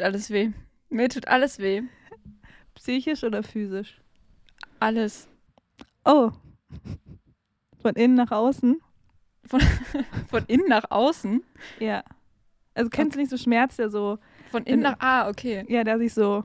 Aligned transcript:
Tut 0.00 0.06
alles 0.06 0.30
weh. 0.30 0.50
Mir 0.88 1.10
tut 1.10 1.28
alles 1.28 1.58
weh. 1.58 1.82
Psychisch 2.74 3.22
oder 3.22 3.42
physisch? 3.42 4.00
Alles. 4.78 5.28
Oh. 6.06 6.30
Von 7.82 7.94
innen 7.96 8.14
nach 8.14 8.30
außen? 8.30 8.80
Von, 9.44 9.60
von 10.30 10.44
innen 10.46 10.68
nach 10.68 10.90
außen? 10.90 11.42
Ja. 11.80 12.02
Also 12.74 12.88
kennst 12.88 13.14
du 13.14 13.20
nicht 13.20 13.30
so 13.30 13.36
Schmerz, 13.36 13.76
der 13.76 13.90
so, 13.90 14.18
Von 14.50 14.62
innen 14.64 14.78
In- 14.78 14.80
nach. 14.90 14.96
Ah, 15.00 15.28
okay. 15.28 15.66
ja, 15.68 15.84
der 15.84 15.98
sich 15.98 16.14
so 16.14 16.44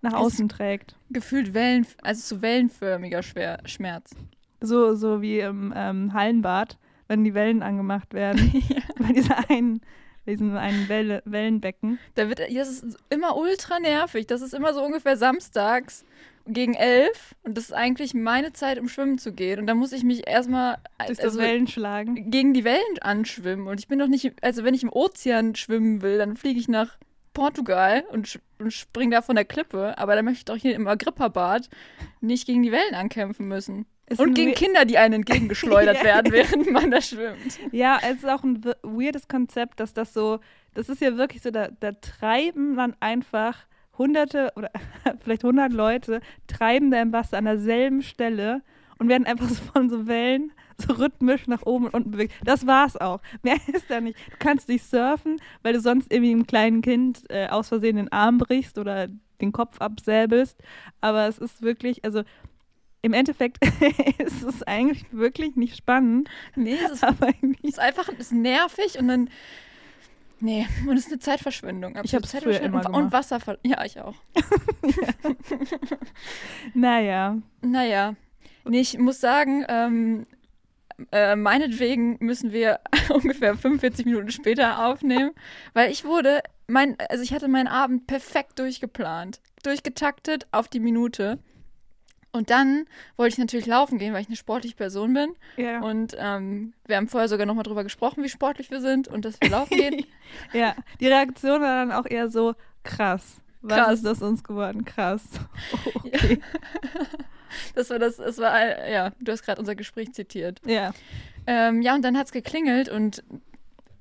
nach 0.00 0.12
Es- 0.12 0.18
außen 0.18 0.48
trägt. 0.48 0.96
Gefühlt 1.10 1.54
Wellen, 1.54 1.84
also 2.02 2.36
so 2.36 2.40
wellenförmiger 2.40 3.24
Schwer, 3.24 3.62
Schmerz. 3.64 4.14
So, 4.60 4.94
so 4.94 5.20
wie 5.22 5.40
im 5.40 5.72
ähm, 5.74 6.12
Hallenbad, 6.12 6.78
wenn 7.08 7.24
die 7.24 7.34
Wellen 7.34 7.64
angemacht 7.64 8.14
werden. 8.14 8.52
Bei 9.00 9.12
dieser 9.12 9.50
einen, 9.50 9.80
diesem 10.26 10.56
einen 10.56 10.88
Welle, 10.88 11.22
Wellenbecken. 11.24 11.98
Da 12.14 12.28
wird, 12.28 12.40
das 12.40 12.68
ist 12.68 12.96
immer 13.10 13.36
ultra 13.36 13.78
nervig. 13.80 14.26
Das 14.26 14.42
ist 14.42 14.54
immer 14.54 14.72
so 14.74 14.82
ungefähr 14.82 15.16
samstags 15.16 16.04
gegen 16.46 16.74
elf 16.74 17.34
und 17.42 17.56
das 17.56 17.64
ist 17.64 17.72
eigentlich 17.72 18.12
meine 18.12 18.52
Zeit, 18.52 18.78
um 18.78 18.88
schwimmen 18.88 19.18
zu 19.18 19.32
gehen. 19.32 19.60
Und 19.60 19.66
da 19.66 19.74
muss 19.74 19.92
ich 19.92 20.04
mich 20.04 20.26
erstmal 20.26 20.76
also, 20.98 21.38
Wellen 21.38 21.66
schlagen. 21.66 22.30
gegen 22.30 22.52
die 22.52 22.64
Wellen 22.64 22.98
anschwimmen. 23.00 23.66
Und 23.66 23.80
ich 23.80 23.88
bin 23.88 23.98
doch 23.98 24.08
nicht, 24.08 24.32
also 24.42 24.64
wenn 24.64 24.74
ich 24.74 24.82
im 24.82 24.92
Ozean 24.92 25.54
schwimmen 25.54 26.02
will, 26.02 26.18
dann 26.18 26.36
fliege 26.36 26.60
ich 26.60 26.68
nach 26.68 26.98
Portugal 27.32 28.04
und, 28.12 28.38
und 28.58 28.72
spring 28.72 29.10
da 29.10 29.22
von 29.22 29.36
der 29.36 29.44
Klippe. 29.44 29.96
Aber 29.98 30.14
dann 30.14 30.24
möchte 30.24 30.38
ich 30.38 30.44
doch 30.44 30.56
hier 30.56 30.74
im 30.74 30.86
Agrippa-Bad 30.86 31.68
nicht 32.20 32.46
gegen 32.46 32.62
die 32.62 32.72
Wellen 32.72 32.94
ankämpfen 32.94 33.48
müssen. 33.48 33.86
Ist 34.06 34.20
Und 34.20 34.34
gegen 34.34 34.52
Kinder, 34.52 34.84
die 34.84 34.98
einen 34.98 35.14
entgegengeschleudert 35.14 35.96
Ja. 35.98 36.04
werden, 36.04 36.32
während 36.32 36.70
man 36.70 36.90
da 36.90 37.00
schwimmt. 37.00 37.58
Ja, 37.72 37.98
es 38.02 38.16
ist 38.18 38.28
auch 38.28 38.42
ein 38.44 38.62
we- 38.64 38.76
weirdes 38.82 39.28
Konzept, 39.28 39.80
dass 39.80 39.94
das 39.94 40.12
so, 40.12 40.40
das 40.74 40.88
ist 40.88 41.00
ja 41.00 41.16
wirklich 41.16 41.42
so, 41.42 41.50
da, 41.50 41.68
da 41.80 41.92
treiben 41.92 42.76
dann 42.76 42.94
einfach 43.00 43.58
hunderte 43.96 44.52
oder 44.56 44.70
vielleicht 45.20 45.44
hundert 45.44 45.72
Leute, 45.72 46.20
treiben 46.46 46.90
da 46.90 47.00
im 47.00 47.12
Wasser 47.12 47.38
an 47.38 47.44
derselben 47.46 48.02
Stelle 48.02 48.62
und 48.98 49.08
werden 49.08 49.26
einfach 49.26 49.48
so 49.48 49.54
von 49.72 49.88
so 49.88 50.06
Wellen 50.06 50.52
so 50.76 50.92
rhythmisch 50.94 51.46
nach 51.46 51.62
oben 51.64 51.86
und 51.86 51.94
unten 51.94 52.10
bewegt. 52.10 52.34
Das 52.44 52.66
war's 52.66 52.96
auch. 52.96 53.20
Mehr 53.42 53.56
ist 53.72 53.88
da 53.88 54.00
nicht. 54.00 54.18
Du 54.32 54.36
kannst 54.38 54.68
nicht 54.68 54.84
surfen, 54.84 55.36
weil 55.62 55.72
du 55.72 55.80
sonst 55.80 56.12
irgendwie 56.12 56.32
einem 56.32 56.46
kleinen 56.46 56.82
Kind 56.82 57.22
äh, 57.30 57.46
aus 57.46 57.68
Versehen 57.68 57.96
den 57.96 58.10
Arm 58.12 58.38
brichst 58.38 58.76
oder 58.78 59.06
den 59.40 59.52
Kopf 59.52 59.80
absäbelst. 59.80 60.58
Aber 61.00 61.26
es 61.28 61.38
ist 61.38 61.62
wirklich, 61.62 62.04
also 62.04 62.22
im 63.04 63.12
Endeffekt 63.12 63.58
ist 64.18 64.42
es 64.42 64.62
eigentlich 64.62 65.04
wirklich 65.12 65.56
nicht 65.56 65.76
spannend, 65.76 66.30
Nee, 66.56 66.78
es 66.86 66.92
ist, 66.92 67.04
aber 67.04 67.28
ist 67.62 67.78
einfach 67.78 68.08
ist 68.08 68.32
nervig 68.32 68.98
und 68.98 69.08
dann. 69.08 69.30
Nee, 70.40 70.66
und 70.86 70.96
es 70.96 71.04
ist 71.06 71.12
eine 71.12 71.20
Zeitverschwendung. 71.20 71.98
Ich 72.02 72.16
absolute 72.16 72.50
früher 72.50 72.60
immer 72.60 72.78
und, 72.78 72.86
gemacht. 72.86 73.02
und 73.02 73.12
Wasserfall. 73.12 73.58
Ja, 73.62 73.84
ich 73.84 74.00
auch. 74.00 74.16
Naja, 76.74 77.38
Naja. 77.60 78.16
Nee, 78.64 78.80
ich 78.80 78.98
muss 78.98 79.20
sagen, 79.20 79.64
ähm, 79.68 80.26
äh, 81.12 81.36
meinetwegen 81.36 82.16
müssen 82.20 82.52
wir 82.52 82.80
ungefähr 83.10 83.54
45 83.54 84.06
Minuten 84.06 84.30
später 84.30 84.86
aufnehmen, 84.86 85.32
weil 85.74 85.90
ich 85.90 86.04
wurde, 86.04 86.42
mein, 86.66 86.96
also 87.10 87.22
ich 87.22 87.34
hatte 87.34 87.48
meinen 87.48 87.68
Abend 87.68 88.06
perfekt 88.06 88.58
durchgeplant, 88.58 89.40
durchgetaktet 89.62 90.46
auf 90.52 90.68
die 90.68 90.80
Minute. 90.80 91.38
Und 92.34 92.50
dann 92.50 92.86
wollte 93.16 93.34
ich 93.34 93.38
natürlich 93.38 93.66
laufen 93.66 93.96
gehen, 93.96 94.12
weil 94.12 94.22
ich 94.22 94.26
eine 94.26 94.34
sportliche 94.36 94.74
Person 94.74 95.14
bin. 95.14 95.34
ja. 95.56 95.80
Und 95.80 96.16
ähm, 96.18 96.72
wir 96.84 96.96
haben 96.96 97.06
vorher 97.06 97.28
sogar 97.28 97.46
nochmal 97.46 97.62
drüber 97.62 97.84
gesprochen, 97.84 98.24
wie 98.24 98.28
sportlich 98.28 98.72
wir 98.72 98.80
sind 98.80 99.06
und 99.06 99.24
dass 99.24 99.40
wir 99.40 99.50
laufen 99.50 99.76
gehen. 99.76 100.04
ja, 100.52 100.74
die 100.98 101.06
Reaktion 101.06 101.60
war 101.60 101.86
dann 101.86 101.92
auch 101.92 102.06
eher 102.06 102.28
so 102.28 102.54
krass. 102.82 103.36
Was 103.62 103.78
Krass. 103.78 103.94
ist 103.94 104.04
das 104.04 104.20
uns 104.20 104.42
geworden? 104.42 104.84
Krass. 104.84 105.22
Okay. 105.94 106.40
Das 107.76 107.88
war 107.88 108.00
das, 108.00 108.16
das 108.16 108.38
war, 108.38 108.88
ja, 108.88 109.12
du 109.20 109.30
hast 109.30 109.44
gerade 109.44 109.60
unser 109.60 109.76
Gespräch 109.76 110.12
zitiert. 110.12 110.60
Ja. 110.66 110.92
Ähm, 111.46 111.82
ja, 111.82 111.94
und 111.94 112.02
dann 112.02 112.18
hat 112.18 112.26
es 112.26 112.32
geklingelt 112.32 112.88
und 112.88 113.22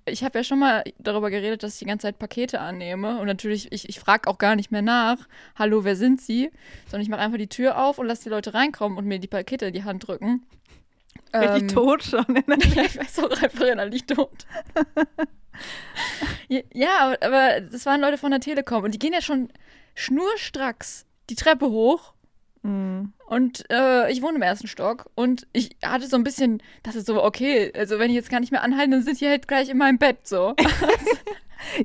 ich 0.06 0.24
habe 0.24 0.40
ja 0.40 0.44
schon 0.44 0.60
mal 0.60 0.84
darüber 1.00 1.30
geredet, 1.30 1.64
dass 1.64 1.74
ich 1.74 1.80
die 1.80 1.86
ganze 1.86 2.08
Zeit 2.08 2.20
Pakete 2.20 2.60
annehme. 2.60 3.20
Und 3.20 3.28
natürlich, 3.28 3.72
ich, 3.72 3.88
ich 3.88 4.00
frage 4.00 4.30
auch 4.30 4.38
gar 4.38 4.56
nicht 4.56 4.72
mehr 4.72 4.82
nach, 4.82 5.18
hallo, 5.56 5.84
wer 5.84 5.96
sind 5.96 6.22
Sie? 6.22 6.52
Sondern 6.86 7.02
ich 7.02 7.10
mache 7.10 7.22
einfach 7.22 7.38
die 7.38 7.48
Tür 7.48 7.84
auf 7.84 7.98
und 8.00 8.08
lasse 8.08 8.24
die 8.24 8.30
Leute 8.30 8.54
reinkommen 8.54 8.98
und 8.98 9.06
mir 9.06 9.20
die 9.20 9.28
Pakete 9.28 9.68
in 9.68 9.74
die 9.74 9.84
Hand 9.84 10.08
drücken. 10.08 10.46
Richtig 11.34 11.64
Ähm, 11.64 11.68
tot 11.70 12.04
schon. 12.04 12.26
Ja, 12.76 12.84
ich 12.84 12.98
weiß 12.98 13.20
auch 13.20 13.42
einfach 13.42 13.66
innerlich 13.66 14.06
tot. 14.06 14.46
ja, 16.74 17.16
aber 17.22 17.62
das 17.62 17.86
waren 17.86 18.02
Leute 18.02 18.18
von 18.18 18.32
der 18.32 18.40
Telekom 18.40 18.84
und 18.84 18.94
die 18.94 19.00
gehen 19.00 19.14
ja 19.14 19.22
schon 19.22 19.50
schnurstracks 19.96 21.06
die 21.30 21.36
Treppe 21.36 21.70
hoch 21.70 22.14
Mhm. 22.64 23.12
und 23.28 23.66
äh, 23.70 24.10
ich 24.12 24.22
wohne 24.22 24.38
im 24.38 24.42
ersten 24.42 24.68
Stock 24.68 25.10
und 25.16 25.48
ich 25.52 25.76
hatte 25.84 26.08
so 26.08 26.16
ein 26.16 26.24
bisschen, 26.24 26.64
das 26.82 26.96
ist 26.96 27.08
so, 27.08 27.22
okay, 27.24 27.72
also 27.76 28.00
wenn 28.00 28.10
ich 28.10 28.16
jetzt 28.16 28.30
gar 28.30 28.40
nicht 28.40 28.52
mehr 28.54 28.64
anhalte, 28.64 28.92
dann 28.92 29.04
sind 29.04 29.20
die 29.20 29.28
halt 29.28 29.48
gleich 29.50 29.70
in 29.70 29.78
meinem 29.78 29.98
Bett 29.98 30.20
so. 30.28 30.56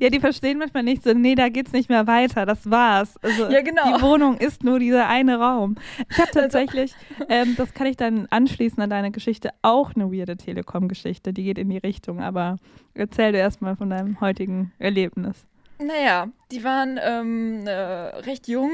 Ja, 0.01 0.11
die 0.11 0.19
verstehen 0.19 0.59
manchmal 0.59 0.83
nicht 0.83 1.05
so, 1.05 1.13
nee, 1.13 1.37
da 1.37 1.49
geht's 1.51 1.73
nicht 1.73 1.89
mehr 1.89 2.07
weiter, 2.09 2.45
das 2.47 2.69
war's. 2.69 3.17
Also 3.23 3.49
Ja, 3.49 3.63
genau. 3.63 3.97
die 3.97 4.03
Wohnung 4.03 4.37
ist 4.37 4.65
nur 4.65 4.81
dieser 4.81 5.07
eine 5.09 5.39
Raum. 5.39 5.77
Ich 6.11 6.19
habe 6.19 6.31
tatsächlich, 6.33 6.95
ähm, 7.29 7.55
das 7.57 7.73
kann 7.75 7.87
ich 7.87 7.97
dann 7.97 8.27
anschließen 8.31 8.83
an 8.83 8.91
deine 8.91 9.13
Geschichte, 9.13 9.51
auch 9.63 9.95
eine 9.95 10.13
weirde 10.13 10.37
Telekom-Geschichte, 10.37 11.33
die 11.33 11.45
geht 11.45 11.59
in 11.59 11.71
die 11.71 11.79
Richtung, 11.79 12.21
aber 12.21 12.57
erzähl 12.95 13.31
du 13.31 13.39
erstmal 13.39 13.77
von 13.77 13.91
deinem 13.91 14.21
heutigen 14.21 14.73
Erlebnis. 14.81 15.47
Naja, 15.79 16.27
die 16.51 16.65
waren 16.65 16.99
ähm, 17.01 17.65
äh, 17.69 17.71
recht 17.73 18.49
jung, 18.49 18.73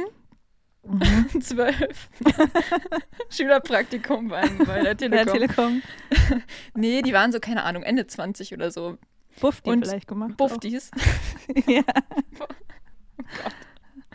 Mhm. 0.87 1.41
zwölf. 1.41 2.11
Schülerpraktikum 3.31 4.29
beim, 4.29 4.59
bei 4.67 4.83
der 4.83 4.97
Telekom. 4.97 5.25
der 5.25 5.33
Telekom. 5.33 5.83
nee, 6.75 7.03
die 7.03 7.13
waren 7.13 7.33
so, 7.33 7.41
keine 7.41 7.65
Ahnung, 7.65 7.83
Ende 7.83 8.07
20 8.07 8.53
oder 8.53 8.71
so. 8.71 8.99
Bufti 9.41 9.71
Und 9.71 9.85
vielleicht 9.85 10.07
gemacht. 10.07 10.37
Buftis. 10.37 10.91
Ja. 11.67 11.83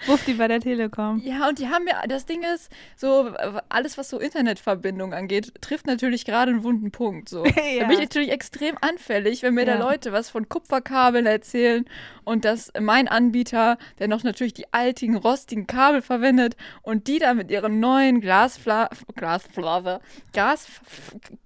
Bufti 0.08 0.34
bei 0.36 0.48
der 0.48 0.60
Telekom. 0.60 1.22
Ja, 1.24 1.48
und 1.50 1.60
die 1.60 1.68
haben 1.68 1.86
ja, 1.88 2.06
das 2.08 2.26
Ding 2.26 2.44
ist, 2.56 2.72
so 2.96 3.32
alles, 3.70 3.98
was 3.98 4.10
so 4.10 4.20
Internetverbindung 4.20 5.14
angeht, 5.14 5.54
trifft 5.62 5.88
natürlich 5.88 6.26
gerade 6.26 6.52
einen 6.52 6.64
wunden 6.64 6.92
Punkt. 6.92 7.30
So. 7.30 7.44
Da 7.56 7.62
Ja. 7.62 7.84
bin 7.88 7.92
ich 7.92 8.00
natürlich 8.00 8.32
extrem 8.32 8.78
anfällig, 8.82 9.44
wenn 9.44 9.54
mir 9.54 9.66
da 9.66 9.74
Ja. 9.76 9.80
Leute 9.80 10.12
was 10.12 10.30
von 10.30 10.48
Kupferkabeln 10.50 11.26
erzählen 11.26 11.86
und 12.24 12.46
dass 12.46 12.72
mein 12.80 13.08
Anbieter, 13.08 13.78
der 14.00 14.08
noch 14.08 14.24
natürlich 14.24 14.54
die 14.54 14.72
altigen, 14.74 15.16
rostigen 15.16 15.68
Kabel 15.68 16.02
verwendet 16.02 16.56
und 16.82 17.08
die 17.08 17.20
da 17.20 17.34
mit 17.34 17.52
ihren 17.52 17.80
neuen 17.80 18.22
Glasfla 18.22 18.90
Glasfaser, 19.16 20.00
Gas 20.34 20.68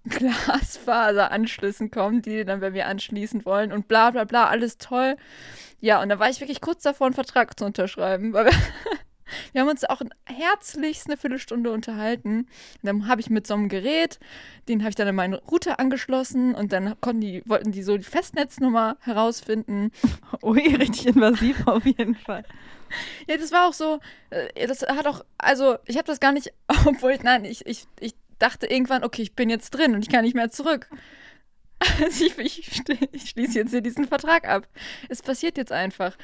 Glasfaseranschlüssen 0.08 1.92
kommen, 1.92 2.22
die 2.22 2.32
die 2.38 2.46
dann 2.46 2.60
bei 2.60 2.72
mir 2.72 2.88
anschließen 2.88 3.46
wollen 3.46 3.72
und 3.72 3.88
bla 3.88 4.12
bla 4.12 4.24
bla, 4.24 4.48
alles 4.48 4.78
toll. 4.78 5.16
Ja, 5.80 6.02
und 6.02 6.08
da 6.10 6.18
war 6.18 6.30
ich 6.30 6.40
wirklich 6.40 6.62
kurz 6.62 6.84
davor, 6.84 7.08
einen 7.08 7.14
Vertrag 7.14 7.60
zu 7.60 7.66
unterschreiben, 7.66 8.32
weil 8.32 8.43
wir, 8.46 8.52
wir 9.52 9.62
haben 9.62 9.70
uns 9.70 9.84
auch 9.86 10.02
herzlichst 10.26 11.08
eine 11.08 11.18
Viertelstunde 11.18 11.72
unterhalten. 11.72 12.40
Und 12.40 12.48
dann 12.84 13.08
habe 13.08 13.22
ich 13.22 13.30
mit 13.30 13.48
so 13.48 13.54
einem 13.54 13.70
Gerät, 13.70 14.20
den 14.68 14.82
habe 14.82 14.90
ich 14.90 14.96
dann 14.96 15.08
in 15.08 15.16
meinen 15.16 15.34
Router 15.36 15.80
angeschlossen 15.80 16.56
und 16.56 16.72
dann 16.72 17.00
konnten 17.02 17.22
die, 17.22 17.44
wollten 17.46 17.72
die 17.72 17.84
so 17.84 17.98
die 17.98 18.04
Festnetznummer 18.04 18.98
herausfinden. 19.02 19.92
Ui, 20.44 20.62
richtig 20.76 21.08
invasiv 21.08 21.68
auf 21.68 21.86
jeden 21.86 22.16
Fall. 22.16 22.44
Ja, 23.28 23.38
das 23.38 23.52
war 23.52 23.68
auch 23.68 23.74
so, 23.74 24.00
äh, 24.30 24.68
das 24.68 24.82
hat 24.82 25.08
auch, 25.08 25.26
also 25.38 25.78
ich 25.86 25.98
habe 25.98 26.06
das 26.06 26.20
gar 26.20 26.32
nicht, 26.32 26.54
obwohl 26.86 27.12
ich, 27.12 27.24
nein, 27.24 27.46
ich, 27.46 27.66
ich, 27.66 27.86
ich 28.00 28.14
dachte 28.40 28.68
irgendwann, 28.68 29.04
okay, 29.04 29.22
ich 29.22 29.34
bin 29.34 29.50
jetzt 29.50 29.72
drin 29.72 29.96
und 29.96 30.02
ich 30.04 30.10
kann 30.10 30.24
nicht 30.24 30.36
mehr 30.36 30.52
zurück. 30.52 30.90
Also 32.04 32.26
ich, 32.26 32.38
ich, 32.38 32.82
ich 33.12 33.30
schließe 33.30 33.60
jetzt 33.60 33.72
hier 33.72 33.82
diesen 33.82 34.08
Vertrag 34.08 34.48
ab. 34.48 34.68
Es 35.10 35.22
passiert 35.22 35.58
jetzt 35.58 35.72
einfach. 35.72 36.18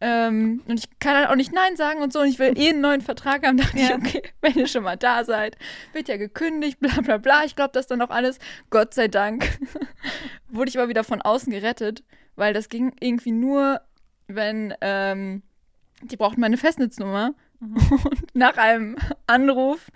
Ähm, 0.00 0.62
und 0.66 0.78
ich 0.78 0.98
kann 0.98 1.16
halt 1.16 1.28
auch 1.28 1.36
nicht 1.36 1.52
Nein 1.52 1.76
sagen 1.76 2.00
und 2.02 2.12
so. 2.12 2.20
Und 2.20 2.28
ich 2.28 2.38
will 2.38 2.58
eh 2.58 2.70
einen 2.70 2.80
neuen 2.80 3.00
Vertrag 3.00 3.46
haben. 3.46 3.56
Dachte 3.58 3.76
ich, 3.78 3.88
Ja. 3.88 3.96
okay, 3.96 4.22
wenn 4.40 4.54
ihr 4.54 4.66
schon 4.66 4.82
mal 4.84 4.96
da 4.96 5.24
seid, 5.24 5.56
wird 5.92 6.08
ja 6.08 6.16
gekündigt, 6.16 6.80
bla 6.80 7.00
bla 7.00 7.16
bla. 7.18 7.44
Ich 7.44 7.56
glaube 7.56 7.70
das 7.72 7.86
dann 7.86 8.02
auch 8.02 8.10
alles. 8.10 8.38
Gott 8.70 8.94
sei 8.94 9.08
Dank 9.08 9.58
wurde 10.48 10.68
ich 10.68 10.78
aber 10.78 10.88
wieder 10.88 11.04
von 11.04 11.22
außen 11.22 11.52
gerettet, 11.52 12.02
weil 12.36 12.52
das 12.52 12.68
ging 12.68 12.92
irgendwie 13.00 13.32
nur, 13.32 13.80
wenn 14.26 14.74
ähm, 14.80 15.42
die 16.02 16.16
brauchten 16.16 16.40
meine 16.40 16.56
Festnetznummer. 16.56 17.34
Und 17.72 18.34
nach 18.34 18.56
einem 18.56 18.96
Anruf 19.26 19.90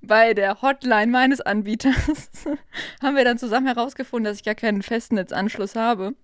bei 0.00 0.34
der 0.34 0.62
Hotline 0.62 1.10
meines 1.10 1.40
Anbieters 1.40 1.94
haben 3.02 3.16
wir 3.16 3.24
dann 3.24 3.38
zusammen 3.38 3.66
herausgefunden, 3.66 4.24
dass 4.24 4.38
ich 4.38 4.44
gar 4.44 4.54
keinen 4.54 4.82
Festnetzanschluss 4.82 5.76
habe. 5.76 6.14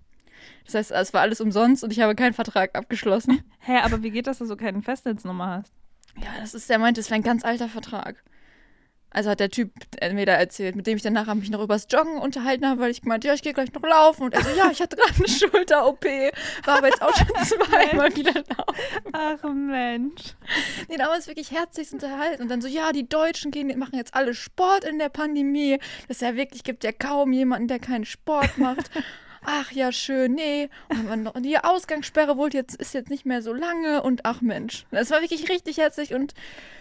Das 0.64 0.74
heißt, 0.74 0.90
es 0.90 1.14
war 1.14 1.22
alles 1.22 1.40
umsonst 1.40 1.84
und 1.84 1.92
ich 1.92 2.00
habe 2.00 2.14
keinen 2.14 2.34
Vertrag 2.34 2.76
abgeschlossen. 2.76 3.42
Hä, 3.60 3.78
aber 3.82 4.02
wie 4.02 4.10
geht 4.10 4.26
das, 4.26 4.38
dass 4.38 4.48
du 4.48 4.56
keine 4.56 4.82
Festnetznummer 4.82 5.46
hast? 5.46 5.72
Ja, 6.16 6.28
das 6.40 6.54
ist, 6.54 6.68
der 6.68 6.78
meinte, 6.78 7.00
das 7.00 7.10
wäre 7.10 7.20
ein 7.20 7.24
ganz 7.24 7.44
alter 7.44 7.68
Vertrag. 7.68 8.22
Also 9.10 9.31
hat 9.31 9.40
der 9.40 9.50
Typ 9.50 9.70
mir 10.12 10.26
da 10.26 10.34
erzählt, 10.34 10.76
mit 10.76 10.87
dem 10.87 10.96
ich 10.96 11.02
danach 11.02 11.32
mich 11.34 11.50
noch 11.50 11.62
übers 11.62 11.87
Joggen 11.90 12.19
unterhalten 12.19 12.66
habe, 12.66 12.81
weil 12.81 12.90
ich 12.90 13.00
gemeint, 13.00 13.25
ja, 13.25 13.32
ich 13.32 13.43
gehe 13.43 13.55
gleich 13.55 13.72
noch 13.72 13.82
laufen. 13.82 14.25
Und 14.25 14.34
er 14.34 14.43
so, 14.43 14.50
ja, 14.56 14.70
ich 14.70 14.82
hatte 14.82 14.96
gerade 14.96 15.14
eine 15.16 15.28
Schulter-OP, 15.28 16.05
war 16.64 16.78
aber 16.78 16.88
jetzt 16.88 17.00
auch 17.00 17.14
schon 17.16 17.26
zweimal 17.44 18.14
wieder 18.14 18.34
laufen. 18.34 19.12
Ach 19.12 19.43
Mensch. 19.44 20.34
Nee, 20.88 20.99
damals 20.99 21.26
wirklich 21.26 21.50
herzlich 21.50 21.90
unterhalten. 21.93 22.43
Und 22.43 22.49
dann 22.49 22.60
so, 22.60 22.69
ja, 22.69 22.93
die 22.93 23.08
Deutschen 23.08 23.50
gehen, 23.50 23.76
machen 23.78 23.96
jetzt 23.96 24.14
alle 24.14 24.34
Sport 24.34 24.84
in 24.84 24.99
der 24.99 25.08
Pandemie. 25.08 25.78
Das 26.06 26.19
ist 26.19 26.22
ja 26.22 26.37
wirklich, 26.37 26.62
gibt 26.62 26.84
ja 26.84 26.93
kaum 26.93 27.32
jemanden, 27.32 27.69
der 27.69 27.78
keinen 27.78 28.04
Sport 28.04 28.58
macht. 28.58 28.90
Ach 29.50 29.72
ja, 29.72 29.92
schön, 29.92 30.34
nee. 30.34 30.68
Und, 31.10 31.26
und 31.26 31.42
die 31.42 31.56
Ausgangssperre 31.58 32.36
wohl 32.36 32.52
jetzt, 32.52 32.74
ist 32.76 32.92
jetzt 32.92 33.08
nicht 33.08 33.24
mehr 33.24 33.40
so 33.40 33.54
lange. 33.54 34.02
Und 34.02 34.26
ach 34.26 34.42
Mensch, 34.42 34.84
das 34.90 35.10
war 35.10 35.22
wirklich 35.22 35.48
richtig 35.48 35.78
herzlich 35.78 36.12
und 36.12 36.34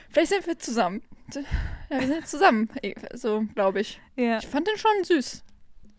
vielleicht 0.09 0.31
sind 0.31 0.45
wir 0.45 0.59
zusammen. 0.59 1.01
Ja, 1.89 1.99
wir 1.99 2.07
sind 2.07 2.15
jetzt 2.17 2.29
zusammen, 2.31 2.69
so 3.13 3.45
glaube 3.55 3.79
ich. 3.79 4.01
Ja. 4.17 4.39
Ich 4.39 4.47
fand 4.47 4.67
den 4.67 4.77
schon 4.77 4.91
süß. 5.03 5.43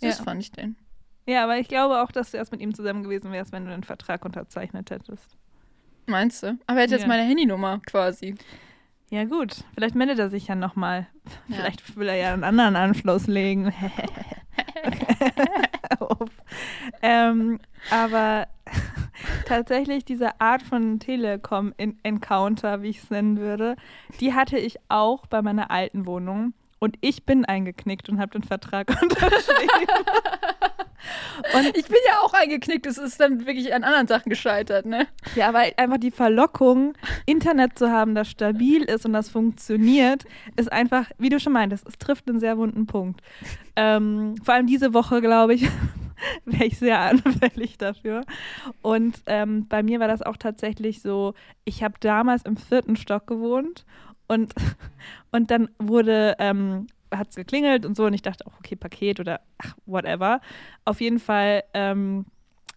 Süß 0.00 0.18
Ja. 0.18 0.24
fand 0.24 0.42
ich 0.42 0.52
den. 0.52 0.76
ja, 1.26 1.42
aber 1.44 1.56
ich 1.56 1.68
glaube 1.68 2.02
auch, 2.02 2.12
dass 2.12 2.32
du 2.32 2.36
erst 2.36 2.52
mit 2.52 2.60
ihm 2.60 2.74
zusammen 2.74 3.02
gewesen 3.02 3.32
wärst, 3.32 3.50
wenn 3.52 3.64
du 3.64 3.70
den 3.70 3.82
Vertrag 3.84 4.26
unterzeichnet 4.26 4.90
hättest. 4.90 5.36
Meinst 6.04 6.42
du? 6.42 6.58
Aber 6.66 6.80
er 6.80 6.82
hat 6.84 6.90
jetzt 6.90 7.02
Ja. 7.02 7.08
meine 7.08 7.22
Handynummer 7.22 7.80
quasi. 7.86 8.34
Ja 9.10 9.24
gut, 9.24 9.56
vielleicht 9.72 9.94
meldet 9.94 10.18
er 10.18 10.28
sich 10.28 10.46
ja 10.48 10.54
nochmal. 10.54 11.06
Ja. 11.48 11.56
Vielleicht 11.56 11.96
will 11.96 12.08
er 12.08 12.16
ja 12.16 12.34
einen 12.34 12.44
anderen 12.44 12.76
Anschluss 12.76 13.26
legen. 13.26 13.72
Ähm, 17.02 17.58
aber 17.90 18.46
tatsächlich 19.46 20.04
diese 20.04 20.40
Art 20.40 20.62
von 20.62 20.98
Telekom-Encounter, 21.00 22.82
wie 22.82 22.90
ich 22.90 23.02
es 23.02 23.10
nennen 23.10 23.38
würde, 23.38 23.76
die 24.20 24.34
hatte 24.34 24.58
ich 24.58 24.76
auch 24.88 25.26
bei 25.26 25.42
meiner 25.42 25.70
alten 25.70 26.06
Wohnung. 26.06 26.54
Und 26.80 26.96
ich 27.00 27.24
bin 27.26 27.44
eingeknickt 27.44 28.08
und 28.08 28.20
habe 28.20 28.38
den 28.38 28.44
Vertrag 28.44 28.88
unterschrieben. 29.02 29.88
Und 31.54 31.76
ich 31.76 31.86
bin 31.86 31.98
ja 32.06 32.18
auch 32.22 32.34
eingeknickt. 32.34 32.86
Es 32.86 32.98
ist 32.98 33.20
dann 33.20 33.46
wirklich 33.46 33.72
an 33.72 33.84
anderen 33.84 34.06
Sachen 34.06 34.30
gescheitert, 34.30 34.86
ne? 34.86 35.06
Ja, 35.34 35.48
aber 35.48 35.64
einfach 35.76 35.98
die 35.98 36.10
Verlockung, 36.10 36.94
Internet 37.26 37.78
zu 37.78 37.90
haben, 37.90 38.14
das 38.14 38.28
stabil 38.28 38.82
ist 38.82 39.06
und 39.06 39.12
das 39.12 39.30
funktioniert, 39.30 40.24
ist 40.56 40.70
einfach, 40.70 41.06
wie 41.18 41.28
du 41.28 41.40
schon 41.40 41.52
meintest, 41.52 41.86
es 41.86 41.98
trifft 41.98 42.28
einen 42.28 42.40
sehr 42.40 42.58
wunden 42.58 42.86
Punkt. 42.86 43.20
Ähm, 43.76 44.34
vor 44.42 44.54
allem 44.54 44.66
diese 44.66 44.92
Woche, 44.94 45.20
glaube 45.20 45.54
ich, 45.54 45.68
wäre 46.44 46.64
ich 46.64 46.78
sehr 46.78 47.00
anfällig 47.00 47.78
dafür. 47.78 48.22
Und 48.82 49.22
ähm, 49.26 49.66
bei 49.68 49.82
mir 49.82 50.00
war 50.00 50.08
das 50.08 50.22
auch 50.22 50.36
tatsächlich 50.36 51.02
so, 51.02 51.34
ich 51.64 51.82
habe 51.82 51.94
damals 52.00 52.42
im 52.42 52.56
vierten 52.56 52.96
Stock 52.96 53.26
gewohnt 53.26 53.84
und, 54.26 54.54
und 55.32 55.50
dann 55.50 55.68
wurde, 55.78 56.36
ähm, 56.38 56.86
hat 57.12 57.30
es 57.30 57.36
geklingelt 57.36 57.86
und 57.86 57.96
so 57.96 58.04
und 58.04 58.14
ich 58.14 58.22
dachte 58.22 58.46
auch, 58.46 58.58
okay, 58.58 58.76
Paket 58.76 59.20
oder 59.20 59.40
ach, 59.58 59.74
whatever. 59.86 60.40
Auf 60.84 61.00
jeden 61.00 61.18
Fall 61.18 61.64
ähm, 61.74 62.26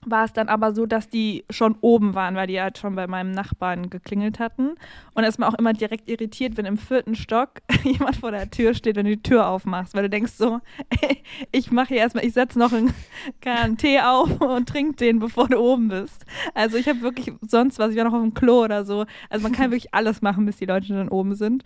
war 0.05 0.25
es 0.25 0.33
dann 0.33 0.49
aber 0.49 0.73
so, 0.73 0.85
dass 0.85 1.09
die 1.09 1.45
schon 1.49 1.75
oben 1.81 2.15
waren, 2.15 2.35
weil 2.35 2.47
die 2.47 2.59
halt 2.59 2.77
schon 2.77 2.95
bei 2.95 3.07
meinem 3.07 3.31
Nachbarn 3.31 3.89
geklingelt 3.89 4.39
hatten. 4.39 4.75
Und 5.13 5.23
ist 5.23 5.39
man 5.39 5.49
auch 5.49 5.57
immer 5.57 5.73
direkt 5.73 6.07
irritiert, 6.07 6.57
wenn 6.57 6.65
im 6.65 6.77
vierten 6.77 7.15
Stock 7.15 7.61
jemand 7.83 8.15
vor 8.15 8.31
der 8.31 8.49
Tür 8.49 8.73
steht 8.73 8.97
und 8.97 9.05
die 9.05 9.21
Tür 9.21 9.47
aufmachst, 9.47 9.93
weil 9.93 10.03
du 10.03 10.09
denkst 10.09 10.33
so, 10.33 10.59
ey, 11.01 11.21
ich 11.51 11.71
mache 11.71 11.89
hier 11.89 11.97
erstmal, 11.97 12.25
ich 12.25 12.33
setze 12.33 12.57
noch 12.57 12.73
einen, 12.73 12.93
Ahnung, 13.45 13.77
Tee 13.77 13.99
auf 13.99 14.41
und 14.41 14.67
trink 14.67 14.97
den, 14.97 15.19
bevor 15.19 15.47
du 15.47 15.57
oben 15.57 15.89
bist. 15.89 16.25
Also 16.53 16.77
ich 16.77 16.87
habe 16.87 17.01
wirklich 17.01 17.33
sonst 17.41 17.79
was, 17.79 17.91
ich 17.91 17.97
war 17.97 18.03
noch 18.03 18.13
auf 18.13 18.21
dem 18.21 18.33
Klo 18.33 18.63
oder 18.63 18.85
so. 18.85 19.05
Also 19.29 19.43
man 19.43 19.51
kann 19.51 19.71
wirklich 19.71 19.93
alles 19.93 20.21
machen, 20.21 20.45
bis 20.45 20.57
die 20.57 20.65
Leute 20.65 20.93
dann 20.93 21.09
oben 21.09 21.35
sind. 21.35 21.63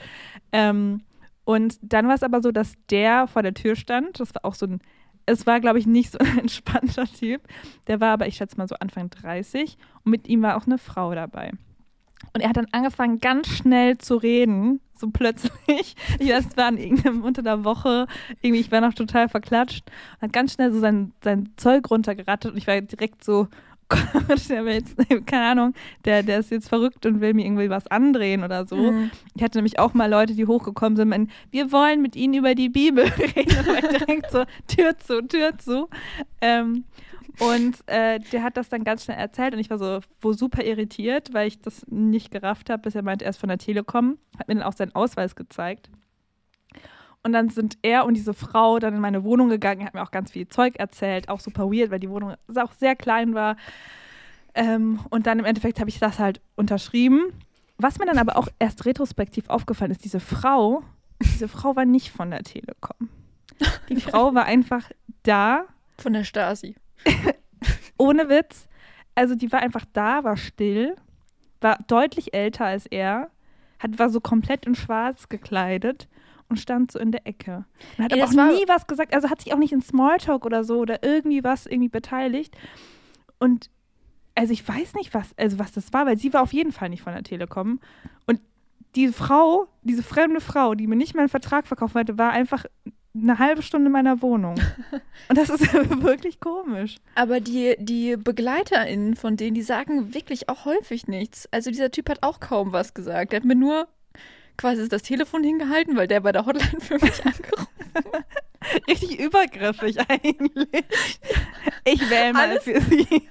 Ähm, 0.51 1.01
und 1.45 1.77
dann 1.81 2.07
war 2.07 2.15
es 2.15 2.23
aber 2.23 2.41
so, 2.41 2.51
dass 2.51 2.73
der 2.89 3.27
vor 3.27 3.43
der 3.43 3.53
Tür 3.53 3.75
stand. 3.75 4.19
Das 4.19 4.33
war 4.33 4.43
auch 4.45 4.55
so 4.55 4.65
ein, 4.65 4.79
es 5.25 5.47
war, 5.47 5.59
glaube 5.59 5.79
ich, 5.79 5.87
nicht 5.87 6.11
so 6.11 6.19
ein 6.19 6.37
entspannter 6.39 7.05
Typ. 7.05 7.41
Der 7.87 7.99
war 7.99 8.13
aber, 8.13 8.27
ich 8.27 8.35
schätze 8.35 8.57
mal 8.57 8.67
so 8.67 8.75
Anfang 8.75 9.09
30 9.09 9.77
und 10.03 10.11
mit 10.11 10.27
ihm 10.27 10.41
war 10.41 10.57
auch 10.57 10.65
eine 10.65 10.77
Frau 10.77 11.13
dabei. 11.13 11.51
Und 12.33 12.41
er 12.41 12.49
hat 12.49 12.57
dann 12.57 12.67
angefangen, 12.71 13.19
ganz 13.19 13.47
schnell 13.47 13.97
zu 13.97 14.15
reden, 14.15 14.79
so 14.93 15.09
plötzlich. 15.09 15.51
Ich 16.19 16.29
weiß, 16.29 16.47
es 16.47 16.57
war 16.57 16.69
in 16.69 16.77
irgendeinem, 16.77 17.23
unter 17.23 17.43
der 17.43 17.63
Woche, 17.63 18.07
irgendwie, 18.41 18.61
ich 18.61 18.71
war 18.71 18.81
noch 18.81 18.93
total 18.93 19.29
verklatscht. 19.29 19.83
Und 20.15 20.21
hat 20.21 20.33
ganz 20.33 20.53
schnell 20.53 20.71
so 20.71 20.79
sein, 20.79 21.13
sein 21.23 21.49
Zeug 21.57 21.89
runtergerattet 21.89 22.51
und 22.51 22.57
ich 22.57 22.67
war 22.67 22.79
direkt 22.81 23.23
so, 23.23 23.47
der 24.49 24.65
will 24.65 24.73
jetzt, 24.73 24.95
keine 25.25 25.45
Ahnung, 25.45 25.73
der, 26.05 26.23
der 26.23 26.39
ist 26.39 26.51
jetzt 26.51 26.69
verrückt 26.69 27.05
und 27.05 27.21
will 27.21 27.33
mir 27.33 27.45
irgendwie 27.45 27.69
was 27.69 27.87
andrehen 27.87 28.43
oder 28.43 28.65
so. 28.65 28.75
Mhm. 28.75 29.11
Ich 29.35 29.43
hatte 29.43 29.57
nämlich 29.57 29.79
auch 29.79 29.93
mal 29.93 30.09
Leute, 30.09 30.33
die 30.33 30.47
hochgekommen 30.47 30.95
sind, 30.95 31.09
meinen, 31.09 31.29
wir 31.51 31.71
wollen 31.71 32.01
mit 32.01 32.15
ihnen 32.15 32.33
über 32.33 32.55
die 32.55 32.69
Bibel 32.69 33.05
reden. 33.35 33.57
Und 33.57 33.77
ich 33.77 33.97
direkt 33.99 34.31
so, 34.31 34.43
Tür 34.67 34.97
zu, 34.97 35.21
Tür 35.27 35.57
zu. 35.57 35.89
Ähm, 36.41 36.85
und 37.39 37.77
äh, 37.87 38.19
der 38.31 38.43
hat 38.43 38.57
das 38.57 38.69
dann 38.69 38.83
ganz 38.83 39.03
schnell 39.03 39.17
erzählt 39.17 39.53
und 39.53 39.59
ich 39.59 39.69
war 39.69 39.77
so 39.77 39.99
wo 40.21 40.33
super 40.33 40.63
irritiert, 40.63 41.33
weil 41.33 41.47
ich 41.47 41.61
das 41.61 41.85
nicht 41.87 42.31
gerafft 42.31 42.69
habe, 42.69 42.83
bis 42.83 42.95
er 42.95 43.03
meinte, 43.03 43.25
er 43.25 43.31
ist 43.31 43.39
von 43.39 43.49
der 43.49 43.57
Telekom, 43.57 44.17
hat 44.39 44.47
mir 44.47 44.55
dann 44.55 44.63
auch 44.63 44.73
seinen 44.73 44.95
Ausweis 44.95 45.35
gezeigt. 45.35 45.89
Und 47.25 47.31
dann 47.31 47.49
sind 47.49 47.79
er 47.81 48.05
und 48.05 48.13
diese 48.13 48.35
Frau 48.35 48.77
dann 48.77 48.93
in 48.93 48.99
meine 48.99 49.23
Wohnung 49.23 49.49
gegangen, 49.49 49.83
hat 49.83 49.95
mir 49.95 50.03
auch 50.03 50.11
ganz 50.11 50.29
viel 50.29 50.47
Zeug 50.47 50.75
erzählt, 50.75 51.27
auch 51.27 51.39
super 51.39 51.71
weird, 51.71 51.89
weil 51.89 51.99
die 51.99 52.11
Wohnung 52.11 52.35
auch 52.55 52.71
sehr 52.73 52.95
klein 52.95 53.33
war. 53.33 53.57
Ähm, 54.53 54.99
und 55.09 55.25
dann 55.25 55.39
im 55.39 55.45
Endeffekt 55.45 55.79
habe 55.79 55.89
ich 55.89 55.97
das 55.97 56.19
halt 56.19 56.39
unterschrieben. 56.55 57.33
Was 57.79 57.97
mir 57.97 58.05
dann 58.05 58.19
aber 58.19 58.37
auch 58.37 58.47
erst 58.59 58.85
retrospektiv 58.85 59.49
aufgefallen 59.49 59.89
ist, 59.89 60.05
diese 60.05 60.19
Frau, 60.19 60.83
diese 61.19 61.47
Frau 61.47 61.75
war 61.75 61.85
nicht 61.85 62.11
von 62.11 62.29
der 62.29 62.43
Telekom. 62.43 63.09
Die 63.89 63.95
Frau 63.99 64.35
war 64.35 64.45
einfach 64.45 64.91
da, 65.23 65.65
Von 65.97 66.13
der 66.13 66.25
Stasi. 66.25 66.75
ohne 67.97 68.29
Witz. 68.29 68.67
Also 69.15 69.33
die 69.33 69.51
war 69.51 69.61
einfach 69.61 69.85
da, 69.93 70.23
war 70.23 70.37
still, 70.37 70.95
war 71.59 71.79
deutlich 71.87 72.35
älter 72.35 72.65
als 72.65 72.85
er, 72.85 73.31
hat, 73.79 73.97
war 73.97 74.11
so 74.11 74.21
komplett 74.21 74.67
in 74.67 74.75
schwarz 74.75 75.27
gekleidet 75.27 76.07
und 76.49 76.57
stand 76.57 76.91
so 76.91 76.99
in 76.99 77.11
der 77.11 77.25
Ecke. 77.27 77.65
Und 77.97 78.05
hat 78.05 78.13
Ey, 78.13 78.21
aber 78.21 78.31
auch 78.31 78.51
nie 78.51 78.67
was 78.67 78.87
gesagt, 78.87 79.13
also 79.13 79.29
hat 79.29 79.41
sich 79.41 79.53
auch 79.53 79.57
nicht 79.57 79.73
in 79.73 79.81
Smalltalk 79.81 80.45
oder 80.45 80.63
so 80.63 80.79
oder 80.79 81.03
irgendwie 81.03 81.43
was 81.43 81.65
irgendwie 81.65 81.89
beteiligt. 81.89 82.55
Und 83.39 83.69
also 84.35 84.53
ich 84.53 84.67
weiß 84.67 84.93
nicht, 84.95 85.13
was, 85.13 85.29
also 85.37 85.59
was 85.59 85.71
das 85.71 85.93
war, 85.93 86.05
weil 86.05 86.17
sie 86.17 86.33
war 86.33 86.41
auf 86.41 86.53
jeden 86.53 86.71
Fall 86.71 86.89
nicht 86.89 87.01
von 87.01 87.13
der 87.13 87.23
Telekom. 87.23 87.79
Und 88.27 88.41
diese 88.95 89.13
Frau, 89.13 89.67
diese 89.81 90.03
fremde 90.03 90.41
Frau, 90.41 90.75
die 90.75 90.87
mir 90.87 90.95
nicht 90.95 91.15
meinen 91.15 91.29
Vertrag 91.29 91.67
verkaufen 91.67 91.95
wollte, 91.95 92.17
war 92.17 92.31
einfach 92.31 92.65
eine 93.15 93.39
halbe 93.39 93.61
Stunde 93.61 93.87
in 93.87 93.93
meiner 93.93 94.21
Wohnung. 94.21 94.55
Und 95.29 95.37
das 95.37 95.49
ist 95.49 95.73
wirklich 96.01 96.39
komisch. 96.39 96.97
Aber 97.15 97.39
die, 97.39 97.75
die 97.79 98.17
BegleiterInnen 98.17 99.15
von 99.15 99.37
denen, 99.37 99.55
die 99.55 99.61
sagen 99.61 100.13
wirklich 100.13 100.49
auch 100.49 100.65
häufig 100.65 101.07
nichts. 101.07 101.47
Also 101.51 101.71
dieser 101.71 101.91
Typ 101.91 102.09
hat 102.09 102.23
auch 102.23 102.39
kaum 102.39 102.73
was 102.73 102.93
gesagt. 102.93 103.31
Der 103.31 103.39
hat 103.39 103.45
mir 103.45 103.55
nur 103.55 103.87
quasi 104.57 104.87
das 104.89 105.01
Telefon 105.03 105.43
hingehalten, 105.43 105.95
weil 105.95 106.07
der 106.07 106.19
bei 106.21 106.31
der 106.31 106.45
Hotline 106.45 106.79
für 106.81 106.95
mich 106.99 107.25
angerufen 107.25 107.67
Richtig 108.87 109.19
übergriffig 109.19 109.97
eigentlich. 110.09 110.85
Ich 111.85 112.09
wähle 112.09 112.33
mal 112.33 112.49
Alles- 112.49 112.63
für 112.63 112.81
sie. 112.81 113.29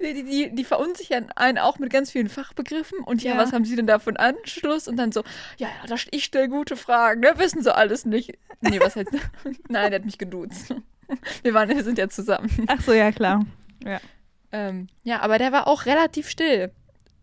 Die, 0.00 0.24
die, 0.24 0.50
die, 0.54 0.64
verunsichern 0.64 1.30
einen 1.36 1.58
auch 1.58 1.78
mit 1.78 1.92
ganz 1.92 2.10
vielen 2.10 2.28
Fachbegriffen. 2.28 2.98
Und 3.00 3.22
ja, 3.22 3.32
Ja. 3.34 3.38
was 3.38 3.52
haben 3.52 3.64
sie 3.64 3.76
denn 3.76 3.86
da 3.86 3.98
für 4.00 4.10
einen 4.10 4.16
Anschluss? 4.16 4.88
Und 4.88 4.96
dann 4.96 5.12
so, 5.12 5.22
ja, 5.58 5.68
ja, 5.68 5.86
das, 5.86 6.06
ich 6.10 6.24
stelle 6.24 6.48
gute 6.48 6.76
Fragen, 6.76 7.20
ne? 7.20 7.34
Wissen 7.36 7.62
sie 7.62 7.72
alles 7.72 8.04
nicht. 8.04 8.32
Nee, 8.62 8.80
was 8.80 8.96
heißt 8.96 9.10
Nein, 9.68 9.90
der 9.90 10.00
hat 10.00 10.04
mich 10.06 10.18
geduzt. 10.18 10.74
Wir, 11.42 11.54
waren, 11.54 11.68
wir 11.68 11.84
sind 11.84 11.98
ja 11.98 12.08
zusammen. 12.08 12.50
Ach 12.66 12.80
so, 12.80 12.92
ja 12.92 13.12
klar. 13.12 13.44
Ähm, 14.52 14.88
ja, 15.04 15.20
aber 15.20 15.38
der 15.38 15.52
war 15.52 15.68
auch 15.68 15.86
relativ 15.86 16.28
still. 16.28 16.72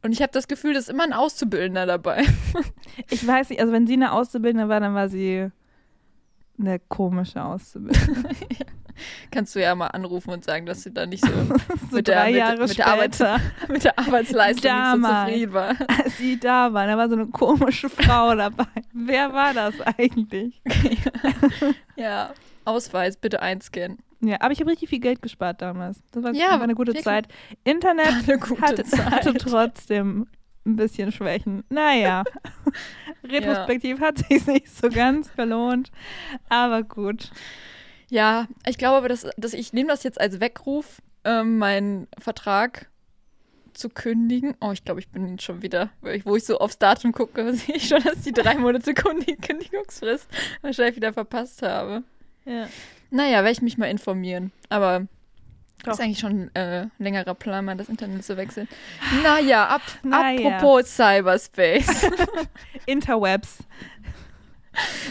Und 0.03 0.11
ich 0.11 0.21
habe 0.21 0.31
das 0.31 0.47
Gefühl, 0.47 0.73
da 0.73 0.79
ist 0.79 0.89
immer 0.89 1.03
ein 1.03 1.13
Auszubildender 1.13 1.85
dabei. 1.85 2.23
Ich 3.09 3.25
weiß 3.25 3.49
nicht, 3.49 3.61
also 3.61 3.71
wenn 3.73 3.85
sie 3.87 3.93
eine 3.93 4.11
Auszubildende 4.11 4.69
war, 4.69 4.79
dann 4.79 4.95
war 4.95 5.07
sie 5.07 5.49
eine 6.59 6.79
komische 6.79 7.43
Auszubildende. 7.43 8.29
Kannst 9.31 9.53
du 9.55 9.61
ja 9.61 9.75
mal 9.75 9.87
anrufen 9.87 10.31
und 10.31 10.43
sagen, 10.43 10.65
dass 10.65 10.81
sie 10.81 10.91
da 10.91 11.05
nicht 11.05 11.23
so 11.23 11.31
so 11.91 11.95
Mit 11.97 12.07
der- 12.07 12.25
mit- 12.25 12.59
mit 12.69 12.77
der 12.79 12.87
Arbeit- 12.87 13.15
später, 13.15 13.39
mit 13.69 13.83
der 13.83 13.99
Arbeitsleistung 13.99 14.63
Damals. 14.71 15.01
nicht 15.01 15.11
so 15.11 15.49
zufrieden 15.51 15.53
war. 15.53 15.75
als 16.03 16.17
sie 16.17 16.39
da 16.39 16.73
war, 16.73 16.87
da 16.87 16.97
war 16.97 17.07
so 17.07 17.15
eine 17.15 17.27
komische 17.27 17.89
Frau 17.89 18.33
dabei. 18.33 18.65
Wer 18.93 19.31
war 19.33 19.53
das 19.53 19.75
eigentlich? 19.81 20.59
Ja, 21.95 22.31
Ausweis 22.65 23.17
bitte 23.17 23.41
einscannen. 23.41 23.99
Ja, 24.19 24.37
aber 24.41 24.51
ich 24.51 24.59
habe 24.59 24.71
richtig 24.71 24.89
viel 24.89 24.99
Geld 24.99 25.21
gespart 25.21 25.61
damals. 25.61 26.01
Das 26.11 26.23
war, 26.23 26.33
Ja, 26.33 26.51
war 26.51 26.61
eine 26.61 26.75
gute. 26.75 26.93
Zeit. 26.95 27.27
Internet 27.63 28.25
gute 28.25 28.61
hatte, 28.61 28.83
Zeit. 28.83 29.11
hatte 29.11 29.33
trotzdem 29.35 30.27
ein 30.65 30.75
bisschen 30.75 31.11
Schwächen. 31.11 31.63
Naja, 31.69 32.23
retrospektiv 33.23 33.99
hat 33.99 34.17
sich 34.17 34.45
nicht 34.47 34.69
so 34.69 34.89
ganz 34.89 35.33
gelohnt, 35.35 35.91
aber 36.49 36.83
gut. 36.83 37.31
Ja, 38.09 38.47
ich 38.65 38.77
glaube 38.77 38.97
aber, 38.97 39.09
dass, 39.09 39.27
dass 39.37 39.53
ich 39.53 39.73
nehme 39.73 39.89
das 39.89 40.03
jetzt 40.03 40.19
als 40.19 40.39
Weckruf, 40.39 41.01
ähm, 41.23 41.57
meinen 41.57 42.07
Vertrag 42.17 42.89
zu 43.73 43.89
kündigen. 43.89 44.55
Oh, 44.59 44.71
ich 44.71 44.83
glaube, 44.83 44.99
ich 44.99 45.09
bin 45.09 45.37
schon 45.39 45.61
wieder, 45.61 45.91
wo 46.23 46.35
ich 46.35 46.45
so 46.45 46.57
aufs 46.57 46.79
Datum 46.79 47.11
gucke, 47.11 47.53
sehe 47.53 47.75
ich 47.75 47.87
schon, 47.87 48.01
dass 48.03 48.17
ich 48.17 48.23
die 48.23 48.31
drei 48.33 48.55
Monate 48.55 48.93
Kündigungsfrist 48.93 50.27
wahrscheinlich 50.61 50.95
wieder 50.95 51.13
verpasst 51.13 51.61
habe. 51.61 52.03
Ja. 52.45 52.67
Naja, 53.09 53.37
werde 53.37 53.51
ich 53.51 53.61
mich 53.61 53.77
mal 53.77 53.87
informieren. 53.87 54.51
Aber 54.69 55.07
Doch. 55.83 55.93
ist 55.93 56.01
eigentlich 56.01 56.19
schon 56.19 56.49
äh, 56.55 56.81
ein 56.83 56.91
längerer 56.97 57.35
Plan, 57.35 57.65
mal 57.65 57.77
das 57.77 57.89
Internet 57.89 58.23
zu 58.23 58.37
wechseln. 58.37 58.67
Naja, 59.23 59.67
ab, 59.67 59.81
Naja. 60.03 60.57
apropos 60.57 60.95
Cyberspace. 60.95 62.09
Interwebs. 62.85 63.59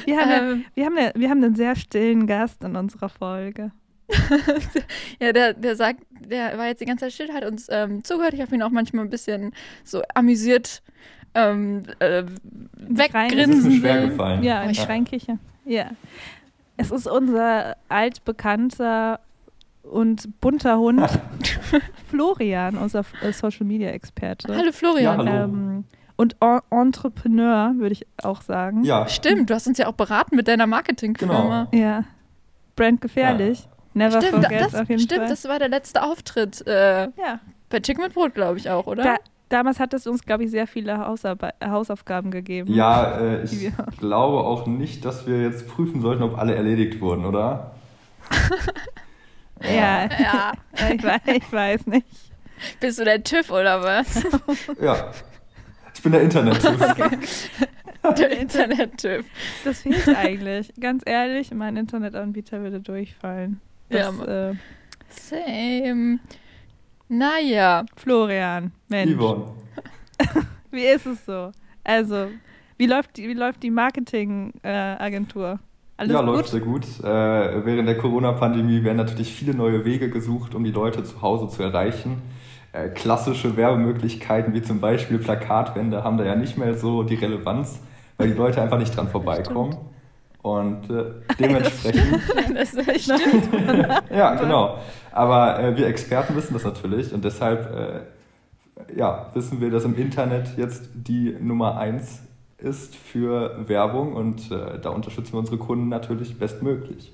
Wir 0.05 0.21
haben, 0.21 0.31
ja, 0.31 0.39
ähm, 0.39 0.65
wir, 0.75 0.85
haben 0.87 0.97
ja, 0.99 1.11
wir 1.15 1.31
haben 1.31 1.43
einen 1.43 1.57
sehr 1.57 1.75
stillen 1.75 2.27
Gast 2.27 2.63
in 2.63 2.77
unserer 2.77 3.09
Folge. 3.09 3.73
ja, 5.21 5.33
der, 5.33 5.55
der 5.55 5.75
sagt, 5.75 6.03
der 6.21 6.57
war 6.57 6.67
jetzt 6.67 6.81
die 6.81 6.85
ganze 6.85 7.07
Zeit 7.07 7.13
still, 7.13 7.33
hat 7.33 7.45
uns 7.45 7.67
ähm, 7.71 8.05
zugehört. 8.05 8.35
Ich 8.35 8.41
habe 8.41 8.55
ihn 8.55 8.63
auch 8.63 8.71
manchmal 8.71 9.05
ein 9.05 9.11
bisschen 9.11 9.53
so 9.83 10.03
amüsiert 10.15 10.83
ähm, 11.35 11.83
äh, 11.99 12.23
Das 12.23 12.33
ist 12.33 12.89
mir 12.89 12.99
weggrinsen 12.99 13.73
schwer 13.81 14.07
gefallen. 14.07 14.43
Ja, 14.43 14.63
in 14.63 14.71
Ja. 14.71 14.85
Schreinkirche. 14.85 15.39
Ja. 15.65 15.91
Es 16.77 16.91
ist 16.91 17.07
unser 17.07 17.77
altbekannter 17.89 19.21
und 19.83 20.41
bunter 20.41 20.79
Hund 20.79 21.01
Florian, 22.11 22.77
unser 22.77 23.05
äh, 23.23 23.33
Social 23.33 23.67
Media 23.67 23.91
Experte. 23.91 24.55
Hallo 24.57 24.73
Florian. 24.73 25.27
Ja, 25.27 25.33
hallo. 25.33 25.45
Ähm, 25.45 25.85
und 26.17 26.37
En- 26.41 26.61
Entrepreneur, 26.71 27.73
würde 27.77 27.93
ich 27.93 28.07
auch 28.23 28.41
sagen. 28.43 28.85
Ja, 28.85 29.07
Stimmt, 29.09 29.51
du 29.51 29.55
hast 29.55 29.67
uns 29.67 29.79
ja 29.79 29.87
auch 29.87 29.93
beraten 29.93 30.35
mit 30.37 30.49
deiner 30.49 30.67
Marketingfirma. 30.67 31.69
Ja. 31.73 32.05
Brand 32.75 33.01
gefährlich. 33.01 33.69
Never 33.95 34.21
Stimmt, 34.21 34.45
forget 34.45 34.61
das, 34.61 34.75
auf 34.75 34.89
jeden 34.89 35.01
stimmt 35.01 35.21
Fall. 35.21 35.29
das 35.31 35.45
war 35.49 35.59
der 35.59 35.69
letzte 35.69 36.03
Auftritt 36.03 36.67
äh, 36.67 37.05
ja. 37.05 37.41
bei 37.71 37.81
Chicken 37.81 38.03
mit 38.05 38.13
Brot, 38.15 38.35
glaube 38.35 38.59
ich 38.59 38.69
auch, 38.69 38.87
oder? 38.87 39.03
Da, 39.03 39.17
damals 39.49 39.79
hat 39.81 39.95
es 39.95 40.07
uns, 40.07 40.23
glaube 40.25 40.45
ich, 40.45 40.51
sehr 40.51 40.67
viele 40.67 40.99
Hausarbe 40.99 41.51
Hausaufgaben 41.65 42.31
gegeben. 42.31 42.73
ja 42.73 43.19
äh, 43.21 43.43
ich 43.45 43.63
Ja. 43.63 43.73
glaube 43.99 44.39
auch 44.39 44.67
nicht, 44.67 45.05
dass 45.05 45.27
wir 45.27 45.43
jetzt 45.43 45.69
prüfen 45.69 46.01
sollten, 46.01 46.23
ob 46.23 46.39
alle 46.39 46.55
erledigt 46.55 47.01
wurden, 47.01 47.25
oder? 47.25 47.73
Ja, 49.63 50.07
ja. 50.21 50.53
ich, 50.95 51.03
weiß, 51.03 51.21
ich 51.35 51.51
weiß 51.53 51.87
nicht. 51.87 52.07
Bist 52.79 52.99
du 52.99 53.05
der 53.05 53.25
TÜV 53.25 53.51
oder 53.51 53.83
was? 53.83 54.23
Ja. 54.81 55.11
Ich 55.95 56.03
bin 56.03 56.13
der 56.13 56.21
internet 56.21 56.63
der 58.19 58.39
Internet-TÜV. 58.39 59.25
Das 59.65 59.81
fehlt 59.81 60.09
eigentlich. 60.15 60.73
Ganz 60.79 61.03
ehrlich, 61.07 61.53
mein 61.53 61.77
Internetanbieter 61.77 62.61
würde 62.61 62.81
durchfallen. 62.81 63.61
Ja, 63.89 64.13
Das, 64.13 64.21
äh, 64.29 64.55
Same. 65.09 66.19
Naja, 67.09 67.85
Florian, 67.97 68.73
Mensch, 68.89 69.17
Yvonne. 69.17 69.45
wie 70.71 70.85
ist 70.85 71.07
es 71.07 71.25
so? 71.25 71.53
Also, 71.85 72.29
wie 72.79 72.87
läuft 72.87 73.17
die, 73.17 73.29
wie 73.29 73.35
läuft 73.35 73.63
die 73.63 73.71
Marketingagentur? 73.71 75.61
Alles 75.97 76.13
ja, 76.13 76.21
gut? 76.21 76.27
läuft 76.27 76.49
sehr 76.49 76.61
gut. 76.61 76.85
Äh, 77.01 77.05
während 77.65 77.89
der 77.89 77.97
Corona-Pandemie 77.97 78.83
werden 78.85 78.99
natürlich 78.99 79.33
viele 79.33 79.55
neue 79.55 79.85
Wege 79.85 80.11
gesucht, 80.11 80.55
um 80.55 80.65
die 80.65 80.73
Leute 80.73 81.05
zu 81.05 81.23
Hause 81.23 81.49
zu 81.49 81.63
erreichen. 81.63 82.23
Äh, 82.73 82.89
klassische 82.89 83.57
Werbemöglichkeiten 83.57 84.53
wie 84.53 84.63
zum 84.63 84.81
Beispiel 84.81 85.19
Plakatwände 85.19 86.05
haben 86.05 86.19
da 86.19 86.25
ja 86.25 86.35
nicht 86.35 86.59
mehr 86.59 86.75
so 86.75 87.03
die 87.03 87.15
Relevanz, 87.15 87.81
weil 88.19 88.29
die 88.29 88.35
Leute 88.35 88.61
einfach 88.61 88.79
nicht 88.79 88.95
dran 88.95 89.09
vorbeikommen. 89.09 89.77
Und 90.47 90.89
äh, 90.91 91.07
dementsprechend, 91.41 92.23
das 92.55 92.71
stimmt. 93.03 93.49
ja, 94.11 94.37
genau. 94.37 94.79
Aber 95.11 95.59
äh, 95.59 95.77
wir 95.77 95.89
Experten 95.89 96.37
wissen 96.37 96.55
das 96.55 96.63
natürlich 96.63 97.13
und 97.13 97.25
deshalb 97.25 97.69
äh, 97.75 98.97
ja, 98.97 99.29
wissen 99.35 99.61
wir, 99.61 99.71
dass 99.71 99.85
im 99.85 99.97
Internet 99.97 100.57
jetzt 100.57 100.89
die 100.95 101.35
Nummer 101.41 101.79
eins 101.79 102.21
ist 102.59 102.95
für 102.95 103.69
Werbung 103.69 104.13
und 104.13 104.53
äh, 104.53 104.79
da 104.81 104.91
unterstützen 104.91 105.33
wir 105.33 105.41
unsere 105.41 105.59
Kunden 105.59 105.89
natürlich 105.89 106.39
bestmöglich. 106.39 107.13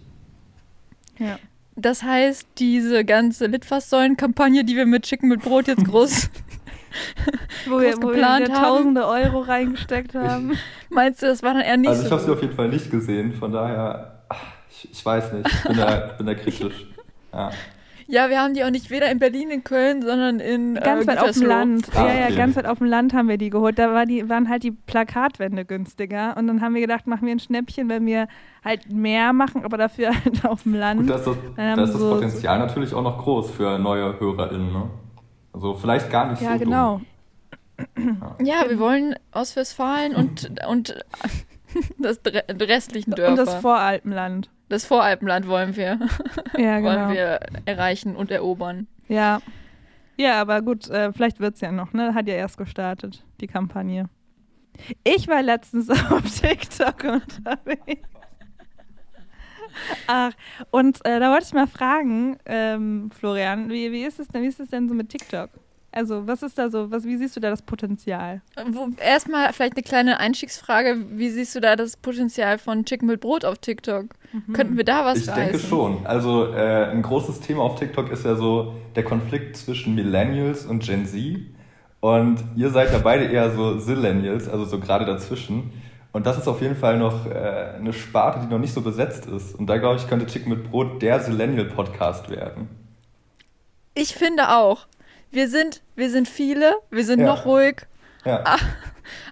Ja. 1.19 1.39
Das 1.75 2.03
heißt, 2.03 2.47
diese 2.59 3.03
ganze 3.03 3.47
Litfaßsäulen-Kampagne, 3.47 4.63
die 4.63 4.77
wir 4.77 4.85
mit 4.85 5.05
Chicken 5.05 5.31
mit 5.31 5.41
Brot 5.41 5.69
jetzt 5.69 5.87
groß, 5.87 6.29
Wo 7.67 7.81
wir, 7.81 7.97
wo 7.97 8.09
wir 8.09 8.13
geplant 8.13 8.47
wieder 8.49 8.55
haben. 8.61 8.77
tausende 8.77 9.07
Euro 9.07 9.41
reingesteckt 9.41 10.15
haben. 10.15 10.53
meinst 10.91 11.23
du, 11.23 11.27
das 11.27 11.43
war 11.43 11.55
dann 11.55 11.63
eher 11.63 11.77
nicht 11.77 11.89
also 11.91 12.03
ich 12.03 12.09
so? 12.09 12.15
habe 12.17 12.25
sie 12.25 12.31
auf 12.33 12.43
jeden 12.43 12.55
Fall 12.55 12.69
nicht 12.69 12.91
gesehen, 12.91 13.33
von 13.35 13.53
daher, 13.53 14.23
ich, 14.71 14.91
ich 14.93 15.05
weiß 15.07 15.33
nicht, 15.33 15.49
ich 15.49 15.63
bin 15.63 15.77
da, 15.77 16.07
ich 16.11 16.13
bin 16.15 16.27
da 16.27 16.35
kritisch. 16.35 16.87
Ja. 17.33 17.51
Ja, 18.09 18.29
wir 18.29 18.41
haben 18.43 18.53
die 18.53 18.63
auch 18.63 18.71
nicht 18.71 18.91
weder 18.91 19.11
in 19.11 19.19
Berlin, 19.21 19.51
in 19.51 19.65
Köln, 19.65 20.03
sondern 20.03 20.39
in 20.39 20.75
Ganz 20.75 21.05
äh, 21.05 21.07
weit 21.07 21.19
auf 21.19 21.31
dem. 21.31 21.47
Land. 21.47 21.87
Ah, 21.95 22.09
ja, 22.09 22.15
ja, 22.15 22.25
okay. 22.27 22.37
ganz 22.37 22.57
weit 22.57 22.67
auf 22.67 22.79
dem 22.79 22.89
Land 22.89 23.15
haben 23.15 23.29
wir 23.29 23.39
die 23.39 23.49
geholt. 23.49 23.79
Da 23.79 23.95
war 23.95 24.05
die, 24.05 24.29
waren 24.29 24.51
halt 24.51 24.65
die 24.65 24.73
Plakatwände 24.73 25.65
günstiger. 25.65 26.37
Und 26.37 26.47
dann 26.49 26.61
haben 26.61 26.75
wir 26.75 26.83
gedacht, 26.83 27.07
machen 27.07 27.25
wir 27.27 27.33
ein 27.35 27.39
Schnäppchen, 27.39 27.89
wenn 27.89 28.05
wir 28.05 28.27
halt 28.63 28.93
mehr 28.93 29.33
machen, 29.33 29.65
aber 29.65 29.79
dafür 29.79 30.11
halt 30.25 30.45
auf 30.45 30.65
dem 30.65 30.75
Land. 30.75 31.01
Gut, 31.03 31.11
da 31.11 31.15
ist 31.15 31.27
das, 31.27 31.37
Ähm, 31.57 31.77
da 31.77 31.85
ist 31.85 31.93
das 31.95 32.01
so- 32.01 32.11
Potenzial 32.17 32.59
natürlich 32.59 32.93
auch 32.93 33.03
noch 33.03 33.17
groß 33.19 33.51
für 33.53 33.79
neue 33.79 34.19
HörerInnen. 34.21 34.73
Ne? 34.73 34.91
Also 35.53 35.75
vielleicht 35.75 36.11
gar 36.11 36.31
nicht 36.31 36.43
ja, 36.43 36.55
so 36.55 36.65
genau. 36.65 36.97
dumm. 36.97 37.07
Ja, 38.43 38.65
wir 38.69 38.79
wollen 38.79 39.17
Ostwestfalen 39.33 40.15
und, 40.15 40.63
und 40.69 41.05
das 41.99 42.21
restlichen 42.49 43.13
Dörfer. 43.13 43.31
Und 43.33 43.37
das 43.39 43.55
Voralpenland. 43.57 44.51
das 44.69 44.85
Voralpenland 44.85 45.49
wollen 45.49 45.75
wir, 45.77 45.99
Ja, 46.57 46.79
genau. 46.79 46.91
wollen 46.91 47.11
wir 47.11 47.41
erreichen 47.65 48.15
und 48.15 48.31
erobern. 48.31 48.87
Ja. 49.09 49.41
Ja, 50.17 50.41
aber 50.41 50.63
gut, 50.63 50.89
äh, 50.91 51.13
vielleicht 51.13 51.41
wird 51.41 51.55
es 51.57 51.61
ja 51.61 51.73
noch, 51.73 51.93
ne? 51.93 52.15
Hat 52.15 52.29
ja 52.29 52.35
erst 52.35 52.59
gestartet, 52.59 53.25
die 53.41 53.47
Kampagne. 53.47 54.09
Ich 55.05 55.27
war 55.29 55.43
letztens 55.43 55.91
auf 56.11 56.23
TikTok 56.41 57.05
unterwegs. 57.05 58.09
Ach, 60.07 60.33
und 60.71 61.05
äh, 61.05 61.21
da 61.21 61.31
wollte 61.31 61.45
ich 61.47 61.55
mal 61.55 61.67
fragen, 61.67 62.37
ähm, 62.47 63.11
Florian, 63.19 63.71
wie, 63.71 63.93
wie, 63.93 64.05
ist 64.05 64.19
es 64.21 64.29
denn, 64.29 64.43
wie 64.43 64.47
ist 64.49 64.61
es 64.61 64.69
denn 64.69 64.89
so 64.89 64.95
mit 64.95 65.09
TikTok? 65.09 65.51
Also, 65.95 66.27
was 66.27 66.43
ist 66.43 66.57
da 66.57 66.71
so, 66.71 66.91
was, 66.91 67.05
wie 67.05 67.17
siehst 67.17 67.37
du 67.37 67.41
da 67.41 67.51
das 67.51 67.61
Potenzial? 67.61 68.41
Wo, 68.71 68.89
erstmal 68.99 69.53
vielleicht 69.53 69.75
eine 69.75 69.83
kleine 69.83 70.19
Einstiegsfrage. 70.21 70.97
Wie 71.11 71.29
siehst 71.29 71.55
du 71.55 71.61
da 71.61 71.77
das 71.77 71.99
Potenzial 71.99 72.57
von 72.57 72.87
Chicken 72.87 73.07
mit 73.07 73.21
Brot 73.21 73.45
auf 73.45 73.59
TikTok? 73.59 74.07
Könnten 74.55 74.79
wir 74.79 74.85
da 74.85 75.05
was 75.05 75.19
Ich 75.19 75.29
reißen? 75.29 75.43
denke 75.43 75.59
schon. 75.59 76.07
Also 76.07 76.47
äh, 76.55 76.87
ein 76.87 77.03
großes 77.03 77.41
Thema 77.41 77.63
auf 77.65 77.79
TikTok 77.79 78.11
ist 78.11 78.25
ja 78.25 78.37
so 78.37 78.75
der 78.97 79.05
Konflikt 79.05 79.59
zwischen 79.59 79.95
Millennials 79.95 80.65
und 80.65 80.83
Gen 80.83 81.05
Z. 81.05 81.41
Und 82.01 82.43
ihr 82.57 82.71
seid 82.71 82.91
ja 82.91 82.99
beide 82.99 83.27
eher 83.27 83.51
so 83.55 83.79
Zillennials, 83.79 84.49
also 84.49 84.65
so 84.65 84.81
gerade 84.81 85.05
dazwischen. 85.05 85.73
Und 86.13 86.27
das 86.27 86.37
ist 86.39 86.47
auf 86.47 86.61
jeden 86.61 86.77
Fall 86.77 86.99
noch 86.99 87.27
äh, 87.27 87.75
eine 87.77 87.93
Sparte, 87.93 88.41
die 88.41 88.47
noch 88.47 88.59
nicht 88.59 88.75
so 88.75 88.83
besetzt 88.83 89.27
ist. 89.27 89.55
Und 89.55 89.67
da 89.67 89.79
glaube 89.79 89.97
ich, 89.97 90.07
könnte 90.09 90.27
Chicken 90.27 90.51
mit 90.51 90.71
Brot 90.71 91.01
der 91.01 91.23
Zillennial-Podcast 91.23 92.29
werden. 92.29 92.69
Ich 93.95 94.15
finde 94.15 94.51
auch. 94.51 94.87
Wir 95.31 95.49
sind, 95.49 95.83
wir 95.97 96.11
sind 96.11 96.29
viele, 96.29 96.75
wir 96.91 97.05
sind 97.05 97.21
Ja. 97.21 97.27
noch 97.27 97.47
ruhig, 97.47 97.87
Ja. 98.27 98.45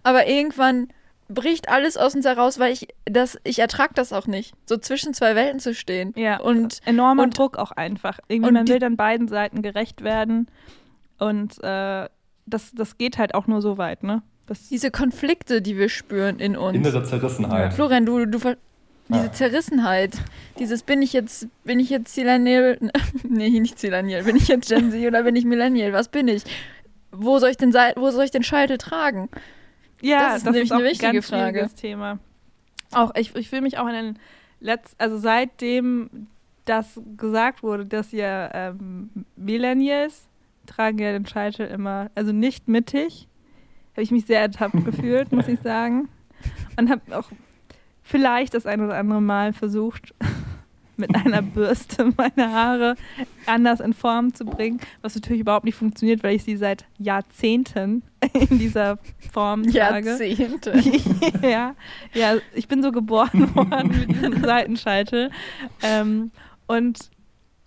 aber 0.03 0.27
irgendwann 0.27 0.89
bricht 1.29 1.69
alles 1.69 1.99
aus 1.99 2.15
uns 2.15 2.25
heraus, 2.25 2.59
weil 2.59 2.73
ich 2.73 2.89
das, 3.05 3.39
ich 3.45 3.59
ertrag 3.59 3.95
das 3.95 4.13
auch 4.15 4.27
nicht, 4.27 4.55
so 4.65 4.79
zwischen 4.79 5.13
zwei 5.13 5.35
Welten 5.37 5.61
zu 5.61 5.75
stehen. 5.75 6.15
Ja. 6.17 6.41
Und 6.41 6.81
Enormer 6.87 7.25
und- 7.25 7.37
Druck 7.39 7.59
auch 7.59 7.73
einfach. 7.73 8.19
Irgendwie, 8.29 8.49
und 8.49 8.55
man 8.55 8.65
die- 8.65 8.73
will 8.73 8.79
dann 8.79 8.97
beiden 8.97 9.29
Seiten 9.29 9.61
gerecht 9.61 10.03
werden. 10.03 10.49
Und 11.19 11.63
äh, 11.63 12.09
das, 12.47 12.73
das 12.75 12.97
geht 12.97 13.19
halt 13.19 13.35
auch 13.35 13.47
nur 13.47 13.61
so 13.61 13.77
weit, 13.77 14.03
ne? 14.03 14.23
Das, 14.51 14.69
diese 14.69 14.91
Konflikte, 14.91 15.63
die 15.63 15.77
wir 15.77 15.89
spüren 15.89 16.41
in 16.41 16.57
uns. 16.57 16.75
Innere 16.77 17.05
Zerrissenheit. 17.05 17.73
Florian, 17.73 18.05
du, 18.05 18.27
du 18.27 18.41
ver- 18.41 18.57
diese 19.09 19.27
Ja. 19.27 19.33
Zerrissenheit, 19.33 20.19
dieses 20.59 20.83
bin 20.83 21.03
ich 21.03 21.13
jetzt, 21.13 21.47
bin 21.63 21.79
ich 21.79 21.89
jetzt 21.89 22.13
Zillennial, 22.13 22.77
nee, 23.23 23.49
nicht 23.61 23.79
Zillennial, 23.79 24.25
bin 24.25 24.35
ich 24.35 24.49
jetzt 24.49 24.69
Gen 24.69 24.91
Z 24.91 25.07
oder 25.07 25.23
bin 25.23 25.37
ich 25.37 25.45
Millennial, 25.45 25.93
was 25.93 26.09
bin 26.09 26.27
ich? 26.27 26.43
Wo 27.13 27.39
soll 27.39 27.51
ich 27.51 27.59
den, 27.59 27.73
wo 27.73 28.11
soll 28.11 28.25
ich 28.25 28.33
den 28.33 28.43
Scheitel 28.43 28.77
tragen? 28.77 29.29
Ja, 30.03 30.31
Das 30.31 30.39
ist 30.39 30.45
nämlich 30.47 30.73
auch 30.73 30.77
eine 30.79 30.85
ein 30.87 30.91
wichtige 30.91 31.13
ganz 31.13 31.27
Frage. 31.29 31.69
Thema. 31.77 32.19
Auch 32.93 33.15
ich, 33.15 33.35
ich 33.37 33.49
fühle 33.51 33.63
mich 33.63 33.79
auch 33.79 33.87
in 33.87 33.95
den 33.95 34.19
letzten, 34.61 35.01
also 35.01 35.17
seitdem 35.17 36.27
das 36.65 37.01
gesagt 37.17 37.63
wurde, 37.63 37.87
dass 37.87 38.11
ja 38.11 38.51
ähm, 38.53 39.11
Millennials 39.37 40.27
tragen 40.67 40.99
ja 40.99 41.13
den 41.13 41.27
Scheitel 41.27 41.67
immer, 41.69 42.11
also 42.17 42.33
nicht 42.33 42.67
mittig, 42.69 43.29
habe 44.01 44.05
ich 44.05 44.11
mich 44.13 44.25
sehr 44.25 44.41
ertappt 44.41 44.83
gefühlt, 44.87 45.31
muss 45.31 45.47
ich 45.47 45.61
sagen. 45.61 46.09
Und 46.79 46.89
habe 46.89 47.19
auch 47.19 47.29
vielleicht 48.03 48.55
das 48.55 48.65
ein 48.65 48.81
oder 48.81 48.97
andere 48.97 49.21
Mal 49.21 49.53
versucht, 49.53 50.15
mit 50.97 51.15
einer 51.15 51.43
Bürste 51.43 52.11
meine 52.17 52.51
Haare 52.51 52.95
anders 53.45 53.81
in 53.81 53.93
Form 53.93 54.33
zu 54.33 54.47
bringen, 54.47 54.81
was 55.03 55.15
natürlich 55.15 55.41
überhaupt 55.41 55.67
nicht 55.67 55.75
funktioniert, 55.75 56.23
weil 56.23 56.37
ich 56.37 56.45
sie 56.45 56.57
seit 56.57 56.87
Jahrzehnten 56.99 58.03
in 58.33 58.59
dieser 58.59 58.99
Form 59.31 59.65
trage. 59.65 60.09
Jahrzehnte. 60.09 60.81
ja, 61.43 61.75
ja, 62.15 62.37
ich 62.55 62.69
bin 62.69 62.83
so 62.83 62.93
geboren 62.93 63.55
worden 63.55 63.99
mit 63.99 64.11
diesem 64.11 64.43
Seitenscheitel. 64.43 65.31
Ähm, 65.83 66.31
und 66.67 67.11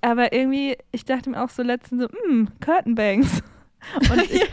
aber 0.02 0.34
irgendwie, 0.34 0.78
ich 0.92 1.06
dachte 1.06 1.30
mir 1.30 1.44
auch 1.44 1.50
so 1.50 1.62
letztens 1.62 2.02
so, 2.02 2.08
hm, 2.28 2.48
Curtain 2.60 2.96
Bangs. 2.96 3.44
Und 4.12 4.22
ich, 4.32 4.42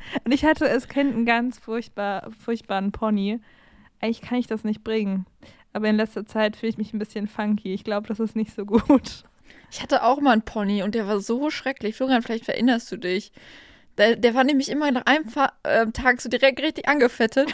und 0.24 0.32
ich 0.32 0.44
hatte 0.44 0.68
als 0.68 0.88
Kind 0.88 1.14
einen 1.14 1.26
ganz 1.26 1.58
furchtbar, 1.58 2.30
furchtbaren 2.38 2.92
Pony. 2.92 3.40
Eigentlich 4.00 4.22
kann 4.22 4.38
ich 4.38 4.46
das 4.46 4.64
nicht 4.64 4.82
bringen. 4.82 5.26
Aber 5.72 5.88
in 5.88 5.96
letzter 5.96 6.26
Zeit 6.26 6.56
fühle 6.56 6.70
ich 6.70 6.78
mich 6.78 6.92
ein 6.92 6.98
bisschen 6.98 7.28
funky. 7.28 7.74
Ich 7.74 7.84
glaube, 7.84 8.08
das 8.08 8.18
ist 8.18 8.34
nicht 8.34 8.54
so 8.54 8.64
gut. 8.64 9.24
Ich 9.70 9.82
hatte 9.82 10.02
auch 10.02 10.20
mal 10.20 10.32
einen 10.32 10.42
Pony 10.42 10.82
und 10.82 10.94
der 10.94 11.06
war 11.06 11.20
so 11.20 11.50
schrecklich. 11.50 11.96
Florian, 11.96 12.22
vielleicht 12.22 12.48
erinnerst 12.48 12.90
du 12.90 12.96
dich. 12.96 13.32
Der, 13.98 14.16
der 14.16 14.34
war 14.34 14.44
nämlich 14.44 14.68
immer 14.68 14.90
nach 14.90 15.06
einem 15.06 15.28
Fa 15.28 15.52
äh, 15.62 15.86
Tag 15.92 16.20
so 16.20 16.28
direkt 16.28 16.60
richtig 16.60 16.88
angefettet. 16.88 17.52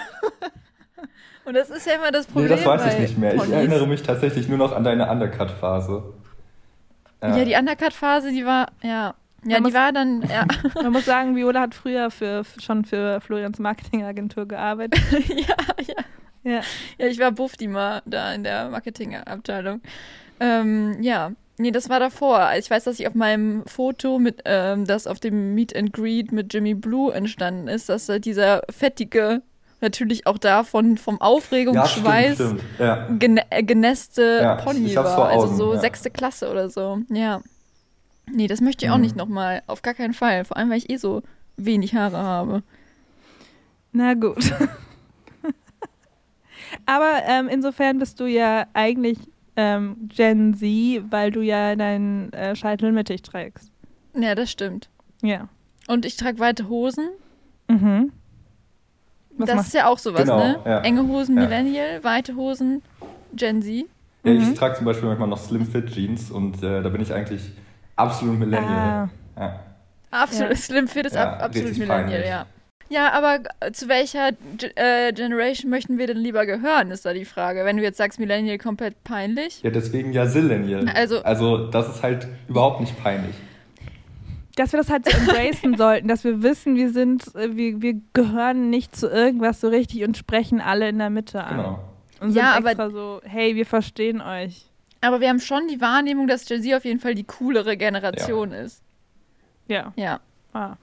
und 1.44 1.54
das 1.54 1.68
ist 1.70 1.86
ja 1.86 1.94
immer 1.94 2.12
das 2.12 2.26
Problem. 2.26 2.44
Nee, 2.44 2.56
das 2.56 2.64
weiß 2.64 2.94
ich 2.94 3.00
nicht 3.00 3.18
mehr. 3.18 3.34
Ich 3.34 3.40
Ponys. 3.40 3.52
erinnere 3.52 3.86
mich 3.86 4.02
tatsächlich 4.02 4.48
nur 4.48 4.58
noch 4.58 4.72
an 4.72 4.84
deine 4.84 5.10
Undercut-Phase. 5.10 6.14
Ja, 7.22 7.44
die 7.44 7.54
Undercut-Phase, 7.54 8.30
die 8.30 8.46
war, 8.46 8.68
ja. 8.82 9.14
Ja, 9.46 9.54
Man 9.54 9.62
muss- 9.62 9.72
die 9.72 9.78
war 9.78 9.92
dann, 9.92 10.22
ja. 10.30 10.44
Man 10.82 10.92
muss 10.92 11.04
sagen, 11.04 11.36
Viola 11.36 11.60
hat 11.62 11.74
früher 11.74 12.10
für, 12.10 12.42
schon 12.58 12.84
für 12.84 13.20
Florians 13.20 13.58
Marketingagentur 13.58 14.46
gearbeitet. 14.46 15.00
ja, 15.28 15.54
ja. 15.86 15.94
Ja. 16.42 16.60
Ja, 16.98 17.06
ich 17.08 17.18
war 17.18 17.32
Buffdima 17.32 18.02
da 18.06 18.32
in 18.32 18.44
der 18.44 18.68
Marketingabteilung. 18.70 19.80
Ähm, 20.38 20.96
ja, 21.00 21.32
nee, 21.58 21.70
das 21.72 21.88
war 21.88 21.98
davor. 21.98 22.38
Also 22.38 22.66
Ich 22.66 22.70
weiß, 22.70 22.84
dass 22.84 23.00
ich 23.00 23.08
auf 23.08 23.14
meinem 23.14 23.64
Foto, 23.66 24.18
mit, 24.20 24.42
ähm, 24.44 24.84
das 24.84 25.06
auf 25.08 25.18
dem 25.18 25.54
Meet 25.54 25.74
and 25.74 25.92
Greet 25.92 26.30
mit 26.30 26.54
Jimmy 26.54 26.74
Blue 26.74 27.12
entstanden 27.12 27.66
ist, 27.68 27.88
dass 27.88 28.06
da 28.06 28.18
dieser 28.20 28.62
fettige, 28.70 29.42
natürlich 29.80 30.26
auch 30.28 30.38
davon 30.38 30.98
vom 30.98 31.20
Aufregungsschweiß 31.20 32.34
stimmt, 32.34 32.60
stimmt. 32.60 32.62
Ja. 32.78 33.08
gene 33.18 33.42
äh, 33.50 33.62
genässte 33.64 34.38
Ja, 34.42 34.54
Pony 34.56 34.86
ich 34.86 34.96
hab's 34.96 35.08
war. 35.10 35.16
vor 35.16 35.26
also 35.28 35.46
Augen, 35.48 35.56
so 35.56 35.74
ja. 35.74 35.80
sechste 35.80 36.10
Klasse 36.10 36.48
oder 36.50 36.70
so. 36.70 36.98
Ja. 37.10 37.40
Nee, 38.30 38.46
das 38.48 38.60
möchte 38.60 38.84
ich 38.84 38.90
auch 38.90 38.96
Mhm. 38.96 39.02
nicht 39.02 39.16
nochmal. 39.16 39.62
Auf 39.66 39.82
gar 39.82 39.94
keinen 39.94 40.14
Fall. 40.14 40.44
Vor 40.44 40.56
allem, 40.56 40.70
weil 40.70 40.78
ich 40.78 40.90
eh 40.90 40.96
so 40.96 41.22
wenig 41.56 41.94
Haare 41.94 42.18
habe. 42.18 42.62
Na 43.92 44.14
gut. 44.14 44.38
Aber 46.86 47.22
ähm, 47.26 47.48
insofern 47.48 47.98
bist 47.98 48.18
du 48.20 48.26
ja 48.26 48.66
eigentlich 48.74 49.18
ähm, 49.56 49.96
Gen 50.08 50.54
Z, 50.54 51.04
weil 51.10 51.30
du 51.30 51.40
ja 51.40 51.76
deinen 51.76 52.32
äh, 52.32 52.54
Scheitel 52.56 52.92
mittig 52.92 53.22
trägst. 53.22 53.70
Ja, 54.14 54.34
das 54.34 54.50
stimmt. 54.50 54.90
Ja. 55.22 55.48
Und 55.88 56.04
ich 56.04 56.16
trage 56.16 56.38
weite 56.38 56.68
Hosen. 56.68 57.08
Mhm. 57.68 58.12
Was 59.38 59.46
das 59.46 59.56
machst 59.56 59.68
ist 59.68 59.74
ja 59.74 59.86
auch 59.88 59.98
sowas, 59.98 60.22
Genau, 60.22 60.38
ne? 60.38 60.58
ja. 60.64 60.80
Enge 60.80 61.06
Hosen 61.06 61.36
Ja. 61.36 61.42
Millennial, 61.44 62.02
weite 62.04 62.34
Hosen 62.36 62.82
Gen 63.34 63.62
Z. 63.62 63.86
Ja, 64.24 64.32
Mhm. 64.32 64.40
ich 64.52 64.54
trage 64.58 64.74
zum 64.76 64.84
Beispiel 64.86 65.08
manchmal 65.08 65.28
noch 65.28 65.38
Slim 65.38 65.66
Fit 65.66 65.90
Jeans 65.92 66.30
und 66.30 66.62
äh, 66.62 66.82
da 66.82 66.88
bin 66.88 67.00
ich 67.00 67.12
eigentlich 67.12 67.52
absolut 67.96 68.38
Millennial. 68.38 69.08
Ja. 69.38 69.60
Absolut, 70.10 70.50
Ja. 70.50 70.56
Slim 70.56 70.88
Fit 70.88 71.06
ist 71.06 71.14
Ja, 71.14 71.32
ab, 71.32 71.42
absolut 71.42 71.72
Millennial, 71.72 72.04
peinlich. 72.04 72.26
ja. 72.28 72.46
Ja, 72.88 73.10
aber 73.12 73.40
zu 73.72 73.88
welcher 73.88 74.30
Ge 74.58 74.70
äh, 74.76 75.12
Generation 75.12 75.70
möchten 75.70 75.98
wir 75.98 76.06
denn 76.06 76.18
lieber 76.18 76.46
gehören, 76.46 76.92
ist 76.92 77.04
da 77.04 77.12
die 77.12 77.24
Frage. 77.24 77.64
Wenn 77.64 77.76
du 77.76 77.82
jetzt 77.82 77.98
sagst, 77.98 78.20
Millennial 78.20 78.58
komplett 78.58 79.02
peinlich. 79.02 79.60
ja, 79.62 79.70
deswegen 79.70 80.12
ja 80.12 80.26
Zillennial. 80.28 80.88
Also- 80.94 81.20
also 81.24 81.66
das 81.68 81.88
ist 81.96 82.02
halt 82.04 82.28
überhaupt 82.46 82.80
nicht 82.80 82.96
peinlich. 83.02 83.34
Dass 84.54 84.72
wir 84.72 84.78
das 84.78 84.88
halt 84.88 85.04
so 85.04 85.10
embracen 85.18 85.74
sollten, 85.76 86.06
dass 86.06 86.22
wir 86.22 86.42
wissen, 86.44 86.76
wir 86.76 86.90
sind, 86.92 87.34
äh, 87.34 87.56
wir, 87.56 87.82
wir 87.82 88.00
gehören 88.12 88.70
nicht 88.70 88.94
zu 88.94 89.08
irgendwas 89.10 89.60
so 89.60 89.68
richtig 89.68 90.04
und 90.04 90.16
sprechen 90.16 90.60
alle 90.60 90.88
in 90.88 90.98
der 90.98 91.10
Mitte 91.10 91.42
an. 91.42 91.56
Genau. 91.56 91.78
Und 92.20 92.30
sind 92.32 92.40
Ja, 92.40 92.52
aber- 92.56 92.68
extra 92.70 92.88
so, 92.90 93.20
hey, 93.24 93.56
wir 93.56 93.66
verstehen 93.66 94.20
euch. 94.20 94.64
Aber 95.00 95.20
wir 95.20 95.28
haben 95.28 95.40
schon 95.40 95.68
die 95.68 95.80
Wahrnehmung, 95.80 96.26
dass 96.26 96.46
Gen 96.46 96.62
Z 96.62 96.74
auf 96.74 96.84
jeden 96.84 97.00
Fall 97.00 97.14
die 97.14 97.24
coolere 97.24 97.76
Generation 97.76 98.52
ist. 98.52 98.82
Ja. 99.68 99.92
Ja. 99.96 100.20
Ah. 100.52 100.76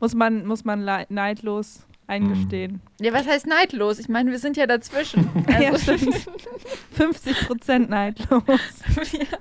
Muss 0.00 0.14
man, 0.14 0.46
muss 0.46 0.64
man 0.64 0.84
neidlos 1.08 1.84
eingestehen. 2.06 2.80
Ja, 3.00 3.12
was 3.12 3.26
heißt 3.26 3.46
neidlos? 3.46 3.98
Ich 3.98 4.08
meine, 4.08 4.30
wir 4.30 4.38
sind 4.38 4.56
ja 4.56 4.66
dazwischen. 4.66 5.28
Ja, 5.48 5.70
Also, 5.72 5.96
stimmt. 5.96 6.26
50 6.92 7.46
Prozent 7.46 7.90
neidlos. 7.90 8.42
ja. 9.12 9.38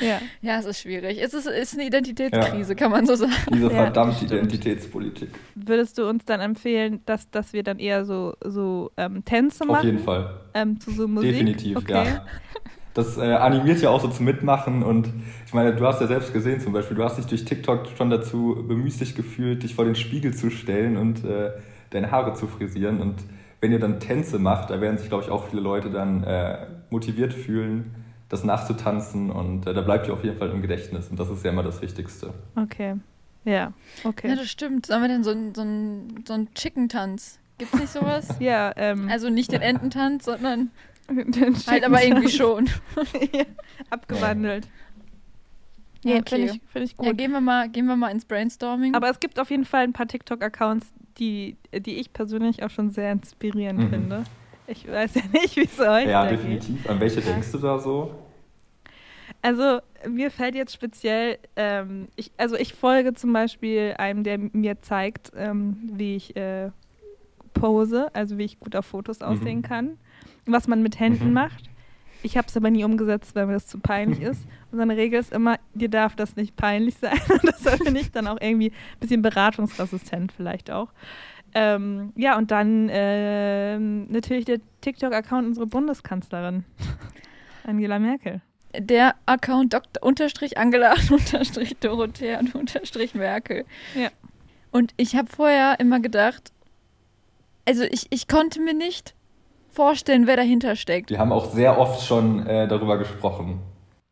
Ja. 0.00 0.20
ja, 0.42 0.58
es 0.60 0.64
ist 0.64 0.80
schwierig. 0.80 1.18
Es 1.20 1.34
ist, 1.34 1.46
ist 1.48 1.74
eine 1.74 1.84
Identitätskrise, 1.86 2.76
kann 2.76 2.92
man 2.92 3.04
so 3.04 3.16
sagen. 3.16 3.32
Diese 3.52 3.64
Ja, 3.64 3.70
verdammte. 3.70 4.24
Identitätspolitik. 4.26 5.30
Würdest 5.56 5.98
du 5.98 6.08
uns 6.08 6.24
dann 6.24 6.40
empfehlen, 6.40 7.00
dass, 7.04 7.28
dass 7.30 7.52
wir 7.52 7.64
dann 7.64 7.80
eher 7.80 8.04
so, 8.04 8.34
so 8.44 8.92
ähm, 8.96 9.24
Tänze 9.24 9.64
Auf 9.64 9.70
machen? 9.70 9.86
jeden 9.86 9.98
Fall. 9.98 10.38
Ähm, 10.54 10.78
zu 10.78 10.92
so 10.92 11.08
Musik? 11.08 11.32
Definitiv, 11.32 11.78
okay. 11.78 11.92
ja. 12.06 12.26
Das 12.98 13.16
äh, 13.16 13.22
animiert 13.32 13.80
ja 13.80 13.90
auch 13.90 14.00
so 14.00 14.08
zum 14.08 14.24
Mitmachen 14.24 14.82
und 14.82 15.08
ich 15.46 15.54
meine, 15.54 15.72
du 15.72 15.86
hast 15.86 16.00
ja 16.00 16.08
selbst 16.08 16.32
gesehen 16.32 16.60
zum 16.60 16.72
Beispiel, 16.72 16.96
du 16.96 17.04
hast 17.04 17.16
dich 17.16 17.26
durch 17.26 17.44
TikTok 17.44 17.86
schon 17.96 18.10
dazu 18.10 18.64
bemüßigt 18.66 19.14
gefühlt, 19.14 19.62
dich 19.62 19.76
vor 19.76 19.84
den 19.84 19.94
Spiegel 19.94 20.34
zu 20.34 20.50
stellen 20.50 20.96
und 20.96 21.24
äh, 21.24 21.50
deine 21.90 22.10
Haare 22.10 22.34
zu 22.34 22.48
frisieren 22.48 23.00
und 23.00 23.14
wenn 23.60 23.70
ihr 23.70 23.78
dann 23.78 24.00
Tänze 24.00 24.40
macht, 24.40 24.70
da 24.70 24.80
werden 24.80 24.98
sich, 24.98 25.08
glaube 25.08 25.22
ich, 25.22 25.30
auch 25.30 25.46
viele 25.48 25.62
Leute 25.62 25.90
dann 25.90 26.24
äh, 26.24 26.66
motiviert 26.90 27.32
fühlen, 27.34 27.94
das 28.28 28.42
nachzutanzen 28.42 29.30
und 29.30 29.66
äh, 29.68 29.74
da 29.74 29.80
bleibt 29.82 30.08
ihr 30.08 30.12
auf 30.12 30.24
jeden 30.24 30.36
Fall 30.36 30.50
im 30.50 30.60
Gedächtnis 30.60 31.06
und 31.08 31.20
das 31.20 31.30
ist 31.30 31.44
ja 31.44 31.52
immer 31.52 31.62
das 31.62 31.80
Wichtigste. 31.80 32.34
Okay. 32.56 32.96
Ja, 33.44 33.52
Ja, 33.54 33.72
okay. 34.04 34.34
das 34.36 34.48
stimmt. 34.48 34.86
Sollen 34.86 35.02
wir 35.02 35.08
denn 35.08 35.22
so 35.22 35.30
einen 35.30 35.54
so 35.54 35.60
einen- 35.62 36.24
so 36.26 36.34
einen 36.34 36.52
Chicken-Tanz? 36.54 37.38
Gibt's 37.58 37.74
nicht 37.74 37.88
sowas? 37.92 38.28
Ja, 38.40 38.72
ähm. 38.76 39.08
Also 39.10 39.30
nicht 39.30 39.50
den 39.52 39.62
Ententanz, 39.62 40.24
sondern 40.26 40.70
halt 41.66 41.84
aber 41.84 42.02
irgendwie 42.02 42.28
schon. 42.30 42.66
ja, 43.32 43.44
abgewandelt. 43.90 44.68
Ja, 46.04 46.16
okay. 46.16 46.22
finde 46.28 46.52
ich, 46.52 46.60
find 46.72 46.84
ich 46.84 46.96
gut. 46.96 47.06
Ja, 47.06 47.12
gehen 47.12 47.32
wir 47.32 47.40
mal, 47.40 47.68
gehen 47.68 47.86
wir 47.86 47.96
mal 47.96 48.10
ins 48.10 48.24
Brainstorming. 48.24 48.94
Aber 48.94 49.10
es 49.10 49.18
gibt 49.20 49.40
auf 49.40 49.50
jeden 49.50 49.64
Fall 49.64 49.82
ein 49.84 49.92
paar 49.92 50.06
TikTok-Accounts, 50.06 50.86
die, 51.18 51.56
die 51.74 51.96
ich 51.96 52.12
persönlich 52.12 52.62
auch 52.62 52.70
schon 52.70 52.90
sehr 52.90 53.10
inspirierend 53.12 53.80
Mhm. 53.80 53.90
finde. 53.90 54.24
Ich 54.68 54.86
weiß 54.86 55.14
ja 55.16 55.22
nicht, 55.32 55.56
wie 55.56 55.64
es 55.64 55.78
euch 55.80 56.06
Ja, 56.06 56.24
da 56.24 56.30
geht. 56.30 56.40
definitiv. 56.40 56.88
An 56.88 57.00
welche 57.00 57.20
denkst 57.20 57.50
du 57.52 57.58
da 57.58 57.78
so? 57.78 58.14
Also 59.42 59.80
mir 60.08 60.30
fällt 60.30 60.54
jetzt 60.54 60.72
speziell, 60.74 61.38
ähm, 61.56 62.06
ich, 62.16 62.30
also 62.36 62.56
ich 62.56 62.74
folge 62.74 63.14
zum 63.14 63.32
Beispiel 63.32 63.94
einem, 63.98 64.24
der 64.24 64.38
mir 64.38 64.80
zeigt, 64.82 65.32
ähm, 65.36 65.78
wie 65.92 66.16
ich 66.16 66.36
äh, 66.36 66.70
pose, 67.54 68.14
also 68.14 68.38
wie 68.38 68.44
ich 68.44 68.58
gut 68.60 68.76
auf 68.76 68.86
Fotos 68.86 69.20
aussehen 69.22 69.58
Mhm. 69.58 69.62
kann, 69.62 69.98
was 70.52 70.68
man 70.68 70.82
mit 70.82 70.98
Händen 71.00 71.28
Mhm. 71.28 71.32
macht. 71.34 71.70
Ich 72.22 72.36
habe 72.36 72.48
es 72.48 72.56
aber 72.56 72.70
nie 72.70 72.82
umgesetzt, 72.84 73.34
weil 73.36 73.46
mir 73.46 73.52
das 73.52 73.66
zu 73.68 73.78
peinlich 73.78 74.20
ist. 74.32 74.44
Und 74.70 74.78
seine 74.78 74.96
Regel 74.96 75.20
ist 75.20 75.32
immer, 75.32 75.56
dir 75.74 75.88
darf 75.88 76.16
das 76.16 76.34
nicht 76.36 76.56
peinlich 76.56 76.96
sein. 76.96 77.18
Und 77.30 77.44
das 77.44 77.60
finde 77.76 78.00
ich 78.00 78.10
dann 78.10 78.26
auch 78.26 78.38
irgendwie 78.40 78.70
ein 78.70 78.98
bisschen 79.00 79.22
beratungsresistent 79.22 80.32
vielleicht 80.32 80.70
auch. 80.70 80.88
Ähm, 81.54 82.12
ja, 82.14 82.36
und 82.36 82.50
dann 82.50 82.90
ähm, 82.92 84.06
natürlich 84.10 84.44
der 84.44 84.58
TikTok-Account 84.82 85.46
unserer 85.46 85.64
Bundeskanzlerin, 85.64 86.64
Angela 87.64 87.98
Merkel. 87.98 88.42
der 88.78 89.14
Account 89.24 89.72
Dr. 89.72 90.02
unterstrich 90.02 90.58
Angela 90.58 90.94
unterstrich 91.10 91.74
Dorothea 91.80 92.38
und 92.40 92.54
unterstrich 92.54 93.14
Merkel. 93.14 93.64
Ja. 93.94 94.08
Und 94.72 94.92
ich 94.98 95.16
habe 95.16 95.28
vorher 95.34 95.80
immer 95.80 96.00
gedacht, 96.00 96.52
also 97.66 97.82
ich, 97.84 98.08
ich 98.10 98.28
konnte 98.28 98.60
mir 98.60 98.74
nicht 98.74 99.14
vorstellen, 99.78 100.26
wer 100.26 100.34
dahinter 100.34 100.74
steckt. 100.74 101.10
Wir 101.10 101.20
haben 101.20 101.30
auch 101.30 101.52
sehr 101.52 101.78
oft 101.78 102.04
schon 102.04 102.44
äh, 102.48 102.66
darüber 102.66 102.98
gesprochen. 102.98 103.60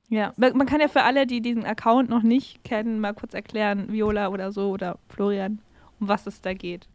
Ja, 0.08 0.32
man 0.36 0.64
kann 0.64 0.80
ja 0.80 0.86
für 0.86 1.02
alle, 1.02 1.26
die 1.26 1.40
diesen 1.40 1.64
Account 1.64 2.08
noch 2.08 2.22
nicht 2.22 2.62
kennen, 2.62 3.00
mal 3.00 3.14
kurz 3.14 3.34
erklären, 3.34 3.90
Viola 3.90 4.28
oder 4.28 4.52
so 4.52 4.70
oder 4.70 5.00
Florian, 5.08 5.58
um 5.98 6.06
was 6.06 6.28
es 6.28 6.40
da 6.40 6.54
geht. 6.54 6.86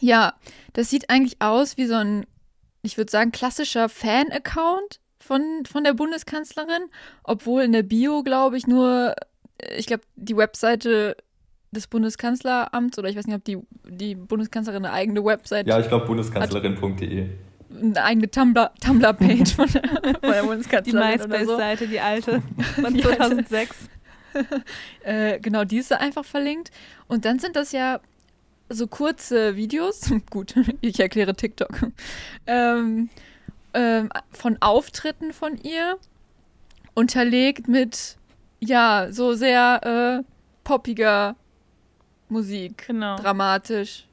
Ja, 0.00 0.32
das 0.72 0.88
sieht 0.88 1.10
eigentlich 1.10 1.42
aus 1.42 1.76
wie 1.76 1.84
so 1.84 1.96
ein, 1.96 2.24
ich 2.80 2.96
würde 2.96 3.10
sagen, 3.10 3.32
klassischer 3.32 3.90
Fan-Account 3.90 5.00
von, 5.20 5.42
von 5.70 5.84
der 5.84 5.92
Bundeskanzlerin, 5.92 6.84
obwohl 7.22 7.64
in 7.64 7.72
der 7.72 7.82
Bio, 7.82 8.22
glaube 8.22 8.56
ich, 8.56 8.66
nur, 8.66 9.14
äh, 9.58 9.76
ich 9.76 9.86
glaube, 9.86 10.04
die 10.16 10.38
Webseite 10.38 11.18
des 11.70 11.86
Bundeskanzleramts 11.86 12.98
oder 12.98 13.10
ich 13.10 13.16
weiß 13.16 13.26
nicht, 13.26 13.36
ob 13.36 13.44
die, 13.44 13.58
die 13.90 14.14
Bundeskanzlerin 14.14 14.86
eine 14.86 14.94
eigene 14.94 15.22
Website, 15.22 15.66
Ja, 15.66 15.78
ich 15.78 15.88
glaube 15.88 16.06
bundeskanzlerin.de. 16.06 17.28
eine 17.70 18.02
eigene 18.02 18.26
Tumblr- 18.28 18.70
Tumblr-Page 18.80 19.54
von, 19.54 19.66
der- 19.72 19.82
von 20.20 20.20
der 20.22 20.42
Die 20.42 20.46
Bundeskanzlerin 20.46 21.18
so. 21.20 21.28
MySpace-Seite, 21.28 21.88
die 21.88 22.00
alte 22.00 22.42
von 22.80 22.94
Die 22.94 23.04
alte. 23.04 23.16
2006. 23.18 23.76
Äh, 25.02 25.40
genau, 25.40 25.64
die 25.64 25.78
ist 25.78 25.90
einfach 25.94 26.24
verlinkt. 26.26 26.70
Und 27.08 27.24
dann 27.24 27.38
sind 27.38 27.56
das 27.56 27.72
ja 27.72 28.00
so 28.68 28.86
kurze 28.86 29.56
Videos. 29.56 30.12
Gut, 30.30 30.54
ich 30.82 31.00
erkläre 31.00 31.34
TikTok. 31.34 31.70
Ähm, 32.46 33.08
ähm, 33.72 34.10
von 34.32 34.58
Auftritten 34.60 35.32
von 35.32 35.56
ihr. 35.56 35.96
Unterlegt 36.92 37.66
mit, 37.66 38.16
ja, 38.60 39.08
so 39.10 39.32
sehr 39.32 40.22
äh, 40.22 40.24
poppiger 40.64 41.34
Musik. 42.28 42.84
Genau. 42.88 43.16
Dramatisch. 43.16 44.06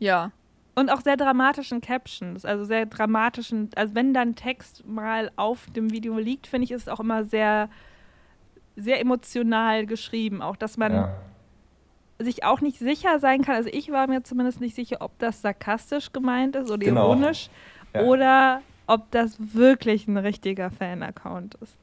Ja. 0.00 0.32
Und 0.76 0.90
auch 0.90 1.00
sehr 1.02 1.16
dramatischen 1.16 1.80
Captions, 1.80 2.44
also 2.44 2.64
sehr 2.64 2.86
dramatischen, 2.86 3.70
also 3.76 3.94
wenn 3.94 4.12
dann 4.12 4.34
Text 4.34 4.84
mal 4.86 5.30
auf 5.36 5.66
dem 5.70 5.92
Video 5.92 6.18
liegt, 6.18 6.46
finde 6.48 6.64
ich, 6.64 6.72
ist 6.72 6.82
es 6.82 6.88
auch 6.88 6.98
immer 7.00 7.24
sehr, 7.24 7.68
sehr 8.76 9.00
emotional 9.00 9.86
geschrieben, 9.86 10.42
auch 10.42 10.56
dass 10.56 10.76
man 10.76 10.92
Ja. 10.92 11.08
sich 12.18 12.42
auch 12.44 12.60
nicht 12.60 12.78
sicher 12.78 13.18
sein 13.20 13.42
kann. 13.42 13.54
Also 13.54 13.70
ich 13.72 13.90
war 13.92 14.08
mir 14.08 14.24
zumindest 14.24 14.60
nicht 14.60 14.74
sicher, 14.74 14.96
ob 15.00 15.16
das 15.20 15.42
sarkastisch 15.42 16.12
gemeint 16.12 16.56
ist 16.56 16.70
oder 16.70 16.78
Genau. 16.84 17.06
ironisch 17.06 17.50
Ja. 17.94 18.02
oder 18.02 18.60
ob 18.88 19.10
das 19.12 19.36
wirklich 19.54 20.08
ein 20.08 20.16
richtiger 20.16 20.70
Fan-Account 20.70 21.54
ist. 21.56 21.76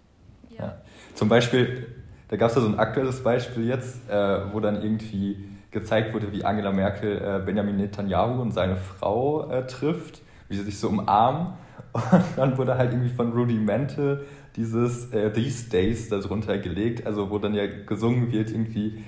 Ja. 0.58 0.82
Zum 1.15 1.30
Beispiel, 1.30 1.88
da 2.27 2.36
gab 2.36 2.49
es 2.49 2.56
ja 2.56 2.62
so 2.62 2.67
ein 2.67 2.77
aktuelles 2.77 3.23
Beispiel 3.23 3.67
jetzt, 3.67 4.10
äh, 4.10 4.54
wo 4.54 4.60
dann 4.60 4.82
irgendwie 4.84 5.47
gezeigt 5.71 6.13
wurde, 6.13 6.31
wie 6.31 6.43
Angela 6.43 6.71
Merkel 6.71 7.17
äh, 7.17 7.45
Benjamin 7.45 7.77
Netanyahu 7.77 8.41
und 8.41 8.51
seine 8.51 8.75
Frau 8.75 9.49
äh, 9.49 9.65
trifft, 9.65 10.21
wie 10.49 10.55
sie 10.55 10.63
sich 10.63 10.79
so 10.79 10.89
umarmen. 10.89 11.53
Und 11.93 12.23
dann 12.38 12.57
wurde 12.57 12.77
halt 12.77 12.93
irgendwie 12.93 13.10
von 13.10 13.34
Rudy 13.34 13.55
Mantle 13.55 14.25
dieses 14.55 15.12
äh, 15.13 15.31
These 15.31 15.69
Days 15.69 16.07
darunter 16.10 16.57
gelegt, 16.57 17.05
also 17.05 17.29
wo 17.29 17.38
dann 17.38 17.53
ja 17.53 17.65
gesungen 17.86 18.31
wird 18.31 18.49
irgendwie 18.49 19.03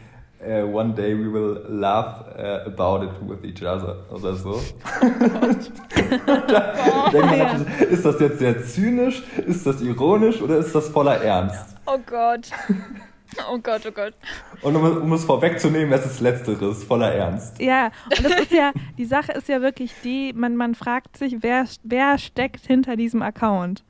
äh, 0.46 0.64
One 0.64 0.94
day 0.94 1.18
we 1.18 1.32
will 1.32 1.66
laugh 1.70 2.26
äh, 2.38 2.66
about 2.66 3.06
it 3.06 3.12
with 3.22 3.44
each 3.44 3.62
other 3.64 4.06
oder 4.12 4.36
so. 4.36 4.62
da 6.48 6.74
man 7.14 7.38
ja. 7.38 7.54
ist 7.90 8.06
das 8.06 8.20
jetzt 8.20 8.40
sehr 8.40 8.64
zynisch, 8.64 9.24
ist 9.46 9.66
das 9.66 9.82
ironisch 9.82 10.42
oder 10.42 10.58
ist 10.58 10.74
das 10.76 10.90
voller 10.90 11.22
Ernst? 11.22 11.76
Oh 11.86 12.00
Gott. 12.06 12.52
Oh 13.52 13.58
Gott, 13.58 13.82
oh 13.88 13.92
Gott. 13.92 14.14
Und 14.62 14.76
um, 14.76 14.84
um 15.04 15.14
es 15.14 15.26
vorwegzunehmen, 15.26 15.92
es 15.94 16.06
ist 16.06 16.22
Letzteres, 16.22 16.84
voller 16.84 17.12
Ernst. 17.12 17.60
Ja, 17.60 17.92
und 18.06 18.26
das 18.26 18.42
ist 18.42 18.52
ja, 18.52 18.72
die 18.98 19.06
Sache 19.06 19.32
ist 19.34 19.48
ja 19.48 19.62
wirklich 19.62 19.92
die, 20.04 20.34
man, 20.34 20.56
man 20.56 20.76
fragt 20.76 21.18
sich, 21.18 21.38
wer, 21.42 21.66
wer 21.84 22.18
steckt 22.18 22.66
hinter 22.66 22.96
diesem 22.96 23.22
Account? 23.22 23.84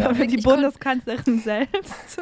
Ja. 0.00 0.12
die 0.12 0.36
Bundeskanzlerin 0.38 1.38
selbst. 1.44 2.20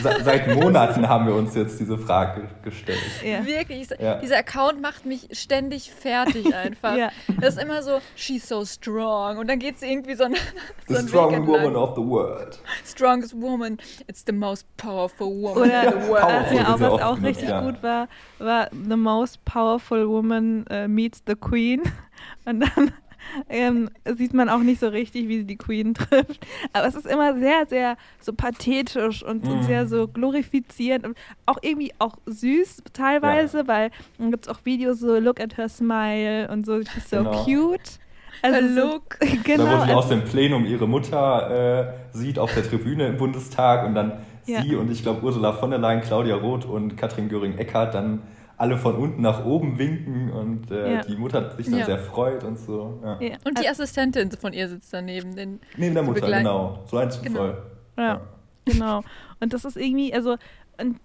Se 0.00 0.16
seit 0.22 0.46
Monaten 0.54 1.08
haben 1.08 1.26
wir 1.26 1.34
uns 1.34 1.56
jetzt 1.56 1.80
diese 1.80 1.98
Frage 1.98 2.48
gestellt. 2.62 3.00
Ja. 3.24 3.44
Wirklich, 3.44 3.88
Ja. 3.98 4.20
dieser 4.20 4.36
Account 4.38 4.80
macht 4.80 5.04
mich 5.06 5.26
ständig 5.32 5.90
fertig 5.90 6.54
einfach. 6.54 6.96
Ja. 6.96 7.10
Das 7.40 7.56
ist 7.56 7.62
immer 7.62 7.82
so, 7.82 7.98
she's 8.14 8.48
so 8.48 8.64
strong. 8.64 9.38
Und 9.38 9.48
dann 9.48 9.58
geht 9.58 9.74
es 9.76 9.82
irgendwie 9.82 10.14
so 10.14 10.24
ein, 10.24 10.34
The 10.86 10.94
so 10.94 10.98
ein 10.98 11.02
Weg 11.04 11.08
strong 11.08 11.34
entlang. 11.34 11.62
woman 11.64 11.74
of 11.76 11.96
the 11.96 12.02
world. 12.02 12.60
Strongest 12.84 13.34
woman, 13.40 13.78
it's 14.06 14.22
the 14.24 14.32
most 14.32 14.64
powerful 14.76 15.26
woman 15.34 15.64
Oder 15.64 15.82
in 15.94 16.00
the 16.02 16.08
world. 16.08 16.20
Powerful. 16.22 16.56
ja, 16.56 16.62
auch, 16.74 16.80
was 16.80 16.82
auch 16.82 16.92
oft 16.92 17.20
benutzt, 17.22 17.24
richtig 17.40 17.48
ja. 17.48 17.60
gut 17.60 17.82
war, 17.82 18.08
war 18.38 18.68
The 18.70 18.96
Most 18.96 19.44
Powerful 19.44 20.08
Woman 20.08 20.64
äh, 20.68 20.86
Meets 20.86 21.22
the 21.26 21.34
Queen. 21.34 21.82
Und 22.44 22.60
dann 22.60 22.92
ähm, 23.48 23.90
sieht 24.16 24.34
man 24.34 24.48
auch 24.48 24.60
nicht 24.60 24.80
so 24.80 24.88
richtig, 24.88 25.28
wie 25.28 25.38
sie 25.38 25.44
die 25.44 25.56
Queen 25.56 25.94
trifft. 25.94 26.46
Aber 26.72 26.86
es 26.86 26.94
ist 26.94 27.06
immer 27.06 27.38
sehr, 27.38 27.66
sehr 27.66 27.96
so 28.20 28.32
pathetisch 28.32 29.22
und, 29.22 29.44
und 29.46 29.56
Mhm. 29.58 29.62
sehr 29.62 29.86
so 29.86 30.08
glorifizierend 30.08 31.06
und 31.06 31.16
auch 31.46 31.58
irgendwie 31.62 31.92
auch 31.98 32.16
süß 32.26 32.82
teilweise, 32.92 33.66
weil 33.68 33.90
dann 34.18 34.30
gibt 34.30 34.46
es 34.46 34.52
auch 34.54 34.60
Videos 34.64 35.00
so 35.00 35.18
Look 35.18 35.40
at 35.40 35.56
her 35.56 35.68
smile 35.68 36.48
und 36.50 36.66
so, 36.66 36.80
she's 36.82 37.10
so 37.10 37.16
Genau. 37.18 37.44
cute. 37.44 37.98
Also 38.42 38.68
so, 38.74 38.80
look. 38.92 39.18
genau. 39.44 39.64
da 39.64 39.70
wo 39.72 39.76
sie 39.76 39.82
also- 39.82 39.94
aus 39.94 40.08
dem 40.08 40.22
Plenum 40.24 40.66
ihre 40.66 40.86
Mutter 40.86 41.90
äh, 42.12 42.16
sieht 42.16 42.38
auf 42.38 42.52
der 42.54 42.64
Tribüne 42.64 43.06
im 43.08 43.16
Bundestag 43.16 43.86
und 43.86 43.94
dann 43.94 44.12
Ja. 44.46 44.62
sie 44.62 44.76
und 44.76 44.90
ich 44.90 45.02
glaube 45.02 45.22
Ursula 45.24 45.52
von 45.54 45.70
der 45.70 45.78
Leyen, 45.78 46.02
Claudia 46.02 46.36
Roth 46.36 46.64
und 46.66 46.96
Katrin 46.96 47.28
Göring-Eckardt 47.28 47.94
dann 47.94 48.22
alle 48.58 48.78
von 48.78 48.94
unten 48.96 49.20
nach 49.22 49.44
oben 49.44 49.78
winken 49.78 50.30
und 50.32 50.70
äh, 50.70 50.94
Ja. 50.94 51.00
die 51.02 51.16
Mutter 51.16 51.54
sich 51.56 51.66
dann 51.66 51.78
Ja. 51.80 51.84
sehr 51.86 51.98
freut 51.98 52.42
und 52.44 52.58
so. 52.58 53.00
Ja. 53.04 53.20
ja. 53.20 53.36
Und 53.44 53.58
die 53.58 53.68
Assistentin 53.68 54.30
von 54.32 54.52
ihr 54.52 54.68
sitzt 54.68 54.92
daneben. 54.94 55.36
Den, 55.36 55.60
Neben 55.76 55.94
der 55.94 56.02
Mutter, 56.02 56.20
begleiten. 56.22 56.44
genau. 56.44 56.78
So 56.86 56.96
ein 56.98 57.10
Zufall. 57.10 57.62
Ja, 57.98 58.20
genau. 58.64 59.02
Und 59.40 59.52
das 59.52 59.64
ist 59.64 59.76
irgendwie, 59.76 60.12
also, 60.14 60.36
und 60.80 60.98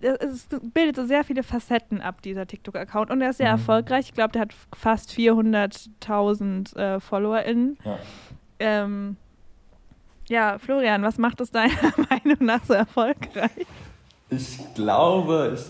ist, 0.00 0.54
bildet 0.72 0.94
so 0.96 1.04
sehr 1.06 1.24
viele 1.24 1.42
Facetten 1.42 2.00
ab, 2.00 2.22
dieser 2.22 2.46
TikTok-Account. 2.46 3.10
Und 3.10 3.20
er 3.20 3.30
ist 3.30 3.38
sehr 3.38 3.48
Mhm. 3.52 3.58
erfolgreich. 3.60 4.06
Ich 4.06 4.14
glaube, 4.14 4.32
der 4.32 4.42
hat 4.42 4.54
fast 4.74 5.10
400.000 5.10 6.76
äh, 6.76 7.00
FollowerInnen. 7.00 7.78
Ja. 7.84 7.98
Ähm, 8.60 9.16
ja, 10.28 10.58
Florian, 10.58 11.02
was 11.02 11.18
macht 11.18 11.40
es 11.40 11.50
deiner 11.50 11.72
Meinung 12.10 12.38
nach 12.44 12.62
so 12.64 12.74
erfolgreich? 12.74 13.66
Ich 14.30 14.58
glaube, 14.74 15.54
ich, 15.56 15.62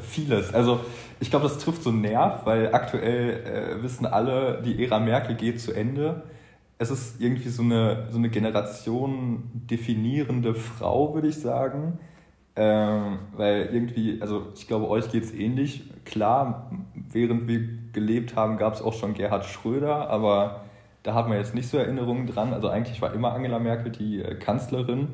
vieles. 0.00 0.52
Also 0.52 0.80
ich 1.20 1.30
glaube, 1.30 1.44
das 1.44 1.58
trifft 1.58 1.82
so 1.82 1.90
einen 1.90 2.02
Nerv, 2.02 2.44
weil 2.44 2.74
aktuell 2.74 3.78
äh, 3.78 3.82
wissen 3.82 4.06
alle, 4.06 4.62
die 4.62 4.84
Ära 4.84 4.98
Merkel 4.98 5.36
geht 5.36 5.60
zu 5.60 5.72
Ende. 5.72 6.24
Es 6.78 6.90
ist 6.90 7.20
irgendwie 7.20 7.48
so 7.48 7.62
eine, 7.62 8.06
so 8.10 8.18
eine 8.18 8.28
Generation 8.28 9.50
definierende 9.54 10.54
Frau, 10.54 11.14
würde 11.14 11.28
ich 11.28 11.36
sagen. 11.36 11.98
Ähm, 12.54 13.18
weil 13.36 13.68
irgendwie, 13.72 14.20
also 14.20 14.46
ich 14.54 14.66
glaube, 14.66 14.88
euch 14.88 15.10
geht 15.10 15.24
es 15.24 15.34
ähnlich. 15.34 15.90
Klar, 16.04 16.70
während 16.94 17.48
wir 17.48 17.60
gelebt 17.92 18.36
haben, 18.36 18.56
gab 18.58 18.74
es 18.74 18.82
auch 18.82 18.94
schon 18.94 19.14
Gerhard 19.14 19.44
Schröder, 19.44 20.08
aber 20.08 20.62
da 21.02 21.14
hat 21.14 21.28
man 21.28 21.38
jetzt 21.38 21.54
nicht 21.54 21.68
so 21.68 21.78
Erinnerungen 21.78 22.26
dran. 22.26 22.52
Also 22.52 22.68
eigentlich 22.68 23.00
war 23.00 23.12
immer 23.14 23.32
Angela 23.32 23.58
Merkel 23.58 23.92
die 23.92 24.22
äh, 24.22 24.34
Kanzlerin. 24.34 25.08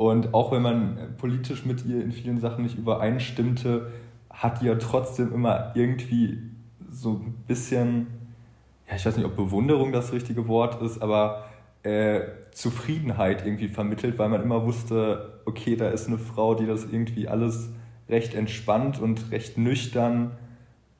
Und 0.00 0.32
auch 0.32 0.50
wenn 0.50 0.62
man 0.62 0.96
politisch 1.18 1.66
mit 1.66 1.84
ihr 1.84 2.02
in 2.02 2.10
vielen 2.10 2.40
Sachen 2.40 2.64
nicht 2.64 2.78
übereinstimmte, 2.78 3.90
hat 4.30 4.62
die 4.62 4.64
ja 4.64 4.76
trotzdem 4.76 5.30
immer 5.30 5.72
irgendwie 5.74 6.38
so 6.90 7.16
ein 7.16 7.34
bisschen, 7.46 8.06
ja, 8.88 8.96
ich 8.96 9.04
weiß 9.04 9.18
nicht, 9.18 9.26
ob 9.26 9.36
Bewunderung 9.36 9.92
das 9.92 10.14
richtige 10.14 10.48
Wort 10.48 10.80
ist, 10.80 11.02
aber 11.02 11.44
äh, 11.82 12.22
Zufriedenheit 12.50 13.44
irgendwie 13.44 13.68
vermittelt, 13.68 14.18
weil 14.18 14.30
man 14.30 14.42
immer 14.42 14.64
wusste, 14.64 15.42
okay, 15.44 15.76
da 15.76 15.90
ist 15.90 16.06
eine 16.06 16.16
Frau, 16.16 16.54
die 16.54 16.64
das 16.64 16.86
irgendwie 16.90 17.28
alles 17.28 17.68
recht 18.08 18.34
entspannt 18.34 19.02
und 19.02 19.30
recht 19.30 19.58
nüchtern 19.58 20.30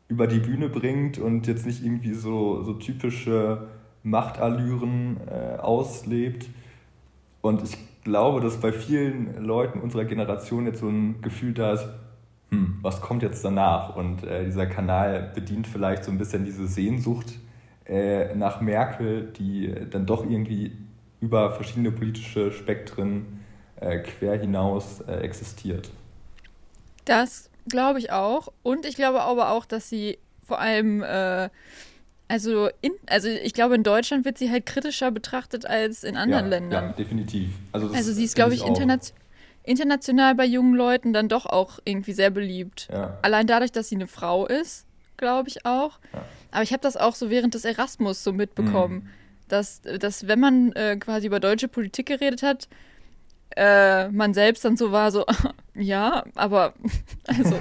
über 0.09 0.27
die 0.27 0.41
Bühne 0.41 0.69
bringt 0.69 1.17
und 1.17 1.47
jetzt 1.47 1.65
nicht 1.65 1.83
irgendwie 1.83 2.13
so, 2.13 2.63
so 2.65 2.75
typische 2.75 3.67
Machtallüren 4.03 5.17
äh, 5.27 5.57
auslebt. 5.57 6.51
Und 7.41 7.63
ich 7.63 7.79
glaube, 8.05 8.41
dass 8.41 8.61
bei 8.61 8.73
vielen 8.73 9.45
Leuten 9.45 9.81
unserer 9.81 10.05
Generation 10.05 10.67
jetzt 10.67 10.81
so 10.81 10.89
ein 10.89 11.21
Gefühl 11.23 11.55
da 11.55 11.73
ist, 11.75 11.87
hm, 12.51 12.79
was 12.83 13.01
kommt 13.01 13.23
jetzt 13.23 13.45
danach? 13.45 13.97
Und 13.97 14.25
äh, 14.25 14.45
dieser 14.45 14.67
Kanal 14.67 15.33
bedient 15.35 15.67
vielleicht 15.67 16.05
so 16.05 16.11
ein 16.11 16.19
bisschen 16.19 16.45
diese 16.45 16.67
Sehnsucht 16.67 17.39
äh, 17.85 18.35
nach 18.35 18.61
Merkel, 18.61 19.33
die 19.39 19.75
dann 19.91 20.07
doch 20.07 20.29
irgendwie 20.29 20.77
über 21.21 21.53
verschiedene 21.53 21.93
politische 21.93 22.51
Spektren 22.51 23.41
äh, 23.77 23.99
quer 23.99 24.39
hinaus 24.39 25.01
äh, 25.03 25.21
existiert. 25.21 25.91
Das 27.05 27.51
glaube 27.69 27.99
ich 27.99 28.13
auch. 28.13 28.53
Und 28.63 28.87
ich 28.87 28.97
glaube 28.97 29.23
aber 29.23 29.51
auch, 29.51 29.65
dass 29.65 29.89
sie 29.89 30.19
vor 30.47 30.61
allem, 30.61 31.03
äh, 31.03 31.49
also, 32.31 32.69
in, 32.81 32.93
also 33.07 33.29
ich 33.29 33.53
glaube, 33.55 33.75
in 33.75 33.83
Deutschland 33.83 34.25
wird 34.25 34.39
sie 34.39 34.51
halt 34.51 34.65
kritischer 34.65 35.11
betrachtet 35.11 35.67
als 35.67 36.05
in 36.05 36.17
anderen 36.17 36.45
ja, 36.45 36.51
Ländern. 36.51 36.85
Ja, 36.87 36.93
definitiv. 36.93 37.51
Also, 37.73 37.89
also 37.93 38.13
sie 38.13 38.25
ist, 38.25 38.35
glaube 38.37 38.55
ich, 38.55 38.63
auch. 38.63 38.69
internation 38.69 39.17
international 39.63 40.35
bei 40.35 40.47
jungen 40.47 40.75
Leuten 40.75 41.13
dann 41.13 41.29
doch 41.29 41.45
auch 41.45 41.81
irgendwie 41.85 42.13
sehr 42.15 42.31
beliebt. 42.31 42.89
Ja. 42.91 43.19
Allein 43.21 43.47
dadurch, 43.47 43.71
dass 43.71 43.91
sie 43.91 43.95
eine 43.97 44.07
Frau 44.07 44.47
ist, 44.47 44.87
glaube 45.19 45.49
ich 45.51 45.67
auch. 45.67 45.99
Ja. 46.15 46.25
Aber 46.51 46.63
ich 46.63 46.73
habe 46.73 46.81
das 46.81 46.97
auch 46.97 47.15
so 47.15 47.29
während 47.29 47.53
des 47.55 47.67
Erasmus 47.67 48.25
so 48.25 48.33
mitbekommen, 48.33 48.95
Mhm. 48.95 49.09
dass, 49.49 49.83
dass 49.83 50.27
wenn 50.27 50.41
man 50.41 50.73
äh, 50.73 50.97
quasi 50.97 51.27
über 51.27 51.41
deutsche 51.41 51.69
Politik 51.69 52.07
geredet 52.07 52.43
hat, 52.43 52.69
äh, 53.57 54.09
man 54.09 54.33
selbst 54.33 54.65
dann 54.65 54.77
so 54.79 54.93
war, 54.93 55.13
so, 55.13 55.27
ja, 55.75 56.25
aber, 56.37 56.73
also, 57.27 57.61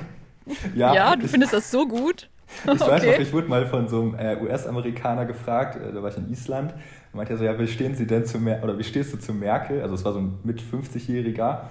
ja, 0.76 1.16
du 1.18 1.26
ich- 1.26 1.32
findest 1.32 1.52
das 1.54 1.70
so 1.70 1.86
gut. 1.88 2.30
Ich 2.74 2.80
weiß 2.80 3.04
noch, 3.06 3.20
ich 3.20 3.34
wurde 3.34 3.48
mal 3.48 3.66
von 3.66 3.88
so 3.88 4.02
einem 4.02 4.16
äh, 4.16 4.42
US-Amerikaner 4.42 5.26
gefragt, 5.26 5.76
äh, 5.76 5.94
da 5.94 6.02
war 6.02 6.10
ich 6.10 6.18
in 6.18 6.30
Island, 6.30 6.74
und 6.74 7.18
meinte 7.18 7.34
er 7.34 7.38
so, 7.38 7.44
ja, 7.44 7.58
wie 7.58 7.68
stehen 7.68 7.96
Sie 7.96 8.06
denn 8.06 8.26
zu 8.26 8.40
Mer 8.40 8.64
oder 8.64 8.78
wie 8.78 8.84
stehst 8.84 9.14
du 9.14 9.18
zu 9.18 9.34
Merkel? 9.34 9.82
Also 9.82 9.96
es 9.96 10.06
war 10.06 10.14
so 10.14 10.20
ein 10.20 10.40
mit 10.44 10.62
50-Jähriger. 10.62 11.62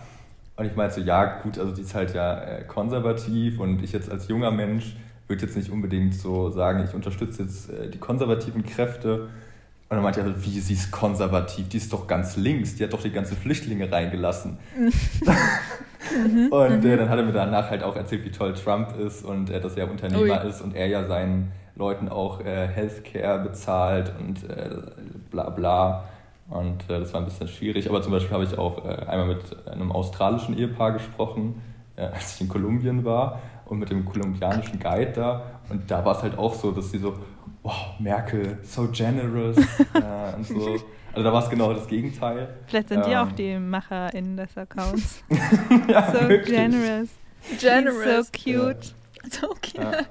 Und 0.56 0.64
ich 0.64 0.74
meinte 0.74 0.96
so, 0.96 1.00
ja, 1.00 1.40
gut, 1.40 1.58
also 1.58 1.72
die 1.72 1.82
ist 1.82 1.94
halt 1.94 2.14
ja 2.14 2.40
äh, 2.40 2.64
konservativ 2.64 3.60
und 3.60 3.82
ich 3.82 3.92
jetzt 3.92 4.10
als 4.10 4.28
junger 4.28 4.50
Mensch 4.50 4.96
würde 5.28 5.42
jetzt 5.42 5.56
nicht 5.56 5.70
unbedingt 5.70 6.14
so 6.14 6.50
sagen, 6.50 6.82
ich 6.88 6.94
unterstütze 6.94 7.42
jetzt 7.42 7.70
die 7.92 7.98
konservativen 7.98 8.64
Kräfte. 8.64 9.28
Und 9.90 9.96
dann 9.96 10.02
meinte 10.02 10.20
er 10.20 10.44
wie, 10.44 10.60
sie 10.60 10.74
ist 10.74 10.90
konservativ, 10.90 11.68
die 11.70 11.78
ist 11.78 11.92
doch 11.92 12.06
ganz 12.06 12.36
links, 12.36 12.76
die 12.76 12.84
hat 12.84 12.92
doch 12.92 13.00
die 13.00 13.10
ganzen 13.10 13.38
Flüchtlinge 13.38 13.90
reingelassen. 13.90 14.58
und 16.50 16.84
äh, 16.84 16.96
dann 16.96 17.08
hat 17.08 17.18
er 17.18 17.24
mir 17.24 17.32
danach 17.32 17.70
halt 17.70 17.82
auch 17.82 17.96
erzählt, 17.96 18.24
wie 18.26 18.30
toll 18.30 18.52
Trump 18.52 18.98
ist 18.98 19.24
und 19.24 19.48
äh, 19.48 19.60
dass 19.60 19.76
er 19.76 19.90
Unternehmer 19.90 20.42
Ui. 20.42 20.48
ist 20.48 20.60
und 20.60 20.74
er 20.76 20.88
ja 20.88 21.04
seinen 21.04 21.52
Leuten 21.74 22.10
auch 22.10 22.40
äh, 22.40 22.68
Healthcare 22.68 23.38
bezahlt 23.38 24.12
und 24.18 24.44
äh, 24.50 24.76
bla 25.30 25.48
bla. 25.48 26.04
Und 26.50 26.84
äh, 26.90 27.00
das 27.00 27.14
war 27.14 27.20
ein 27.20 27.24
bisschen 27.24 27.48
schwierig. 27.48 27.88
Aber 27.88 28.02
zum 28.02 28.12
Beispiel 28.12 28.32
habe 28.32 28.44
ich 28.44 28.58
auch 28.58 28.84
äh, 28.84 29.06
einmal 29.06 29.28
mit 29.28 29.68
einem 29.68 29.90
australischen 29.90 30.58
Ehepaar 30.58 30.92
gesprochen, 30.92 31.62
als 31.96 32.34
ich 32.34 32.42
in 32.42 32.48
Kolumbien 32.48 33.04
war 33.04 33.40
und 33.66 33.78
mit 33.78 33.90
dem 33.90 34.04
kolumbianischen 34.04 34.78
Guide 34.78 35.12
da. 35.14 35.42
Und 35.68 35.90
da 35.90 36.04
war 36.04 36.16
es 36.16 36.22
halt 36.22 36.38
auch 36.38 36.54
so, 36.54 36.72
dass 36.72 36.90
sie 36.90 36.98
so, 36.98 37.14
wow, 37.62 37.98
Merkel, 37.98 38.58
so 38.62 38.88
generous 38.88 39.56
äh, 39.94 40.34
und 40.36 40.46
so. 40.46 40.76
Also 41.12 41.24
da 41.24 41.32
war 41.32 41.42
es 41.42 41.50
genau 41.50 41.72
das 41.72 41.86
Gegenteil. 41.88 42.54
Vielleicht 42.66 42.88
sind 42.90 43.04
die 43.06 43.10
Ähm. 43.10 43.18
auch 43.18 43.32
die 43.32 43.58
MacherInnen 43.58 44.36
des 44.36 44.56
Accounts. 44.56 45.22
ja, 45.88 46.12
So 46.12 46.28
wirklich. 46.28 46.56
generous. 46.56 47.08
Generous. 47.60 48.26
So 48.26 48.32
cute. 48.52 48.94
So 49.30 49.48
cute. 49.48 49.74
Ja. 49.76 50.06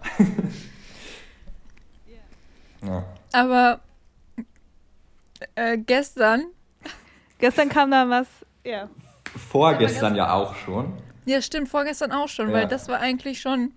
ja. 2.87 3.03
Aber 3.33 3.79
äh, 5.55 5.77
gestern, 5.77 6.45
Gestern 7.39 7.69
kam 7.69 7.91
da 7.91 8.09
was. 8.09 8.27
Ja. 8.63 8.89
Vorgestern 9.35 10.15
ja 10.15 10.33
auch 10.33 10.55
schon. 10.55 10.93
ja 11.25 11.39
stimmt, 11.41 11.69
vorgestern 11.69 12.11
auch 12.11 12.27
schon, 12.27 12.47
Ja. 12.47 12.53
weil 12.55 12.67
das 12.67 12.87
war 12.89 12.99
eigentlich 12.99 13.39
schon 13.39 13.71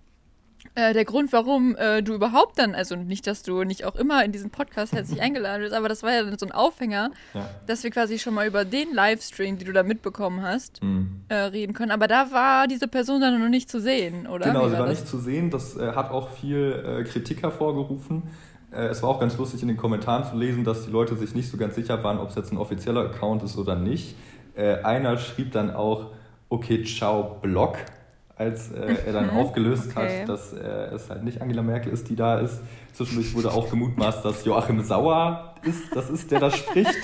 äh, 0.75 0.93
der 0.93 1.05
Grund, 1.05 1.33
warum 1.33 1.77
äh, 1.77 2.03
du 2.03 2.15
überhaupt 2.15 2.59
dann, 2.59 2.75
also 2.75 2.97
nicht, 2.97 3.27
dass 3.27 3.43
du 3.43 3.65
nicht 3.65 3.85
auch 3.85 3.97
immer 3.97 4.25
in 4.25 4.33
diesen 4.33 4.51
Podcast 4.51 4.93
herzlich 4.93 5.21
eingeladen 5.23 5.63
wirst, 5.63 5.75
aber 5.75 5.89
das 5.89 6.03
war 6.03 6.13
ja 6.13 6.23
dann 6.23 6.39
so 6.39 6.47
ein 6.47 6.53
Aufhänger, 6.53 7.11
Ja. 7.35 7.49
dass 7.67 7.83
wir 7.85 7.91
quasi 7.91 8.19
schon 8.19 8.35
mal 8.35 8.47
über 8.47 8.65
den 8.65 8.95
Livestream, 8.95 9.59
den 9.59 9.67
du 9.67 9.73
da 9.73 9.83
mitbekommen 9.83 10.43
hast, 10.43 10.83
Mhm. 10.83 11.23
äh, 11.29 11.35
reden 11.35 11.73
können. 11.73 11.91
Aber 11.91 12.07
da 12.09 12.31
war 12.33 12.67
diese 12.69 12.89
Person 12.89 13.21
dann 13.21 13.41
noch 13.41 13.49
nicht 13.49 13.71
zu 13.71 13.81
sehen, 13.81 14.27
oder? 14.27 14.47
Genau, 14.47 14.69
sie 14.69 14.79
war 14.79 14.87
das? 14.87 15.01
nicht 15.01 15.09
zu 15.09 15.19
sehen. 15.19 15.51
Das 15.51 15.77
äh, 15.77 15.93
hat 15.93 16.11
auch 16.11 16.31
viel 16.31 17.01
äh, 17.01 17.05
Kritik 17.05 17.43
hervorgerufen. 17.43 18.23
Es 18.73 19.03
war 19.03 19.11
auch 19.11 19.19
ganz 19.19 19.37
lustig 19.37 19.63
in 19.63 19.69
den 19.69 19.77
Kommentaren 19.77 20.23
zu 20.23 20.37
lesen, 20.37 20.63
dass 20.63 20.85
die 20.87 20.93
Leute 20.93 21.17
sich 21.17 21.35
nicht 21.35 21.51
so 21.51 21.57
ganz 21.57 21.75
sicher 21.75 22.05
waren, 22.05 22.19
ob 22.19 22.29
es 22.29 22.37
jetzt 22.37 22.53
ein 22.53 22.57
offizieller 22.57 23.01
Account 23.07 23.43
ist 23.43 23.59
oder 23.59 23.75
nicht. 23.75 24.15
Einer 24.57 25.19
schrieb 25.19 25.51
dann 25.51 25.73
auch, 25.73 26.13
okay, 26.49 26.85
ciao, 26.85 27.39
Block, 27.43 27.79
als 28.41 28.73
äh, 28.73 28.97
er 29.07 29.13
dann 29.13 29.31
aufgelöst 29.37 29.91
Okay. 29.95 30.23
hat, 30.23 30.29
dass 30.29 30.53
äh, 30.53 30.59
es 30.95 31.11
halt 31.11 31.23
nicht 31.23 31.41
Angela 31.43 31.63
Merkel 31.63 31.93
ist, 31.93 32.09
die 32.09 32.17
da 32.17 32.39
ist. 32.39 32.61
Zwischendurch 32.95 33.35
wurde 33.35 33.53
auch 33.53 33.71
gemutmaßt, 33.71 34.25
dass 34.25 34.45
Joachim 34.45 34.81
Sauer 34.83 35.55
ist, 35.63 35.95
das 35.95 36.09
ist, 36.11 36.31
der 36.31 36.41
da 36.41 36.51
spricht. 36.51 36.95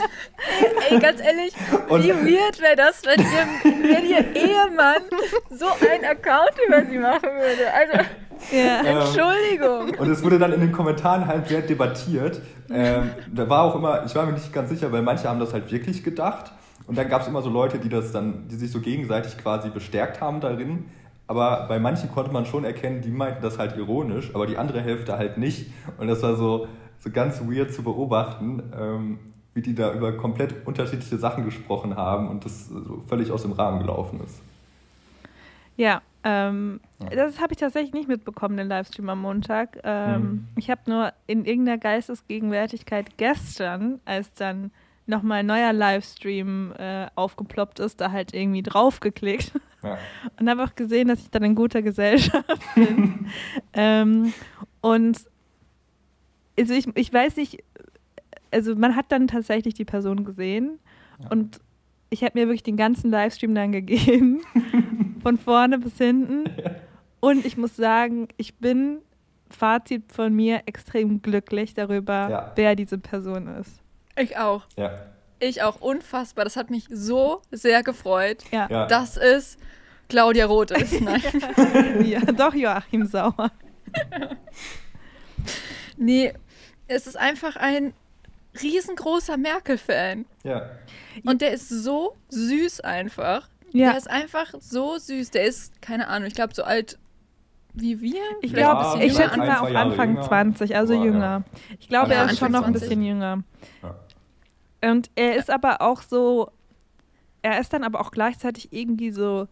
Ey, 0.90 0.98
ganz 0.98 1.20
ehrlich, 1.20 1.52
Und- 1.88 2.02
wie 2.04 2.08
weird 2.10 2.60
wäre 2.60 2.76
das, 2.76 3.02
wenn 3.04 3.20
ihr, 3.20 3.92
wenn 3.92 4.06
ihr 4.06 4.34
Ehemann 4.34 5.02
so 5.50 5.66
einen 5.66 6.04
Account 6.04 6.52
über 6.66 6.84
sie 6.90 6.98
machen 6.98 7.28
würde? 7.30 7.72
Also, 7.72 7.92
Ja. 7.98 8.06
Ähm, 8.52 8.98
Entschuldigung. 8.98 9.98
Und 9.98 10.10
es 10.10 10.22
wurde 10.22 10.38
dann 10.38 10.52
in 10.52 10.60
den 10.60 10.70
Kommentaren 10.72 11.26
halt 11.26 11.48
sehr 11.48 11.62
debattiert. 11.62 12.40
Ähm, 12.70 13.10
da 13.34 13.48
war 13.48 13.62
auch 13.62 13.74
immer, 13.74 14.04
ich 14.04 14.14
war 14.14 14.26
mir 14.26 14.32
nicht 14.32 14.52
ganz 14.52 14.68
sicher, 14.68 14.92
weil 14.92 15.00
manche 15.02 15.26
haben 15.28 15.40
das 15.40 15.52
halt 15.54 15.70
wirklich 15.72 16.04
gedacht. 16.04 16.52
Und 16.86 16.96
dann 16.98 17.08
gab 17.08 17.22
es 17.22 17.28
immer 17.28 17.40
so 17.42 17.48
Leute, 17.50 17.78
die 17.78 17.88
das 17.88 18.12
dann, 18.12 18.46
die 18.48 18.56
sich 18.56 18.70
so 18.70 18.80
gegenseitig 18.80 19.38
quasi 19.38 19.70
bestärkt 19.70 20.20
haben 20.20 20.40
darin. 20.40 20.84
Aber 21.28 21.66
bei 21.68 21.78
manchen 21.80 22.10
konnte 22.12 22.32
man 22.32 22.46
schon 22.46 22.64
erkennen, 22.64 23.02
die 23.02 23.10
meinten 23.10 23.42
das 23.42 23.58
halt 23.58 23.76
ironisch, 23.76 24.32
aber 24.34 24.46
die 24.46 24.56
andere 24.58 24.80
Hälfte 24.80 25.18
halt 25.18 25.38
nicht. 25.38 25.70
Und 25.98 26.06
das 26.08 26.22
war 26.22 26.36
so, 26.36 26.68
so 27.00 27.10
ganz 27.10 27.40
weird 27.40 27.72
zu 27.72 27.82
beobachten, 27.82 28.62
ähm, 28.78 29.18
wie 29.54 29.62
die 29.62 29.74
da 29.74 29.92
über 29.92 30.12
komplett 30.16 30.66
unterschiedliche 30.66 31.16
Sachen 31.18 31.44
gesprochen 31.44 31.96
haben 31.96 32.28
und 32.28 32.44
das 32.44 32.68
so 32.68 33.02
völlig 33.08 33.32
aus 33.32 33.42
dem 33.42 33.52
Rahmen 33.52 33.80
gelaufen 33.80 34.20
ist. 34.24 34.40
Ja, 35.76 36.00
ähm, 36.24 36.80
Ja. 37.02 37.10
das 37.10 37.40
habe 37.40 37.52
ich 37.52 37.58
tatsächlich 37.58 37.92
nicht 37.92 38.08
mitbekommen, 38.08 38.56
den 38.56 38.68
Livestream 38.68 39.08
am 39.08 39.20
Montag. 39.20 39.78
Ähm, 39.84 40.22
Mhm. 40.22 40.48
Ich 40.56 40.70
habe 40.70 40.80
nur 40.86 41.12
in 41.26 41.44
irgendeiner 41.44 41.78
Geistesgegenwärtigkeit 41.78 43.16
gestern, 43.18 44.00
als 44.04 44.32
dann 44.32 44.70
nochmal 45.06 45.40
ein 45.40 45.46
neuer 45.46 45.72
Livestream 45.72 46.72
äh, 46.78 47.06
aufgeploppt 47.14 47.78
ist, 47.80 48.00
da 48.00 48.10
halt 48.10 48.34
irgendwie 48.34 48.62
draufgeklickt 48.62 49.52
Ja. 49.86 49.98
und 50.40 50.48
habe 50.50 50.64
auch 50.64 50.74
gesehen, 50.74 51.08
dass 51.08 51.20
ich 51.20 51.30
dann 51.30 51.42
in 51.44 51.54
guter 51.54 51.82
Gesellschaft 51.82 52.44
bin. 52.74 53.26
ähm, 53.72 54.32
und 54.80 55.18
also 56.58 56.74
ich, 56.74 56.86
ich 56.96 57.12
weiß 57.12 57.36
nicht, 57.36 57.62
also 58.50 58.74
man 58.76 58.96
hat 58.96 59.12
dann 59.12 59.26
tatsächlich 59.28 59.74
die 59.74 59.84
Person 59.84 60.24
gesehen 60.24 60.78
Ja. 61.22 61.28
und 61.30 61.60
ich 62.10 62.22
habe 62.22 62.38
mir 62.38 62.46
wirklich 62.46 62.62
den 62.62 62.76
ganzen 62.76 63.10
Livestream 63.10 63.54
dann 63.54 63.72
gegeben, 63.72 64.40
von 65.22 65.36
vorne 65.38 65.78
bis 65.78 65.98
hinten. 65.98 66.44
Und 67.20 67.44
ich 67.44 67.56
muss 67.56 67.74
sagen, 67.76 68.28
ich 68.36 68.54
bin, 68.56 68.98
Fazit 69.50 70.12
von 70.12 70.32
mir, 70.34 70.62
extrem 70.66 71.20
glücklich 71.22 71.74
darüber, 71.74 72.28
Ja. 72.30 72.52
wer 72.54 72.76
diese 72.76 72.98
Person 72.98 73.48
ist. 73.48 73.80
Ich 74.18 74.36
auch. 74.38 74.62
Ja. 74.76 74.92
Ich 75.38 75.62
auch. 75.62 75.80
Unfassbar. 75.80 76.44
Das 76.44 76.56
hat 76.56 76.70
mich 76.70 76.86
so 76.90 77.42
sehr 77.50 77.82
gefreut, 77.82 78.44
Ja, 78.52 78.66
Ja. 78.70 78.86
dass 78.86 79.16
es 79.16 79.58
Claudia 80.08 80.46
Roth 80.46 80.70
ist. 80.70 81.00
Nein. 81.00 81.22
ja 82.04 82.20
doch 82.20 82.54
Joachim 82.54 83.06
Sauer. 83.06 83.50
Nee, 85.96 86.32
es 86.88 87.06
ist 87.06 87.16
einfach 87.16 87.56
ein 87.56 87.92
riesengroßer 88.62 89.36
Merkel-Fan. 89.36 90.24
ja. 90.44 90.70
Und 91.24 91.40
der 91.40 91.52
ist 91.52 91.70
so 91.70 92.14
süß 92.28 92.80
einfach. 92.80 93.48
Ja, 93.72 93.88
Der 93.90 93.98
ist 93.98 94.10
einfach 94.10 94.52
so 94.60 94.98
süß. 94.98 95.30
Der 95.30 95.44
ist, 95.44 95.80
keine 95.80 96.08
Ahnung, 96.08 96.28
ich 96.28 96.34
glaube, 96.34 96.54
so 96.54 96.62
alt 96.62 96.98
wie 97.72 98.00
wir. 98.02 98.20
ich 98.42 98.52
glaube, 98.52 98.82
bisschen 98.82 99.00
ich 99.02 99.16
schätze 99.16 99.38
mal 99.38 99.56
auf 99.58 99.74
Anfang 99.74 100.10
jünger. 100.10 100.22
20, 100.22 100.76
also 100.76 100.92
ja. 100.94 101.04
jünger. 101.04 101.44
Ich 101.80 101.88
glaube, 101.88 102.12
Ja, 102.12 102.24
er 102.24 102.30
ist 102.30 102.38
schon 102.38 102.52
noch 102.52 102.64
ein 102.66 102.72
20. 102.74 102.80
bisschen 102.88 103.02
jünger. 103.02 103.42
Ja. 103.82 103.94
Und 104.82 105.10
er 105.14 105.36
ist 105.36 105.50
aber 105.50 105.80
auch 105.80 106.02
so, 106.02 106.50
er 107.42 107.60
ist 107.60 107.72
dann 107.72 107.84
aber 107.84 108.00
auch 108.00 108.10
gleichzeitig 108.10 108.72
irgendwie 108.72 109.10
so 109.10 109.48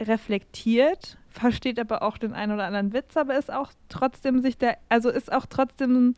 reflektiert, 0.00 1.18
versteht 1.28 1.78
aber 1.78 2.02
auch 2.02 2.18
den 2.18 2.32
einen 2.32 2.52
oder 2.52 2.64
anderen 2.66 2.92
Witz, 2.92 3.16
aber 3.16 3.36
ist 3.36 3.52
auch 3.52 3.70
trotzdem 3.88 4.40
sich 4.40 4.56
der, 4.56 4.76
also 4.88 5.10
ist 5.10 5.32
auch 5.32 5.46
trotzdem 5.46 6.14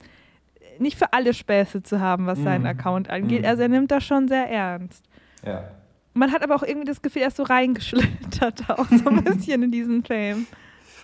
nicht 0.79 0.97
für 0.99 1.13
alle 1.13 1.35
Späße 1.35 1.83
zu 1.83 2.01
haben, 2.01 2.27
was 2.27 2.39
seinen 2.43 2.63
Mhm. 2.63 2.69
Account 2.69 3.11
angeht. 3.11 3.43
Mhm. 3.43 3.49
Also 3.49 3.63
er 3.63 3.69
nimmt 3.69 3.91
das 3.91 4.05
schon 4.05 4.29
sehr 4.29 4.49
ernst. 4.51 5.05
ja. 5.45 5.65
Man 6.13 6.33
hat 6.33 6.43
aber 6.43 6.57
auch 6.57 6.65
irgendwie 6.65 6.89
das 6.89 7.03
Gefühl, 7.03 7.23
er 7.23 7.29
ist 7.29 7.37
so 7.37 7.45
reingeschlittert 7.45 8.65
auch 8.69 8.87
so 8.89 9.09
ein 9.11 9.23
bisschen 9.25 9.63
in 9.63 9.71
diesen 9.71 10.05
Fame. 10.05 10.45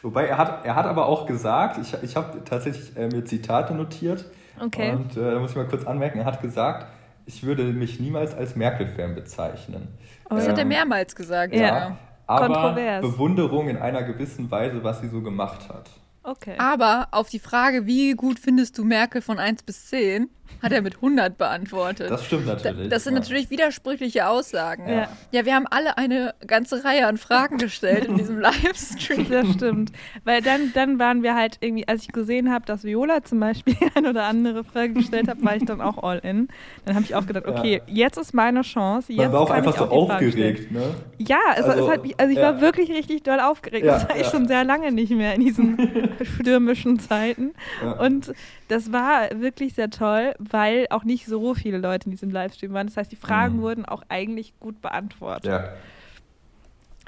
Wobei 0.03 0.27
er 0.27 0.37
hat, 0.37 0.65
er 0.67 0.75
hat 0.75 0.85
aber 0.87 1.07
auch 1.07 1.27
gesagt, 1.27 1.79
ich, 1.79 1.95
ich 2.03 2.17
habe 2.17 2.43
tatsächlich 2.45 2.97
äh, 2.97 3.07
mir 3.07 3.25
Zitate 3.25 3.73
notiert. 3.73 4.25
Okay. 4.61 4.91
Und 4.91 5.17
äh, 5.17 5.31
da 5.35 5.39
muss 5.39 5.51
ich 5.51 5.57
mal 5.57 5.69
kurz 5.69 5.87
anmerken, 5.87 6.19
er 6.19 6.25
hat 6.25 6.43
gesagt, 6.43 6.89
ich 7.27 7.43
würde 7.43 7.65
mich 7.65 8.01
niemals 8.01 8.35
als 8.35 8.57
Merkel-Fan 8.57 9.15
bezeichnen. 9.15 9.89
Oh 10.31 10.37
Das 10.37 10.49
hat 10.49 10.57
er 10.59 10.63
Ähm, 10.63 10.69
mehrmals 10.69 11.15
gesagt. 11.15 11.55
Ja. 11.55 11.61
Ja. 11.61 11.99
Aber 12.27 12.47
Kontrovers. 12.47 13.03
Bewunderung 13.03 13.69
in 13.69 13.77
einer 13.77 14.03
gewissen 14.03 14.51
Weise, 14.51 14.83
was 14.83 15.01
sie 15.01 15.09
so 15.09 15.21
gemacht 15.21 15.69
hat. 15.69 15.91
Okay. 16.25 16.55
Aber 16.59 17.09
auf 17.13 17.29
die 17.29 17.39
Frage, 17.39 17.87
wie 17.87 18.15
gut 18.15 18.41
findest 18.41 18.79
du 18.79 18.85
Merkel 18.85 19.23
von 19.23 19.39
1 19.39 19.63
bis 19.63 19.87
10, 19.87 20.29
hat 20.63 20.73
er 20.73 20.83
mit 20.83 20.97
100 20.97 21.37
beantwortet. 21.39 22.11
Das 22.11 22.25
stimmt 22.25 22.49
Da- 22.49 22.55
natürlich. 22.55 22.89
das 22.89 23.05
sind 23.05 23.15
ja. 23.15 23.21
natürlich 23.21 23.51
widersprüchliche 23.51 24.27
Aussagen. 24.29 24.89
Ja. 24.89 25.09
Ja, 25.33 25.45
wir 25.45 25.55
haben 25.55 25.67
alle 25.71 25.99
eine 25.99 26.35
ganze 26.47 26.85
Reihe 26.85 27.07
an 27.07 27.19
Fragen 27.19 27.59
gestellt 27.59 28.07
in 28.07 28.17
diesem 28.17 28.39
Livestream. 28.41 29.29
Das 29.31 29.49
stimmt. 29.53 29.93
Weil 30.25 30.43
dann, 30.43 30.73
dann 30.75 30.99
waren 30.99 31.23
wir 31.23 31.35
halt 31.35 31.59
irgendwie, 31.61 31.87
als 31.89 32.03
ich 32.03 32.13
gesehen 32.13 32.53
habe, 32.53 32.65
dass 32.67 32.85
Viola 32.85 33.23
zum 33.25 33.41
Beispiel 33.41 33.77
eine 33.95 34.11
oder 34.11 34.25
andere 34.25 34.65
Frage 34.65 34.95
gestellt 34.95 35.29
hat, 35.29 35.45
war 35.45 35.57
ich 35.57 35.65
dann 35.65 35.81
auch 35.81 36.03
all 36.03 36.19
in. 36.19 36.49
Dann 36.85 36.95
habe 36.95 37.05
ich 37.05 37.15
auch 37.15 37.27
gedacht, 37.27 37.47
okay, 37.47 37.83
jetzt 37.87 38.17
ist 38.19 38.35
meine 38.35 38.63
Chance. 38.63 39.13
Jetzt 39.13 39.23
Man 39.25 39.33
war 39.33 39.41
auch 39.43 39.49
kann 39.49 39.57
einfach 39.59 39.73
ich 39.73 39.79
so 39.79 39.85
auch 39.91 40.07
die 40.07 40.13
Fragen 40.13 40.31
stellen. 40.33 40.53
aufgeregt, 40.57 40.73
ne? 40.73 40.95
Ja, 41.19 41.39
es, 41.57 41.65
Also, 41.65 41.85
es 41.87 41.91
hat 41.93 42.03
mich, 42.03 42.19
also 42.19 42.33
ich 42.33 42.39
ja. 42.39 42.45
war 42.45 42.61
wirklich 42.61 42.91
richtig 42.91 43.23
doll 43.23 43.41
aufgeregt. 43.41 43.85
Ja, 43.85 43.95
das 43.95 44.09
war 44.09 44.17
ich 44.17 44.23
ja. 44.25 44.31
schon 44.31 44.47
sehr 44.49 44.65
lange 44.65 44.93
nicht 44.93 45.11
mehr 45.13 45.35
in 45.35 45.41
diesen 45.43 45.77
stürmischen 46.41 46.99
Zeiten. 46.99 47.53
Ja. 47.83 47.93
Und 47.93 48.33
das 48.69 48.93
war 48.93 49.29
wirklich 49.41 49.75
sehr 49.75 49.91
toll, 49.91 50.35
weil 50.39 50.87
auch 50.91 51.05
nicht 51.05 51.27
so 51.27 51.55
viele 51.55 51.79
Leute 51.79 52.07
in 52.07 52.11
diesem 52.13 52.31
Livestream 52.31 52.73
waren. 52.73 52.87
Das 52.87 52.97
heißt, 52.97 53.13
die 53.13 53.17
Fragen 53.17 53.57
Mhm. 53.57 53.61
wurden 53.63 53.85
auch 53.85 54.03
eigentlich 54.09 54.53
gut 54.61 54.81
beantwortet. 54.81 55.47
ja. 55.51 55.73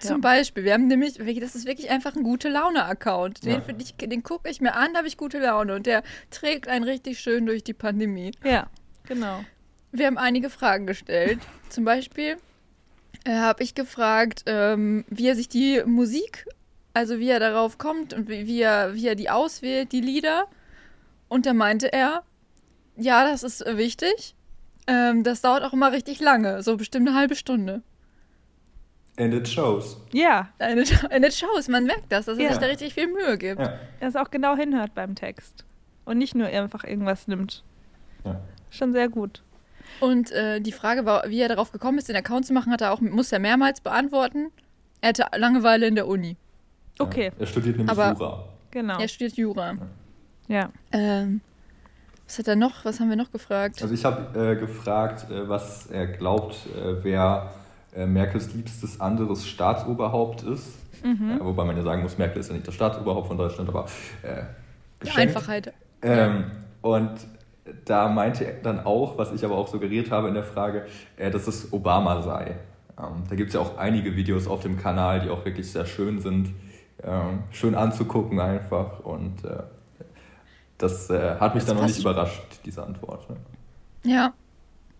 Zum 0.00 0.20
Beispiel, 0.20 0.62
wir 0.62 0.74
haben 0.74 0.86
nämlich, 0.86 1.14
das 1.40 1.56
ist 1.56 1.66
wirklich 1.66 1.90
einfach 1.90 2.14
ein 2.14 2.22
gute 2.22 2.48
Laune-Account. 2.48 3.44
Den, 3.44 3.62
Ja. 3.66 4.06
den 4.06 4.22
gucke 4.22 4.48
ich 4.48 4.60
mir 4.60 4.74
an, 4.74 4.92
da 4.92 4.98
habe 4.98 5.08
ich 5.08 5.16
gute 5.16 5.40
Laune 5.40 5.74
und 5.74 5.86
der 5.86 6.04
trägt 6.30 6.68
einen 6.68 6.84
richtig 6.84 7.18
schön 7.18 7.46
durch 7.46 7.64
die 7.64 7.72
Pandemie. 7.72 8.30
Ja, 8.44 8.68
genau. 9.08 9.44
Wir 9.90 10.06
haben 10.06 10.16
einige 10.18 10.50
Fragen 10.50 10.86
gestellt. 10.86 11.40
Zum 11.68 11.84
Beispiel 11.84 12.36
äh, 13.24 13.32
habe 13.38 13.64
ich 13.64 13.74
gefragt, 13.74 14.44
ähm, 14.46 15.04
wie 15.08 15.26
er 15.26 15.34
sich 15.34 15.48
die 15.48 15.82
Musik, 15.84 16.46
also 16.94 17.18
wie 17.18 17.30
er 17.30 17.40
darauf 17.40 17.76
kommt 17.78 18.14
und 18.14 18.28
wie, 18.28 18.46
wie, 18.46 18.60
er, 18.62 18.94
wie 18.94 19.08
er 19.08 19.16
die 19.16 19.30
auswählt, 19.30 19.90
die 19.90 20.00
Lieder. 20.00 20.44
Und 21.26 21.44
da 21.44 21.54
meinte 21.54 21.92
er, 21.92 22.22
ja, 22.98 23.24
das 23.24 23.42
ist 23.42 23.64
äh, 23.66 23.76
wichtig. 23.76 24.34
Ähm, 24.86 25.22
das 25.22 25.40
dauert 25.42 25.62
auch 25.64 25.72
immer 25.72 25.92
richtig 25.92 26.20
lange, 26.20 26.62
so 26.62 26.76
bestimmt 26.76 27.08
eine 27.08 27.16
halbe 27.18 27.34
Stunde. 27.36 27.82
And 29.18 29.34
it 29.34 29.48
shows. 29.48 30.00
Ja, 30.12 30.48
Eine, 30.58 30.84
eine 31.10 31.30
Shows, 31.32 31.68
man 31.68 31.84
merkt 31.84 32.10
das, 32.12 32.26
dass 32.26 32.38
er 32.38 32.44
Ja. 32.44 32.50
sich 32.50 32.58
da 32.58 32.66
richtig 32.66 32.94
viel 32.94 33.08
Mühe 33.08 33.36
gibt. 33.36 33.60
Ja. 33.60 33.74
dass 34.00 34.14
er 34.14 34.22
auch 34.22 34.30
genau 34.30 34.56
hinhört 34.56 34.94
beim 34.94 35.14
Text. 35.14 35.64
Und 36.04 36.18
nicht 36.18 36.34
nur 36.34 36.46
einfach 36.46 36.84
irgendwas 36.84 37.26
nimmt. 37.28 37.62
ja. 38.24 38.40
Schon 38.70 38.92
sehr 38.92 39.08
gut. 39.08 39.42
Und 40.00 40.30
äh, 40.32 40.60
die 40.60 40.72
Frage 40.72 41.04
war, 41.06 41.24
wie 41.28 41.40
er 41.40 41.48
darauf 41.48 41.72
gekommen 41.72 41.96
ist, 41.98 42.08
den 42.08 42.16
Account 42.16 42.46
zu 42.46 42.52
machen, 42.52 42.70
hat 42.72 42.82
er 42.82 42.92
auch, 42.92 43.00
muss 43.00 43.32
er 43.32 43.38
mehrmals 43.38 43.80
beantworten. 43.80 44.50
Er 45.00 45.08
hatte 45.10 45.26
Langeweile 45.36 45.86
in 45.86 45.94
der 45.94 46.06
Uni. 46.06 46.36
Okay, 46.98 47.26
Ja. 47.26 47.32
Er 47.40 47.46
studiert 47.46 47.76
nämlich 47.78 47.90
Aber- 47.98 48.12
Jura. 48.12 48.44
genau. 48.70 48.98
Er 49.00 49.08
studiert 49.08 49.36
Jura. 49.36 49.74
Ja. 50.48 50.70
Ähm, 50.92 51.40
was 52.28 52.38
hat 52.38 52.48
er 52.48 52.56
noch? 52.56 52.84
Was 52.84 53.00
haben 53.00 53.08
wir 53.08 53.16
noch 53.16 53.30
gefragt? 53.30 53.82
Also 53.82 53.94
ich 53.94 54.04
habe 54.04 54.38
äh, 54.38 54.56
gefragt, 54.56 55.30
äh, 55.30 55.48
was 55.48 55.86
er 55.86 56.06
glaubt, 56.06 56.56
äh, 56.76 57.02
wer 57.02 57.50
äh, 57.96 58.06
Merkels 58.06 58.52
liebstes 58.52 59.00
anderes 59.00 59.46
Staatsoberhaupt 59.46 60.42
ist. 60.42 60.74
Mhm. 61.02 61.38
Äh, 61.40 61.44
wobei 61.44 61.64
man 61.64 61.76
ja 61.76 61.82
sagen 61.82 62.02
muss, 62.02 62.18
Merkel 62.18 62.40
ist 62.40 62.48
ja 62.48 62.54
nicht 62.54 62.68
das 62.68 62.74
Staatsoberhaupt 62.74 63.28
von 63.28 63.38
Deutschland, 63.38 63.70
aber 63.70 63.86
äh, 64.22 64.42
Die. 65.02 65.10
Einfachheit. 65.12 65.72
Ähm, 66.02 66.50
und 66.82 67.12
da 67.86 68.08
meinte 68.08 68.44
er 68.44 68.62
dann 68.62 68.84
auch, 68.84 69.16
was 69.16 69.32
ich 69.32 69.42
aber 69.42 69.56
auch 69.56 69.68
suggeriert 69.68 70.10
habe 70.10 70.28
in 70.28 70.34
der 70.34 70.44
Frage, 70.44 70.86
dass 71.16 71.46
es 71.46 71.72
Obama 71.72 72.22
sei. 72.22 72.56
Ähm, 72.98 73.24
da 73.28 73.36
gibt 73.36 73.48
es 73.48 73.54
ja 73.54 73.60
auch 73.60 73.76
einige 73.78 74.16
Videos 74.16 74.46
auf 74.46 74.60
dem 74.60 74.78
Kanal, 74.78 75.20
die 75.20 75.30
auch 75.30 75.44
wirklich 75.44 75.70
sehr 75.70 75.86
schön 75.86 76.20
sind. 76.20 76.50
Ähm, 77.02 77.44
schön 77.50 77.74
anzugucken 77.74 78.40
einfach. 78.40 79.00
Und 79.00 79.44
das 80.78 81.10
äh, 81.10 81.36
hat 81.38 81.54
mich 81.54 81.64
Das 81.64 81.68
dann 81.72 81.76
noch 81.78 81.86
nicht 81.86 82.00
überrascht, 82.00 82.42
diese 82.64 82.82
Antwort. 82.84 83.28
Ne? 83.30 83.36
Ja. 84.04 84.32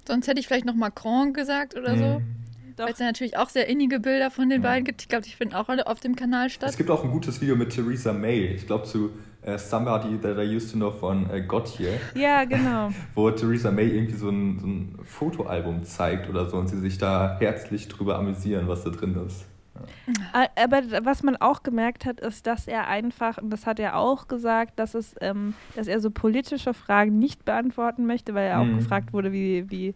Sonst 0.07 0.27
hätte 0.27 0.41
ich 0.41 0.47
vielleicht 0.47 0.65
noch 0.65 0.75
Macron 0.75 1.33
gesagt 1.33 1.77
oder 1.77 1.97
so. 1.97 2.19
Mhm. 2.19 2.35
Doch. 2.77 2.85
Weil 2.87 2.93
es 2.93 2.99
ja 3.01 3.07
natürlich 3.07 3.37
auch 3.37 3.49
sehr 3.49 3.67
innige 3.69 3.99
Bilder 3.99 4.31
von 4.31 4.49
den 4.49 4.63
Ja. 4.63 4.69
beiden 4.69 4.85
gibt. 4.85 5.03
Ich 5.03 5.09
glaube, 5.09 5.25
die 5.25 5.33
finden 5.33 5.55
auch 5.55 5.69
alle 5.69 5.87
auf 5.89 5.99
dem 6.01 6.15
Kanal 6.15 6.49
statt. 6.49 6.71
Es 6.71 6.77
gibt 6.77 6.91
auch 6.91 7.03
ein 7.03 7.11
gutes 7.11 7.41
Video 7.41 7.57
mit 7.57 7.71
Theresa 7.71 8.13
May, 8.13 8.47
ich 8.47 8.67
glaube 8.67 8.85
zu 8.85 9.11
äh, 9.43 9.59
Somebody 9.59 10.19
That 10.21 10.39
I 10.39 10.55
Used 10.57 10.71
to 10.73 10.77
Know 10.77 10.91
von 10.93 11.29
äh, 11.31 11.43
Gotye, 11.43 11.89
Ja, 12.15 12.45
genau. 12.45 12.91
wo 13.15 13.31
Theresa 13.33 13.71
May 13.73 13.89
irgendwie 13.89 14.17
so 14.17 14.29
ein, 14.31 14.59
so 14.61 14.67
ein 14.67 14.99
Fotoalbum 15.03 15.83
zeigt 15.85 16.29
oder 16.31 16.49
so 16.49 16.57
und 16.57 16.69
sie 16.69 16.79
sich 16.79 16.99
da 16.99 17.37
herzlich 17.41 17.89
drüber 17.89 18.17
amüsieren, 18.19 18.69
was 18.69 18.85
da 18.85 18.91
drin 18.91 19.17
ist. 19.27 19.45
A- 20.33 20.47
Aber 20.63 20.83
was 21.05 21.23
man 21.23 21.37
auch 21.37 21.63
gemerkt 21.63 22.05
hat, 22.05 22.21
ist, 22.21 22.47
dass 22.47 22.67
er 22.69 22.89
einfach, 22.89 23.39
und 23.39 23.51
das 23.51 23.67
hat 23.67 23.79
er 23.81 23.97
auch 23.97 24.29
gesagt, 24.29 24.79
dass, 24.79 24.95
es, 24.95 25.15
ähm, 25.21 25.55
dass 25.77 25.87
er 25.87 26.01
so 26.01 26.11
politische 26.11 26.75
Fragen 26.75 27.19
nicht 27.19 27.45
beantworten 27.45 28.07
möchte, 28.07 28.35
weil 28.35 28.47
er 28.49 28.61
auch 28.61 28.65
Mhm. 28.65 28.79
gefragt 28.79 29.13
wurde, 29.13 29.33
wie, 29.33 29.71
wie 29.71 29.95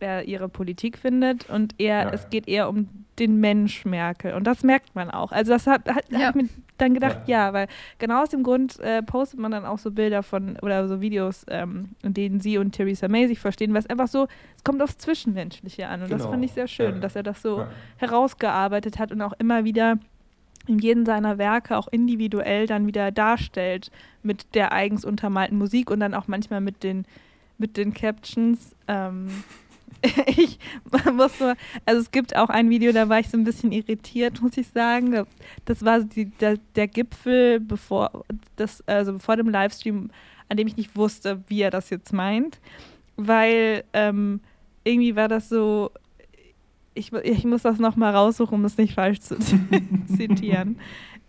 er 0.00 0.24
ihre 0.24 0.48
Politik 0.48 0.98
findet. 0.98 1.48
Und 1.48 1.74
er, 1.78 2.02
Ja. 2.04 2.10
es 2.10 2.28
geht 2.30 2.48
eher 2.48 2.68
um 2.68 2.88
den 3.18 3.38
Mensch 3.40 3.84
Merkel. 3.84 4.34
Und 4.34 4.44
das 4.44 4.62
merkt 4.64 4.94
man 4.94 5.10
auch. 5.10 5.30
Also 5.32 5.52
das 5.52 5.66
hat, 5.66 5.88
hat, 5.88 6.04
Ja. 6.10 6.20
hat 6.28 6.34
mir 6.34 6.48
dann 6.82 6.94
gedacht, 6.94 7.20
ja. 7.26 7.52
weil 7.52 7.66
genau 7.98 8.22
aus 8.22 8.28
dem 8.30 8.42
Grund 8.42 8.78
äh, 8.80 9.02
postet 9.02 9.40
man 9.40 9.50
dann 9.52 9.64
auch 9.64 9.78
so 9.78 9.90
Bilder 9.90 10.22
von 10.22 10.58
oder 10.60 10.86
so 10.88 11.00
Videos, 11.00 11.44
ähm, 11.48 11.90
in 12.02 12.12
denen 12.14 12.40
sie 12.40 12.58
und 12.58 12.72
Theresa 12.72 13.08
May 13.08 13.26
sich 13.28 13.38
verstehen, 13.40 13.72
weil 13.72 13.80
es 13.80 13.86
einfach 13.88 14.08
so, 14.08 14.26
es 14.56 14.64
kommt 14.64 14.82
aufs 14.82 14.98
Zwischenmenschliche 14.98 15.88
an. 15.88 16.02
Und 16.02 16.10
das 16.12 16.20
Genau. 16.22 16.30
fand 16.32 16.44
ich 16.44 16.52
sehr 16.52 16.68
schön, 16.68 16.96
Ja. 16.96 17.00
dass 17.00 17.16
er 17.16 17.22
das 17.22 17.40
so 17.40 17.60
Ja. 17.60 17.68
herausgearbeitet 17.96 18.98
hat 18.98 19.12
und 19.12 19.22
auch 19.22 19.32
immer 19.38 19.64
wieder 19.64 19.98
in 20.68 20.78
jedem 20.78 21.04
seiner 21.04 21.38
Werke 21.38 21.76
auch 21.76 21.88
individuell 21.88 22.66
dann 22.66 22.86
wieder 22.86 23.10
darstellt 23.10 23.90
mit 24.22 24.54
der 24.54 24.72
eigens 24.72 25.04
untermalten 25.04 25.58
Musik 25.58 25.90
und 25.90 25.98
dann 26.00 26.14
auch 26.14 26.28
manchmal 26.28 26.60
mit 26.60 26.84
den, 26.84 27.04
mit 27.58 27.76
den 27.76 27.92
Captions. 27.94 28.74
Ähm, 28.86 29.28
ich 30.26 30.58
muss 31.12 31.38
nur, 31.40 31.54
also 31.86 32.00
es 32.00 32.10
gibt 32.10 32.34
auch 32.36 32.48
ein 32.48 32.70
Video, 32.70 32.92
da 32.92 33.08
war 33.08 33.20
ich 33.20 33.28
so 33.28 33.36
ein 33.36 33.44
bisschen 33.44 33.72
irritiert, 33.72 34.40
muss 34.42 34.56
ich 34.56 34.68
sagen. 34.68 35.24
Das 35.64 35.84
war 35.84 36.00
die, 36.00 36.26
der, 36.26 36.58
der 36.74 36.88
Gipfel 36.88 37.60
bevor, 37.60 38.24
das, 38.56 38.82
also 38.86 39.18
vor 39.18 39.36
dem 39.36 39.48
Livestream, 39.48 40.10
an 40.48 40.56
dem 40.56 40.66
ich 40.66 40.76
nicht 40.76 40.96
wusste, 40.96 41.42
wie 41.48 41.62
er 41.62 41.70
das 41.70 41.90
jetzt 41.90 42.12
meint, 42.12 42.60
weil 43.16 43.84
ähm, 43.92 44.40
irgendwie 44.84 45.16
war 45.16 45.28
das 45.28 45.48
so, 45.48 45.90
ich, 46.94 47.12
ich 47.12 47.44
muss 47.44 47.62
das 47.62 47.78
nochmal 47.78 48.14
raussuchen, 48.14 48.54
um 48.54 48.64
es 48.64 48.76
nicht 48.76 48.94
falsch 48.94 49.20
zu 49.20 49.36
zitieren. 50.16 50.78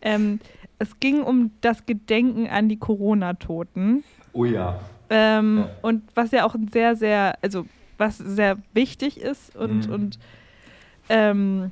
Ähm, 0.01 0.39
es 0.79 0.99
ging 0.99 1.21
um 1.21 1.51
das 1.61 1.85
Gedenken 1.85 2.47
an 2.47 2.67
die 2.67 2.77
Corona-Toten. 2.77 4.03
Oh 4.33 4.45
ja. 4.45 4.79
Ähm, 5.09 5.59
Ja. 5.59 5.69
Und 5.81 6.03
was 6.15 6.31
ja 6.31 6.45
auch 6.45 6.55
ein 6.55 6.67
sehr, 6.67 6.95
sehr, 6.95 7.37
also 7.41 7.65
was 7.97 8.17
sehr 8.17 8.57
wichtig 8.73 9.19
ist 9.21 9.55
und, 9.55 9.87
Mhm. 9.87 9.93
und 9.93 10.19
ähm, 11.09 11.71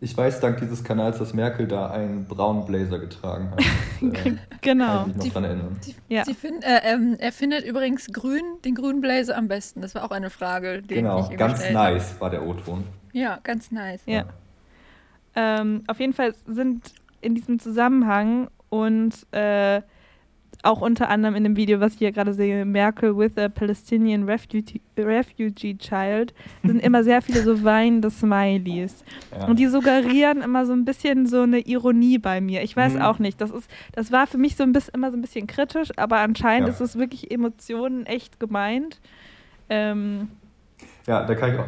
Ich 0.00 0.16
weiß 0.16 0.38
dank 0.40 0.58
dieses 0.60 0.84
Kanals, 0.84 1.18
dass 1.18 1.34
Merkel 1.34 1.66
da 1.66 1.90
einen 1.90 2.24
braunen 2.26 2.64
Blazer 2.66 2.98
getragen 3.00 3.50
hat. 3.50 3.60
äh, 4.02 4.36
genau. 4.60 4.86
Kann 5.02 5.10
ich 5.10 5.16
mich 5.16 5.26
noch 5.26 5.32
dran 5.32 5.44
erinnern. 5.44 5.76
Ja. 6.08 6.24
Sie 6.24 6.34
find, 6.34 6.62
äh, 6.64 6.80
ähm, 6.84 7.16
er 7.18 7.32
findet 7.32 7.64
übrigens 7.64 8.06
grün, 8.12 8.42
den 8.64 8.74
grünen 8.76 9.00
Blazer 9.00 9.36
am 9.36 9.48
besten. 9.48 9.80
Das 9.80 9.94
war 9.96 10.04
auch 10.04 10.12
eine 10.12 10.30
Frage, 10.30 10.82
die 10.82 10.94
Genau, 10.94 11.28
ganz 11.36 11.68
nice 11.70 12.14
war 12.20 12.30
der 12.30 12.46
O-Ton. 12.46 12.84
Ja, 13.12 13.40
ganz 13.42 13.72
nice. 13.72 14.00
Ja. 14.06 14.24
Ähm, 15.34 15.82
auf 15.88 15.98
jeden 16.00 16.12
Fall 16.12 16.34
sind 16.46 16.92
in 17.20 17.34
diesem 17.34 17.58
Zusammenhang 17.58 18.48
und 18.68 19.14
äh, 19.32 19.82
auch 20.64 20.80
unter 20.80 21.08
anderem 21.08 21.34
in 21.36 21.44
dem 21.44 21.56
Video, 21.56 21.78
was 21.80 21.92
ich 21.94 21.98
hier 22.00 22.10
gerade 22.12 22.34
sehe, 22.34 22.64
Merkel 22.64 23.16
with 23.16 23.38
a 23.38 23.48
Palestinian 23.48 24.24
Refugee, 24.28 24.80
Refugee 24.98 25.76
Child, 25.78 26.34
sind 26.64 26.80
immer 26.82 27.04
sehr 27.04 27.22
viele 27.22 27.42
so 27.42 27.62
weinende 27.62 28.10
Smileys. 28.10 29.04
Ja. 29.30 29.46
Und 29.46 29.58
die 29.58 29.66
suggerieren 29.68 30.42
immer 30.42 30.66
so 30.66 30.72
ein 30.72 30.84
bisschen 30.84 31.26
so 31.26 31.42
eine 31.42 31.60
Ironie 31.60 32.18
bei 32.18 32.40
mir. 32.40 32.62
Ich 32.62 32.76
weiß 32.76 32.94
Mhm. 32.94 33.02
auch 33.02 33.18
nicht. 33.20 33.40
Das 33.40 33.50
ist, 33.50 33.70
das 33.92 34.10
war 34.10 34.26
für 34.26 34.38
mich 34.38 34.56
so 34.56 34.64
ein 34.64 34.72
bisschen 34.72 34.94
immer 34.94 35.10
so 35.12 35.16
ein 35.16 35.20
bisschen 35.22 35.46
kritisch, 35.46 35.90
aber 35.96 36.18
anscheinend 36.18 36.68
Ja. 36.68 36.74
ist 36.74 36.80
es 36.80 36.98
wirklich 36.98 37.30
Emotionen 37.30 38.04
echt 38.06 38.40
gemeint. 38.40 39.00
Ähm, 39.70 40.28
Ja, 41.06 41.24
da 41.24 41.34
kann 41.34 41.52
ich 41.54 41.58
auch, 41.58 41.66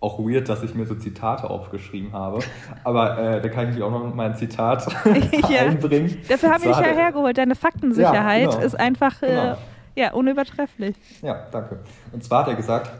auch 0.00 0.18
weird, 0.18 0.48
dass 0.48 0.62
ich 0.62 0.74
mir 0.74 0.84
so 0.86 0.94
Zitate 0.94 1.48
aufgeschrieben 1.48 2.12
habe. 2.12 2.40
Aber 2.84 3.18
äh, 3.18 3.40
da 3.40 3.48
kann 3.48 3.74
ich 3.74 3.82
auch 3.82 3.90
noch 3.90 4.14
mal 4.14 4.26
ein 4.30 4.36
Zitat 4.36 4.86
Ja. 5.48 5.60
einbringen. 5.62 6.18
dafür 6.28 6.50
habe 6.50 6.60
ich 6.64 6.68
dich 6.68 6.76
ja 6.78 6.82
er- 6.92 6.94
hergeholt. 6.96 7.38
Deine 7.38 7.54
Faktensicherheit 7.54 8.42
Ja, 8.44 8.50
genau. 8.50 8.62
ist 8.64 8.78
einfach 8.78 9.22
äh, 9.22 9.26
Genau. 9.26 9.58
ja, 9.96 10.12
unübertrefflich. 10.12 10.96
Ja, 11.22 11.46
danke. 11.50 11.80
Und 12.12 12.22
zwar 12.22 12.42
hat 12.42 12.48
er 12.48 12.54
gesagt, 12.56 12.90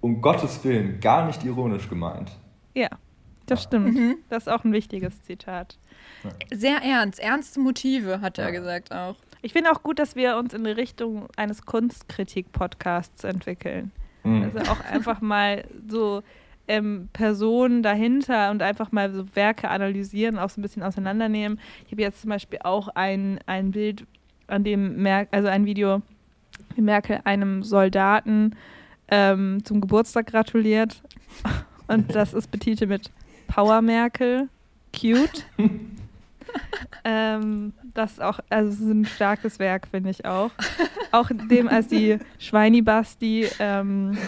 um 0.00 0.20
Gottes 0.22 0.62
Willen, 0.64 1.00
gar 1.00 1.26
nicht 1.26 1.44
ironisch 1.44 1.88
gemeint. 1.88 2.30
Ja, 2.74 2.88
das 3.46 3.60
Ja. 3.60 3.68
stimmt. 3.68 3.94
Mhm. 3.94 4.16
Das 4.30 4.44
ist 4.46 4.48
auch 4.52 4.64
ein 4.64 4.72
wichtiges 4.72 5.22
Zitat. 5.24 5.76
Sehr 6.54 6.78
ernst, 6.82 7.18
ernste 7.20 7.60
Motive, 7.60 8.20
hat 8.20 8.38
er 8.38 8.46
Ja. 8.46 8.50
gesagt 8.52 8.92
auch. 8.92 9.16
Ich 9.42 9.52
finde 9.52 9.70
auch 9.72 9.82
gut, 9.82 9.98
dass 9.98 10.16
wir 10.16 10.36
uns 10.38 10.54
in 10.54 10.64
die 10.64 10.70
Richtung 10.70 11.26
eines 11.36 11.66
Kunstkritik-Podcasts 11.66 13.24
entwickeln. 13.24 13.92
Hm. 14.22 14.44
Also 14.54 14.72
auch 14.72 14.80
einfach 14.90 15.20
mal 15.20 15.64
so 15.88 16.22
ähm, 16.68 17.08
Personen 17.12 17.82
dahinter 17.82 18.50
und 18.50 18.62
einfach 18.62 18.92
mal 18.92 19.12
so 19.12 19.24
Werke 19.34 19.68
analysieren, 19.68 20.38
auch 20.38 20.50
so 20.50 20.60
ein 20.60 20.62
bisschen 20.62 20.82
auseinandernehmen. 20.82 21.60
Ich 21.86 21.92
habe 21.92 22.02
jetzt 22.02 22.20
zum 22.20 22.30
Beispiel 22.30 22.60
auch 22.62 22.88
ein, 22.88 23.38
ein 23.46 23.72
Bild, 23.72 24.06
an 24.46 24.64
dem 24.64 25.02
Mer 25.02 25.26
also 25.30 25.48
ein 25.48 25.64
Video, 25.64 26.02
wie 26.74 26.82
Merkel 26.82 27.20
einem 27.24 27.62
Soldaten 27.62 28.54
ähm, 29.08 29.64
zum 29.64 29.80
Geburtstag 29.80 30.26
gratuliert. 30.26 31.02
Und 31.86 32.14
das 32.14 32.32
ist 32.32 32.50
betitelt 32.50 32.90
mit 32.90 33.10
Power 33.46 33.82
Merkel. 33.82 34.48
Cute. 34.92 35.44
ähm, 37.04 37.72
das 37.94 38.12
ist 38.12 38.22
auch, 38.22 38.40
also 38.50 38.68
es 38.70 38.80
ist 38.80 38.86
ein 38.88 39.04
starkes 39.04 39.58
Werk, 39.58 39.86
finde 39.90 40.10
ich 40.10 40.24
auch. 40.24 40.50
Auch 41.12 41.30
dem, 41.48 41.68
als 41.68 41.86
die 41.88 42.18
Schweinibasti, 42.38 43.46
ähm, 43.60 44.18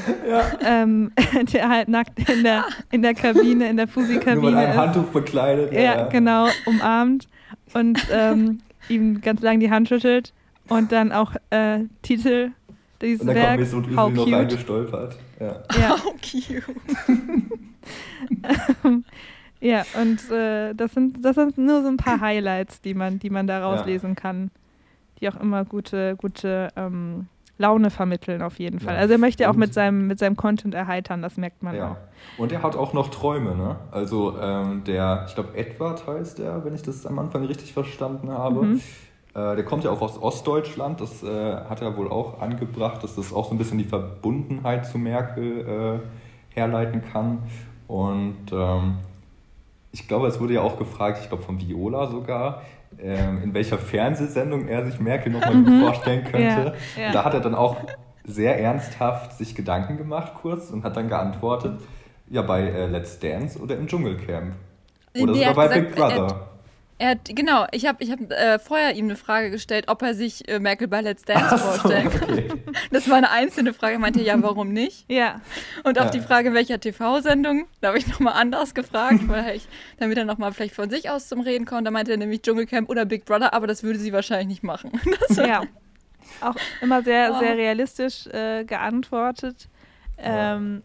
ähm, 0.64 1.10
der 1.52 1.68
halt 1.68 1.88
nackt 1.88 2.28
in 2.30 2.44
der, 2.44 2.64
in 2.90 3.02
der 3.02 3.14
Kabine, 3.14 3.68
in 3.68 3.76
der 3.76 3.86
Nur 3.86 4.04
mit 4.04 4.08
Fusi-Kabine 4.20 4.56
einem 4.56 4.70
ist. 4.70 4.76
Handtuch 4.76 5.06
bekleidet. 5.06 5.72
Ja, 5.72 6.06
genau, 6.06 6.48
umarmt 6.64 7.26
und 7.74 7.98
ähm, 8.12 8.60
ihm 8.88 9.20
ganz 9.20 9.42
lang 9.42 9.58
die 9.60 9.70
Hand 9.70 9.88
schüttelt 9.88 10.32
und 10.68 10.92
dann 10.92 11.10
auch 11.12 11.34
äh, 11.50 11.80
Titel 12.02 12.50
dieses 13.02 13.20
Und 13.22 13.26
dann 13.28 13.36
kommt 13.36 13.46
Werk, 13.48 13.60
Mesut 13.60 13.84
Özil 13.86 13.96
How 13.96 14.12
noch 14.12 14.24
cute. 14.24 14.34
reingestolpert. 14.34 15.16
Ja. 15.40 15.62
Ja, 15.78 15.96
Oh, 16.06 16.12
cute. 16.22 16.62
ja, 19.60 19.84
und 20.00 20.30
äh, 20.30 20.74
das 20.74 20.92
sind 20.92 21.24
das 21.24 21.34
sind 21.36 21.58
nur 21.58 21.82
so 21.82 21.88
ein 21.88 21.96
paar 21.96 22.20
Highlights, 22.20 22.80
die 22.80 22.94
man, 22.94 23.18
die 23.18 23.30
man 23.30 23.46
da 23.46 23.60
Ja. 23.60 23.66
rauslesen 23.66 24.14
kann, 24.14 24.50
die 25.20 25.28
auch 25.28 25.36
immer 25.40 25.64
gute, 25.64 26.16
gute 26.16 26.68
ähm, 26.76 27.26
Laune 27.58 27.88
vermitteln 27.90 28.42
auf 28.42 28.58
jeden 28.58 28.80
Fall. 28.80 28.94
Ja. 28.94 29.00
Also 29.00 29.12
er 29.14 29.18
möchte 29.18 29.48
auch 29.48 29.54
Und- 29.54 29.60
mit 29.60 29.72
seinem, 29.72 30.06
mit 30.06 30.18
seinem 30.18 30.36
Content 30.36 30.74
erheitern, 30.74 31.22
das 31.22 31.38
merkt 31.38 31.62
man 31.62 31.74
ja. 31.74 31.92
auch. 31.92 31.96
Und 32.38 32.52
er 32.52 32.62
hat 32.62 32.76
auch 32.76 32.92
noch 32.92 33.08
Träume, 33.08 33.54
ne? 33.56 33.76
Also 33.92 34.38
ähm, 34.38 34.84
der, 34.84 35.24
ich 35.26 35.34
glaube 35.34 35.56
Edward 35.56 36.06
heißt 36.06 36.38
er, 36.40 36.64
wenn 36.66 36.74
ich 36.74 36.82
das 36.82 37.06
am 37.06 37.18
Anfang 37.18 37.44
richtig 37.46 37.72
verstanden 37.72 38.30
habe. 38.30 38.62
Mhm. 38.62 38.80
Äh, 39.34 39.56
der 39.56 39.64
kommt 39.64 39.84
ja 39.84 39.90
auch 39.90 40.02
aus 40.02 40.20
Ostdeutschland, 40.20 41.00
das 41.00 41.22
äh, 41.22 41.28
hat 41.68 41.80
er 41.80 41.96
wohl 41.96 42.08
auch 42.10 42.40
angebracht, 42.42 43.02
dass 43.02 43.14
das 43.16 43.32
auch 43.32 43.46
so 43.48 43.54
ein 43.54 43.58
bisschen 43.58 43.78
die 43.78 43.84
Verbundenheit 43.84 44.84
zu 44.86 44.98
Merkel 44.98 46.00
äh, 46.52 46.54
herleiten 46.54 47.02
kann. 47.10 47.38
Und 47.88 48.36
ähm, 48.52 48.96
ich 49.92 50.08
glaube, 50.08 50.26
es 50.26 50.40
wurde 50.40 50.54
ja 50.54 50.60
auch 50.60 50.78
gefragt, 50.78 51.18
ich 51.22 51.28
glaube 51.28 51.42
von 51.42 51.60
Viola 51.60 52.06
sogar, 52.08 52.62
ähm, 52.98 53.42
in 53.42 53.54
welcher 53.54 53.78
Fernsehsendung 53.78 54.68
er 54.68 54.84
sich 54.84 55.00
Merkel 55.00 55.32
nochmal 55.32 55.54
Mhm. 55.54 55.80
vorstellen 55.80 56.24
könnte. 56.24 56.74
Ja, 56.96 57.00
ja. 57.00 57.06
Und 57.08 57.14
da 57.14 57.24
hat 57.24 57.34
er 57.34 57.40
dann 57.40 57.54
auch 57.54 57.76
sehr 58.24 58.58
ernsthaft 58.60 59.36
sich 59.38 59.54
Gedanken 59.54 59.96
gemacht 59.96 60.32
kurz 60.40 60.70
und 60.70 60.84
hat 60.84 60.96
dann 60.96 61.08
geantwortet, 61.08 61.80
ja 62.28 62.42
bei 62.42 62.62
äh, 62.62 62.86
Let's 62.86 63.18
Dance 63.20 63.58
oder 63.60 63.76
im 63.76 63.86
Dschungelcamp. 63.86 64.54
Oder 65.18 65.32
Nee, 65.32 65.38
sogar 65.38 65.54
bei 65.54 65.68
gesagt, 65.68 65.86
Big 65.86 65.96
Brother. 65.96 66.48
Er 66.98 67.10
hat, 67.10 67.18
genau, 67.26 67.66
ich 67.72 67.84
habe 67.86 68.02
ich 68.02 68.10
hab, 68.10 68.20
äh, 68.32 68.58
vorher 68.58 68.94
ihm 68.94 69.04
eine 69.04 69.16
Frage 69.16 69.50
gestellt, 69.50 69.84
ob 69.88 70.00
er 70.00 70.14
sich 70.14 70.48
äh, 70.48 70.58
Merkel 70.58 70.88
bei 70.88 71.02
Let's 71.02 71.24
Dance 71.24 71.44
Ach 71.50 71.58
so, 71.58 71.64
vorstellen 71.78 72.10
kann. 72.10 72.30
okay. 72.32 72.48
Das 72.90 73.08
war 73.10 73.16
eine 73.16 73.30
einzelne 73.30 73.74
Frage. 73.74 73.94
Er 73.94 73.98
meinte, 73.98 74.22
ja, 74.22 74.40
warum 74.42 74.72
nicht? 74.72 75.04
Ja. 75.10 75.40
Und 75.84 75.98
auf 75.98 76.06
Ja. 76.06 76.10
die 76.12 76.20
Frage, 76.20 76.54
welcher 76.54 76.80
TV-Sendung, 76.80 77.66
da 77.82 77.88
habe 77.88 77.98
ich 77.98 78.06
nochmal 78.06 78.32
anders 78.34 78.74
gefragt, 78.74 79.20
weil 79.28 79.56
ich, 79.56 79.68
damit 79.98 80.16
er 80.16 80.24
nochmal 80.24 80.52
vielleicht 80.52 80.74
von 80.74 80.88
sich 80.88 81.10
aus 81.10 81.28
zum 81.28 81.40
Reden 81.40 81.66
kommt. 81.66 81.86
Da 81.86 81.90
meinte 81.90 82.12
er 82.12 82.16
nämlich 82.16 82.40
Dschungelcamp 82.42 82.88
oder 82.88 83.04
Big 83.04 83.26
Brother, 83.26 83.52
aber 83.52 83.66
das 83.66 83.82
würde 83.82 83.98
sie 83.98 84.12
wahrscheinlich 84.14 84.48
nicht 84.48 84.62
machen. 84.62 84.92
Das, 85.28 85.36
ja. 85.36 85.62
Auch 86.40 86.54
immer 86.80 87.02
sehr, 87.02 87.32
Oh. 87.34 87.38
sehr 87.40 87.56
realistisch 87.56 88.26
äh, 88.28 88.64
geantwortet. 88.64 89.68
Ja. 90.18 90.56
Ähm, 90.56 90.82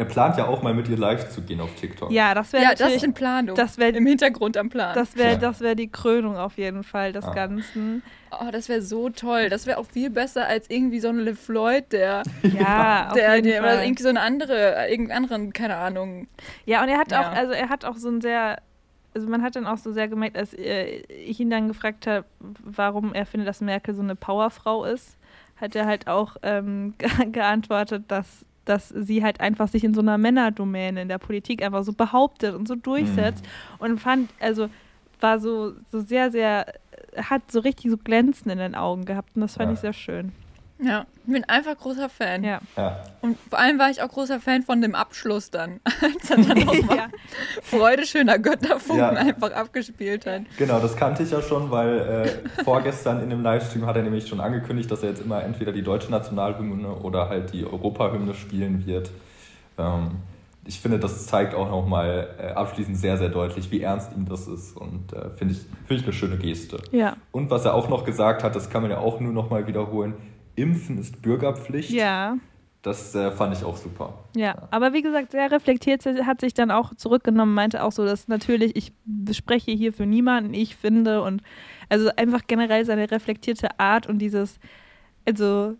Er 0.00 0.06
plant 0.06 0.36
ja 0.38 0.46
auch 0.46 0.62
mal 0.62 0.72
mit 0.72 0.88
ihr 0.88 0.96
live 0.96 1.28
zu 1.28 1.42
gehen 1.42 1.60
auf 1.60 1.74
TikTok. 1.74 2.10
ja, 2.10 2.32
das 2.34 2.52
wäre 2.54 2.64
ja, 2.64 2.74
das 2.74 2.94
ist 2.94 3.04
in 3.04 3.12
Planung. 3.12 3.54
das 3.54 3.76
wär- 3.76 3.94
Im 3.94 4.06
Hintergrund 4.06 4.56
am 4.56 4.70
Plan. 4.70 4.94
das 4.94 5.14
wäre 5.16 5.32
Ja. 5.32 5.36
das 5.38 5.60
wär 5.60 5.74
die 5.74 5.88
Krönung 5.90 6.36
auf 6.38 6.56
jeden 6.56 6.82
Fall 6.84 7.12
des 7.12 7.24
Ah. 7.26 7.34
Ganzen. 7.34 8.02
oh, 8.30 8.50
das 8.50 8.68
wäre 8.70 8.80
so 8.80 9.10
toll. 9.10 9.50
Das 9.50 9.66
wäre 9.66 9.76
auch 9.78 9.86
viel 9.86 10.08
besser 10.08 10.46
als 10.46 10.70
irgendwie 10.70 11.00
so 11.00 11.08
ein 11.08 11.18
LeFloid, 11.18 11.92
der, 11.92 12.22
Ja, 12.42 13.08
auf 13.08 13.12
der, 13.12 13.34
jeden 13.36 13.48
der 13.48 13.60
oder 13.62 13.84
irgendwie 13.84 14.02
so 14.02 14.08
eine 14.08 14.20
andere, 14.22 14.88
irgendeinen 14.88 15.24
anderen, 15.24 15.52
keine 15.52 15.76
Ahnung. 15.76 16.28
Ja, 16.64 16.82
und 16.82 16.88
er 16.88 16.96
hat 16.98 17.12
Ja. 17.12 17.20
auch, 17.20 17.32
also 17.36 17.52
er 17.52 17.68
hat 17.68 17.84
auch 17.84 17.96
so 17.96 18.08
ein 18.08 18.20
sehr, 18.22 18.56
also 19.14 19.28
man 19.28 19.42
hat 19.42 19.54
dann 19.56 19.66
auch 19.66 19.76
so 19.78 19.92
sehr 19.92 20.08
gemerkt, 20.08 20.38
als 20.38 20.54
äh, 20.54 21.02
ich 21.08 21.38
ihn 21.40 21.50
dann 21.50 21.68
gefragt 21.68 22.06
habe, 22.06 22.24
warum 22.64 23.12
er 23.12 23.26
findet, 23.26 23.48
dass 23.48 23.60
Merkel 23.60 23.94
so 23.94 24.02
eine 24.02 24.16
Powerfrau 24.16 24.84
ist, 24.84 25.18
hat 25.60 25.76
er 25.76 25.84
halt 25.84 26.06
auch 26.08 26.36
ähm, 26.42 26.94
ge 26.98 27.10
geantwortet, 27.32 28.04
dass 28.08 28.46
dass 28.70 28.88
sie 28.88 29.22
halt 29.22 29.40
einfach 29.40 29.68
sich 29.68 29.84
in 29.84 29.92
so 29.94 30.00
einer 30.00 30.16
Männerdomäne 30.16 31.02
in 31.02 31.08
der 31.08 31.18
Politik 31.18 31.62
einfach 31.62 31.82
so 31.84 31.92
behauptet 31.92 32.54
und 32.54 32.66
so 32.68 32.74
durchsetzt 32.76 33.44
und 33.78 33.98
fand, 34.00 34.30
also 34.40 34.68
war 35.20 35.38
so, 35.38 35.74
so 35.90 36.00
sehr, 36.00 36.30
sehr, 36.30 36.66
hat 37.16 37.50
so 37.50 37.60
richtig 37.60 37.90
so 37.90 37.98
Glänzen 37.98 38.50
in 38.50 38.58
den 38.58 38.74
Augen 38.74 39.04
gehabt 39.04 39.30
und 39.34 39.42
das 39.42 39.56
fand 39.56 39.68
Ja. 39.70 39.74
ich 39.74 39.80
sehr 39.80 39.92
schön. 39.92 40.32
Ja, 40.82 41.04
ich 41.26 41.32
bin 41.32 41.44
einfach 41.44 41.76
großer 41.76 42.08
Fan. 42.08 42.42
Ja. 42.42 42.60
Ja. 42.76 43.02
Und 43.20 43.36
vor 43.50 43.58
allem 43.58 43.78
war 43.78 43.90
ich 43.90 44.02
auch 44.02 44.08
großer 44.08 44.40
Fan 44.40 44.62
von 44.62 44.80
dem 44.80 44.94
Abschluss 44.94 45.50
dann, 45.50 45.80
als 46.00 46.30
er 46.30 46.36
dann 46.38 46.58
nochmal 46.66 46.96
ja. 46.96 47.08
Freude 47.62 48.06
schöner 48.06 48.38
Götterfunken 48.38 48.96
Ja. 48.98 49.08
einfach 49.10 49.52
abgespielt 49.52 50.24
hat. 50.26 50.42
Genau, 50.56 50.80
das 50.80 50.96
kannte 50.96 51.22
ich 51.22 51.30
ja 51.30 51.42
schon, 51.42 51.70
weil 51.70 51.98
äh, 52.58 52.62
vorgestern 52.64 53.22
in 53.22 53.30
dem 53.30 53.42
Livestream 53.42 53.84
hat 53.86 53.96
er 53.96 54.02
nämlich 54.02 54.26
schon 54.26 54.40
angekündigt, 54.40 54.90
dass 54.90 55.02
er 55.02 55.10
jetzt 55.10 55.22
immer 55.22 55.42
entweder 55.44 55.72
die 55.72 55.82
deutsche 55.82 56.10
Nationalhymne 56.10 56.88
oder 56.88 57.28
halt 57.28 57.52
die 57.52 57.64
Europahymne 57.66 58.34
spielen 58.34 58.86
wird. 58.86 59.10
Ähm, 59.78 60.12
ich 60.66 60.78
finde, 60.78 60.98
das 60.98 61.26
zeigt 61.26 61.54
auch 61.54 61.68
nochmal 61.70 62.28
äh, 62.38 62.52
abschließend 62.52 62.96
sehr, 62.96 63.16
sehr 63.16 63.28
deutlich, 63.30 63.70
wie 63.70 63.80
ernst 63.82 64.12
ihm 64.16 64.26
das 64.28 64.46
ist 64.46 64.76
und 64.76 65.12
äh, 65.12 65.30
finde 65.36 65.54
ich, 65.54 65.60
finde 65.86 65.94
ich 65.94 66.04
eine 66.04 66.12
schöne 66.12 66.36
Geste. 66.36 66.78
ja. 66.92 67.16
Und 67.32 67.50
was 67.50 67.64
er 67.64 67.74
auch 67.74 67.88
noch 67.88 68.04
gesagt 68.04 68.44
hat, 68.44 68.54
das 68.54 68.70
kann 68.70 68.82
man 68.82 68.90
ja 68.90 68.98
auch 68.98 69.20
nur 69.20 69.32
nochmal 69.32 69.66
wiederholen, 69.66 70.14
Impfen 70.56 70.98
ist 70.98 71.20
Bürgerpflicht. 71.22 71.90
Ja. 71.90 72.36
Das 72.82 73.14
äh, 73.14 73.30
fand 73.30 73.54
ich 73.54 73.62
auch 73.62 73.76
super. 73.76 74.24
Ja, 74.34 74.68
aber 74.70 74.94
wie 74.94 75.02
gesagt, 75.02 75.32
sehr 75.32 75.50
reflektiert, 75.52 76.00
sie 76.00 76.24
hat 76.24 76.40
sich 76.40 76.54
dann 76.54 76.70
auch 76.70 76.94
zurückgenommen, 76.94 77.52
meinte 77.52 77.82
auch 77.84 77.92
so, 77.92 78.06
dass 78.06 78.26
natürlich, 78.26 78.74
ich 78.74 78.92
spreche 79.36 79.70
hier 79.72 79.92
für 79.92 80.06
niemanden, 80.06 80.54
ich 80.54 80.76
finde 80.76 81.20
und 81.22 81.42
also 81.90 82.08
einfach 82.16 82.40
generell 82.46 82.86
seine 82.86 83.10
reflektierte 83.10 83.78
Art 83.78 84.06
und 84.06 84.18
dieses, 84.18 84.58
also 85.28 85.74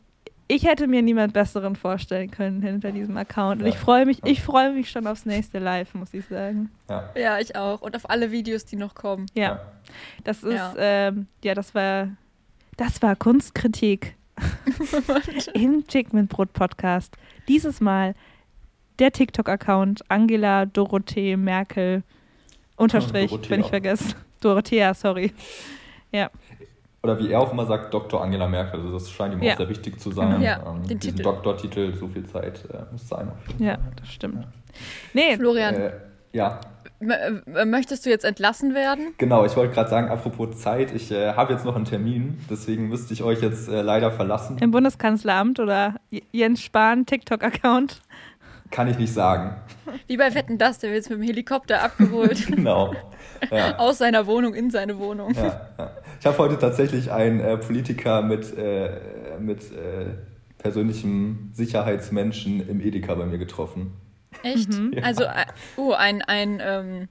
ich 0.46 0.66
hätte 0.66 0.88
mir 0.88 1.00
niemand 1.00 1.32
Besseren 1.32 1.74
vorstellen 1.74 2.30
können 2.30 2.60
hinter 2.60 2.92
diesem 2.92 3.16
Account 3.16 3.60
und 3.62 3.66
Ja. 3.68 3.72
ich 3.72 3.78
freue 3.78 4.04
mich, 4.04 4.20
ich 4.26 4.42
freue 4.42 4.72
mich 4.72 4.90
schon 4.90 5.06
aufs 5.06 5.24
nächste 5.24 5.58
Live, 5.58 5.94
muss 5.94 6.12
ich 6.12 6.26
sagen. 6.26 6.70
Ja. 6.90 7.08
Ja, 7.16 7.38
ich 7.38 7.56
auch. 7.56 7.80
Und 7.80 7.96
auf 7.96 8.10
alle 8.10 8.30
Videos, 8.30 8.66
die 8.66 8.76
noch 8.76 8.94
kommen. 8.94 9.24
Ja, 9.32 9.60
das 10.24 10.42
ist, 10.42 10.52
Ja. 10.52 10.74
ähm, 10.76 11.28
ja, 11.42 11.54
das 11.54 11.74
war, 11.74 12.08
das 12.76 13.00
war 13.00 13.16
Kunstkritik 13.16 14.16
im 15.54 15.86
Chick 15.86 16.12
mit 16.12 16.28
Brot 16.28 16.52
Podcast. 16.52 17.16
Dieses 17.48 17.80
Mal 17.80 18.14
der 18.98 19.12
TikTok-Account 19.12 20.02
Angela 20.08 20.66
Dorothee 20.66 21.36
Merkel 21.36 22.02
unterstrich, 22.76 23.30
Dorothea. 23.30 23.50
wenn 23.50 23.60
ich 23.60 23.66
vergesse. 23.66 24.14
Dorothea, 24.40 24.94
sorry. 24.94 25.32
Oder 27.02 27.18
wie 27.18 27.30
er 27.30 27.40
auch 27.40 27.50
immer 27.52 27.64
sagt, 27.64 27.94
Dr. 27.94 28.22
Angela 28.22 28.46
Merkel. 28.46 28.78
Also 28.80 28.92
das 28.92 29.10
scheint 29.10 29.32
ihm 29.34 29.42
Ja. 29.42 29.54
auch 29.54 29.56
sehr 29.58 29.68
wichtig 29.70 29.98
zu 29.98 30.10
sein. 30.10 30.42
Ja, 30.42 30.62
ähm, 30.66 30.86
den 30.86 30.98
diesen 30.98 31.16
Titel. 31.16 31.22
Doktortitel, 31.22 31.94
so 31.94 32.08
viel 32.08 32.26
Zeit 32.26 32.62
äh, 32.70 32.82
muss 32.92 33.08
sein. 33.08 33.28
Auf 33.30 33.48
jeden 33.48 33.64
Ja, 33.64 33.74
Fall. 33.76 33.92
das 33.96 34.08
stimmt. 34.12 34.46
Nee, 35.14 35.36
Florian, 35.38 35.74
Äh, 35.74 35.92
ja, 36.32 36.60
möchtest 37.66 38.04
du 38.06 38.10
jetzt 38.10 38.24
entlassen 38.24 38.74
werden? 38.74 39.14
genau. 39.18 39.44
Ich 39.44 39.56
wollte 39.56 39.72
gerade 39.74 39.88
sagen, 39.90 40.08
apropos 40.08 40.58
Zeit, 40.58 40.94
ich 40.94 41.10
äh, 41.10 41.32
habe 41.32 41.52
jetzt 41.52 41.64
noch 41.64 41.74
einen 41.76 41.84
Termin, 41.86 42.38
deswegen 42.50 42.88
müsste 42.88 43.12
ich 43.14 43.22
euch 43.22 43.40
jetzt 43.42 43.68
äh, 43.68 43.80
leider 43.82 44.10
verlassen. 44.10 44.58
im 44.60 44.70
Bundeskanzleramt 44.70 45.58
oder 45.60 45.96
J- 46.10 46.22
Jens 46.32 46.62
Spahn 46.62 47.06
TikTok-Account. 47.06 48.00
Kann 48.70 48.86
ich 48.86 48.98
nicht 48.98 49.12
sagen. 49.12 49.56
Wie 50.06 50.16
bei 50.16 50.32
Wetten 50.34 50.56
das, 50.58 50.78
der 50.78 50.90
wird 50.90 50.98
jetzt 50.98 51.10
mit 51.10 51.18
dem 51.18 51.24
Helikopter 51.24 51.82
abgeholt. 51.82 52.46
genau. 52.54 52.94
Ja. 53.50 53.74
aus 53.78 53.98
seiner 53.98 54.26
Wohnung 54.26 54.54
in 54.54 54.70
seine 54.70 54.98
Wohnung. 54.98 55.34
Ja, 55.34 55.68
ja. 55.78 55.90
Ich 56.20 56.26
habe 56.26 56.38
heute 56.38 56.58
tatsächlich 56.58 57.10
einen 57.10 57.40
äh, 57.40 57.56
Politiker 57.56 58.22
mit, 58.22 58.56
äh, 58.56 58.90
mit 59.40 59.72
äh, 59.72 60.04
persönlichem 60.58 61.50
Sicherheitsmenschen 61.52 62.68
im 62.68 62.80
Edeka 62.80 63.14
bei 63.14 63.24
mir 63.26 63.38
getroffen. 63.38 63.94
Echt? 64.42 64.68
Ja. 64.92 65.02
Also, 65.02 65.24
äh, 65.24 65.44
oh, 65.76 65.92
ein, 65.92 66.22
ein, 66.22 66.60
ähm, 66.62 67.08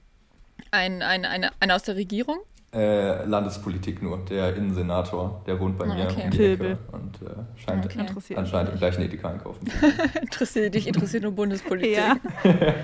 ein, 0.70 1.02
ein, 1.02 1.24
eine, 1.24 1.50
einer 1.60 1.74
aus 1.76 1.82
der 1.84 1.96
Regierung? 1.96 2.38
Äh, 2.72 3.24
Landespolitik 3.24 4.00
nur, 4.00 4.18
der 4.26 4.54
Innensenator, 4.54 5.42
der 5.46 5.58
wohnt 5.58 5.76
bei 5.76 5.86
Ah, 5.86 5.94
mir 5.94 6.04
okay. 6.04 6.22
um 6.26 6.30
die. 6.30 6.44
Ecke 6.44 6.78
und 6.92 7.16
äh, 7.22 7.34
scheint 7.64 7.84
Okay. 7.84 7.98
Interessiert 8.00 8.38
anscheinend 8.38 8.72
im 8.72 8.78
gleichen 8.78 9.02
Edeka 9.02 9.28
einkaufen. 9.30 9.66
Interessiert 10.20 10.74
dich, 10.74 10.86
interessiert 10.86 11.24
nur 11.24 11.32
Bundespolitik. 11.32 11.96
Ja, 11.96 12.16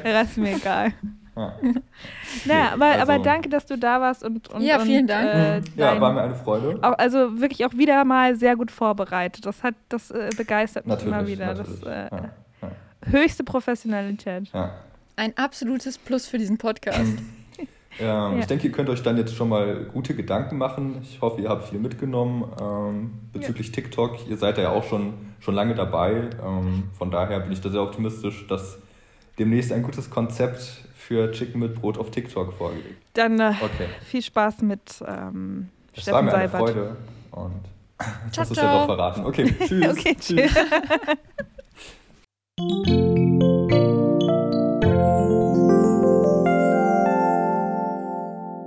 das 0.03 0.30
ist 0.30 0.38
mir 0.38 0.57
egal. 0.57 0.92
Ja. 1.36 1.53
Naja, 2.47 2.70
aber, 2.72 2.86
also- 2.86 3.12
aber 3.12 3.22
danke, 3.22 3.49
dass 3.49 3.66
du 3.66 3.76
da 3.78 4.01
warst 4.01 4.24
und, 4.24 4.49
und 4.49 4.62
Ja, 4.62 4.80
vielen 4.80 5.03
und, 5.03 5.11
Dank. 5.11 5.26
Äh, 5.28 5.55
ja, 5.76 5.92
dein- 5.92 6.01
war 6.01 6.12
mir 6.12 6.22
eine 6.22 6.34
Freude. 6.34 6.78
auch, 6.82 6.99
also 6.99 7.38
wirklich 7.40 7.64
auch 7.64 7.74
wieder 7.74 8.05
mal 8.05 8.34
sehr 8.34 8.57
gut 8.57 8.70
vorbereitet. 8.72 9.44
Das 9.47 9.62
hat, 9.62 9.74
das 9.88 10.11
äh, 10.11 10.30
begeistert 10.36 10.86
mich 10.86 10.94
Natürlich, 10.97 11.14
immer 11.14 11.26
wieder. 11.28 11.47
natürlich. 11.55 11.80
Das 11.80 11.88
äh, 11.88 11.94
ja, 11.94 12.09
ja, 12.11 12.30
höchste 13.07 13.44
Professionalität. 13.44 14.48
ja. 14.52 14.74
Ein 15.18 15.32
absolutes 15.38 15.96
Plus 15.96 16.26
für 16.26 16.38
diesen 16.38 16.59
Podcast. 16.59 17.00
Ähm, 17.98 18.07
Ja. 18.07 18.36
Ich 18.36 18.44
denke, 18.44 18.66
ihr 18.66 18.72
könnt 18.72 18.90
euch 18.90 19.02
dann 19.02 19.16
jetzt 19.16 19.34
schon 19.34 19.48
mal 19.48 19.86
gute 19.90 20.14
Gedanken 20.14 20.59
machen. 20.59 20.98
Ich 21.00 21.22
hoffe, 21.22 21.40
ihr 21.40 21.48
habt 21.48 21.70
viel 21.70 21.78
mitgenommen 21.78 22.44
ähm, 22.61 23.14
bezüglich 23.32 23.72
TikTok. 23.72 24.28
Ihr 24.28 24.36
seid 24.36 24.59
ja 24.59 24.68
auch 24.68 24.84
schon, 24.84 25.14
schon 25.40 25.54
lange 25.54 25.74
dabei. 25.74 26.28
Ähm, 26.44 26.90
von 26.98 27.11
daher 27.11 27.40
bin 27.40 27.52
ich 27.52 27.62
da 27.62 27.70
sehr 27.70 27.80
optimistisch, 27.80 28.46
dass 28.48 28.76
demnächst 29.38 29.72
ein 29.72 29.82
gutes 29.82 30.11
Konzept 30.11 30.61
für 30.94 31.32
Chicken 31.32 31.59
mit 31.61 31.74
Brot 31.76 31.96
auf 31.96 32.11
TikTok 32.11 32.52
vorgelegt. 32.52 33.02
Dann 33.14 33.40
äh, 33.40 33.54
Okay, 33.62 33.86
viel 34.04 34.20
Spaß 34.20 34.61
mit 34.61 35.02
ähm, 35.09 35.70
das 35.94 36.07
war 36.12 36.20
mir 36.20 36.34
eine 36.34 36.48
Seibert. 36.50 36.68
Freude. 36.70 36.96
Und 37.30 37.62
Ciao, 38.30 38.42
das 38.44 38.50
ist 38.50 38.57
ja 38.59 38.78
doch 38.80 38.84
verraten. 38.84 39.24
Okay, 39.24 39.54
tschüss. 39.66 39.88
Okay, 39.88 40.16
tschüss. 40.20 40.50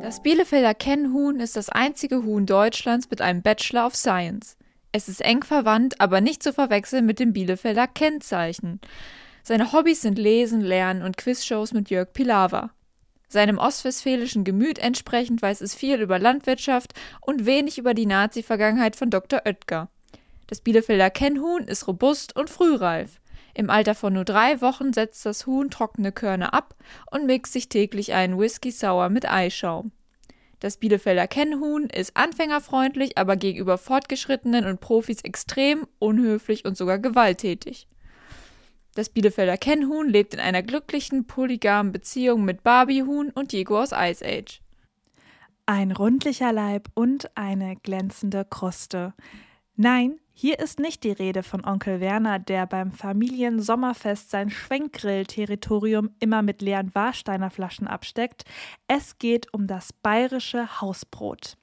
Das 0.09 0.23
Bielefelder 0.23 0.75
Kennhuhn 0.75 1.39
ist 1.39 1.55
das 1.55 1.69
einzige 1.69 2.23
Huhn 2.23 2.45
Deutschlands 2.45 3.09
mit 3.09 3.21
einem 3.21 3.41
Bachelor 3.41 3.87
of 3.87 3.95
Science. 3.95 4.57
Es 4.91 5.09
ist 5.09 5.21
eng 5.21 5.43
verwandt, 5.43 6.01
aber 6.01 6.21
nicht 6.21 6.43
zu 6.43 6.53
verwechseln 6.53 7.07
mit 7.07 7.19
dem 7.19 7.33
Bielefelder 7.33 7.87
Kennzeichen. 7.87 8.79
Seine 9.43 9.71
Hobbys 9.71 10.01
sind 10.01 10.19
Lesen, 10.19 10.61
Lernen 10.61 11.01
und 11.01 11.17
Quizshows 11.17 11.73
mit 11.73 11.89
Jörg 11.89 12.13
Pilawa. 12.13 12.71
Seinem 13.27 13.57
ostwestfälischen 13.57 14.43
Gemüt 14.43 14.77
entsprechend 14.77 15.41
weiß 15.41 15.61
es 15.61 15.73
viel 15.73 16.01
über 16.01 16.19
Landwirtschaft 16.19 16.93
und 17.21 17.45
wenig 17.45 17.77
über 17.79 17.95
die 17.95 18.05
Nazi-Vergangenheit 18.05 18.95
von 18.95 19.09
Dr. 19.09 19.41
Oetker. 19.45 19.89
Das 20.45 20.61
Bielefelder 20.61 21.09
Kennhuhn 21.09 21.63
ist 21.63 21.87
robust 21.87 22.35
und 22.35 22.49
frühreif. 22.49 23.18
Im 23.53 23.69
Alter 23.69 23.95
von 23.95 24.13
nur 24.13 24.25
drei 24.25 24.61
Wochen 24.61 24.93
setzt 24.93 25.25
das 25.25 25.45
Huhn 25.45 25.69
trockene 25.69 26.11
Körner 26.11 26.53
ab 26.53 26.75
und 27.11 27.25
mixt 27.25 27.53
sich 27.53 27.69
täglich 27.69 28.13
einen 28.13 28.37
Whisky 28.39 28.71
Sour 28.71 29.09
mit 29.09 29.29
Eischaum. 29.29 29.91
Das 30.59 30.77
Bielefelder 30.77 31.27
Kennhuhn 31.27 31.85
ist 31.85 32.17
anfängerfreundlich, 32.17 33.17
aber 33.17 33.37
gegenüber 33.37 33.77
Fortgeschrittenen 33.77 34.65
und 34.65 34.81
Profis 34.81 35.21
extrem 35.21 35.87
unhöflich 35.99 36.65
und 36.65 36.75
sogar 36.75 36.99
gewalttätig. 36.99 37.87
Das 38.95 39.09
Bielefelder 39.09 39.55
Kennhuhn 39.55 40.09
lebt 40.09 40.33
in 40.33 40.41
einer 40.41 40.61
glücklichen, 40.61 41.25
polygamen 41.25 41.93
Beziehung 41.93 42.43
mit 42.43 42.63
Barbiehuhn 42.63 43.29
und 43.29 43.53
Diego 43.53 43.79
aus 43.79 43.91
Ice 43.93 44.25
Age. 44.25 44.61
Ein 45.65 45.91
rundlicher 45.91 46.51
Leib 46.51 46.89
und 46.95 47.37
eine 47.37 47.77
glänzende 47.77 48.43
Kruste. 48.43 49.13
Nein, 49.81 50.19
hier 50.33 50.59
ist 50.59 50.81
nicht 50.81 51.05
die 51.05 51.11
Rede 51.13 51.41
von 51.41 51.63
Onkel 51.63 52.01
Werner, 52.01 52.37
der 52.37 52.65
beim 52.65 52.91
Familiensommerfest 52.91 54.29
sein 54.29 54.49
Schwenkgrill-Territorium 54.49 56.09
immer 56.19 56.41
mit 56.41 56.61
leeren 56.61 56.93
Warsteiner 56.93 57.49
Flaschen 57.49 57.87
absteckt. 57.87 58.43
Es 58.89 59.19
geht 59.19 59.53
um 59.53 59.67
das 59.67 59.93
bayerische 59.93 60.81
Hausbrot. 60.81 61.55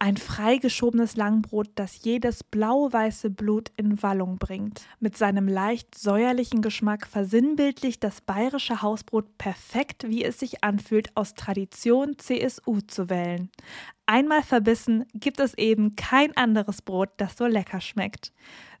Ein 0.00 0.16
freigeschobenes 0.16 1.14
Langbrot, 1.16 1.68
das 1.76 2.02
jedes 2.02 2.42
blau-weiße 2.42 3.30
Blut 3.30 3.70
in 3.76 4.02
Wallung 4.02 4.38
bringt. 4.38 4.82
Mit 4.98 5.16
seinem 5.16 5.46
leicht 5.46 5.96
säuerlichen 5.96 6.62
Geschmack 6.62 7.06
versinnbildlicht 7.06 8.02
das 8.02 8.20
bayerische 8.22 8.82
Hausbrot 8.82 9.38
perfekt, 9.38 10.04
wie 10.08 10.24
es 10.24 10.40
sich 10.40 10.64
anfühlt, 10.64 11.16
aus 11.16 11.34
Tradition 11.34 12.18
CSU 12.18 12.80
zu 12.80 13.08
wählen. 13.08 13.50
Einmal 14.06 14.42
verbissen 14.42 15.06
gibt 15.14 15.40
es 15.40 15.54
eben 15.54 15.96
kein 15.96 16.36
anderes 16.36 16.82
Brot, 16.82 17.08
das 17.16 17.38
so 17.38 17.46
lecker 17.46 17.80
schmeckt. 17.80 18.32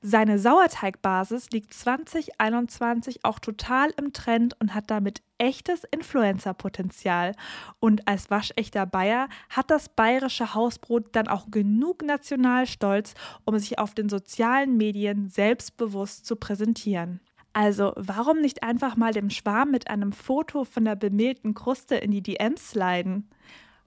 Seine 0.02 0.38
Sauerteigbasis 0.38 1.48
liegt 1.50 1.72
2021 1.72 3.24
auch 3.24 3.38
total 3.38 3.88
im 3.96 4.12
Trend 4.12 4.54
und 4.60 4.74
hat 4.74 4.90
damit 4.90 5.22
echtes 5.38 5.84
Influencer-Potenzial. 5.84 7.32
Und 7.80 8.06
als 8.06 8.30
waschechter 8.30 8.84
Bayer 8.84 9.30
hat 9.48 9.70
das 9.70 9.88
bayerische 9.88 10.52
Hausbrot 10.52 11.16
dann 11.16 11.28
auch 11.28 11.50
genug 11.50 12.02
Nationalstolz, 12.02 13.14
um 13.46 13.58
sich 13.58 13.78
auf 13.78 13.94
den 13.94 14.10
sozialen 14.10 14.76
Medien 14.76 15.30
selbstbewusst 15.30 16.26
zu 16.26 16.36
präsentieren. 16.36 17.20
Also, 17.54 17.94
warum 17.96 18.42
nicht 18.42 18.62
einfach 18.62 18.96
mal 18.96 19.12
dem 19.12 19.30
Schwarm 19.30 19.70
mit 19.70 19.88
einem 19.88 20.12
Foto 20.12 20.64
von 20.64 20.84
der 20.84 20.96
bemehlten 20.96 21.54
Kruste 21.54 21.94
in 21.94 22.10
die 22.10 22.22
DMs 22.22 22.72
sliden? 22.72 23.30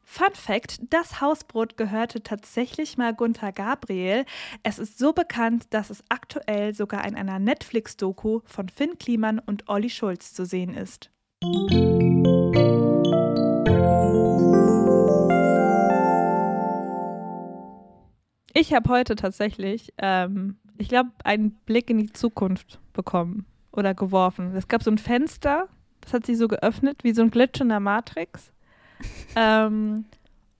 Fun 0.09 0.33
Fact: 0.33 0.79
Das 0.89 1.19
Hausbrot 1.19 1.75
gehörte 1.75 2.23
tatsächlich 2.23 2.97
mal 2.97 3.13
Gunther 3.13 3.51
Gabriel. 3.51 4.23
Es 4.63 4.79
ist 4.79 4.97
so 4.97 5.11
bekannt, 5.11 5.65
dass 5.71 5.89
es 5.89 6.01
aktuell 6.07 6.73
sogar 6.73 7.05
in 7.05 7.15
einer 7.15 7.39
Netflix-Doku 7.39 8.39
von 8.45 8.69
Finn 8.69 8.97
Kliman 8.97 9.37
und 9.37 9.67
Olli 9.67 9.89
Schulz 9.89 10.33
zu 10.33 10.45
sehen 10.45 10.73
ist. 10.73 11.11
Ich 18.53 18.73
habe 18.73 18.89
heute 18.89 19.15
tatsächlich, 19.15 19.93
ähm, 19.97 20.55
ich 20.77 20.87
glaube, 20.87 21.11
einen 21.25 21.51
Blick 21.65 21.89
in 21.89 21.97
die 21.97 22.13
Zukunft 22.13 22.79
bekommen 22.93 23.45
oder 23.73 23.93
geworfen. 23.93 24.55
Es 24.55 24.69
gab 24.69 24.83
so 24.83 24.89
ein 24.89 24.99
Fenster, 24.99 25.67
das 25.99 26.13
hat 26.13 26.25
sich 26.25 26.37
so 26.37 26.47
geöffnet, 26.47 27.03
wie 27.03 27.13
so 27.13 27.23
ein 27.23 27.29
Glitch 27.29 27.59
in 27.59 27.67
der 27.67 27.81
Matrix. 27.81 28.53
Ähm, 29.35 30.05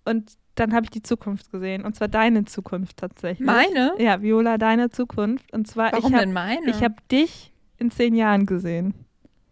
und 0.06 0.32
dann 0.56 0.74
habe 0.74 0.86
ich 0.86 0.90
die 0.90 1.04
Zukunft 1.04 1.52
gesehen. 1.52 1.86
Und 1.86 1.96
zwar 1.96 2.08
deine 2.08 2.46
Zukunft 2.46 2.98
tatsächlich. 2.98 3.46
Meine? 3.46 3.94
Ja, 4.00 4.22
Viola, 4.22 4.58
deine 4.58 4.90
Zukunft. 4.90 5.52
Und 5.54 5.68
zwar, 5.68 5.92
Warum 5.94 6.08
ich 6.10 6.14
habe 6.14 6.26
denn 6.26 6.34
meine? 6.34 6.70
ich 6.70 6.82
hab 6.84 7.08
dich 7.10 7.52
in 7.78 7.92
zehn 7.92 8.16
Jahren 8.16 8.46
gesehen. 8.48 8.94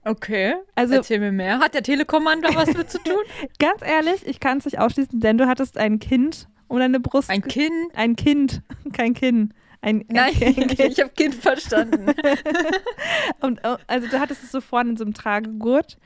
okay. 0.03 0.55
Also 0.73 0.95
Erzähl 0.95 1.19
mir 1.19 1.31
mehr. 1.31 1.59
Hat 1.59 1.73
der 1.75 1.83
Telekom-Mann 1.83 2.41
da 2.41 2.55
was 2.55 2.73
mit 2.75 2.89
zu 2.89 2.97
tun? 2.99 3.21
ganz 3.59 3.81
ehrlich, 3.83 4.25
ich 4.25 4.39
kann 4.39 4.57
es 4.57 4.65
nicht 4.65 4.79
ausschließen, 4.79 5.19
denn 5.19 5.37
du 5.37 5.47
hattest 5.47 5.77
ein 5.77 5.99
Kind 5.99 6.47
um 6.67 6.79
deine 6.79 6.99
Brust. 6.99 7.29
Ein 7.29 7.43
Kind? 7.43 7.71
Ein 7.93 8.15
Kind, 8.15 8.63
kein 8.93 9.13
Kinn. 9.13 9.53
Ein, 9.81 9.99
ein 9.99 10.05
Nein, 10.09 10.33
Kind. 10.33 10.79
ich 10.79 10.99
habe 10.99 11.11
Kind 11.11 11.35
verstanden. 11.35 12.07
Und, 13.41 13.63
äh, 13.63 13.77
also 13.85 14.07
du 14.07 14.19
hattest 14.19 14.43
es 14.43 14.51
so 14.51 14.59
vorne 14.61 14.89
in 14.91 14.97
so 14.97 15.03
einem 15.03 15.13
Tragegurt. 15.13 15.99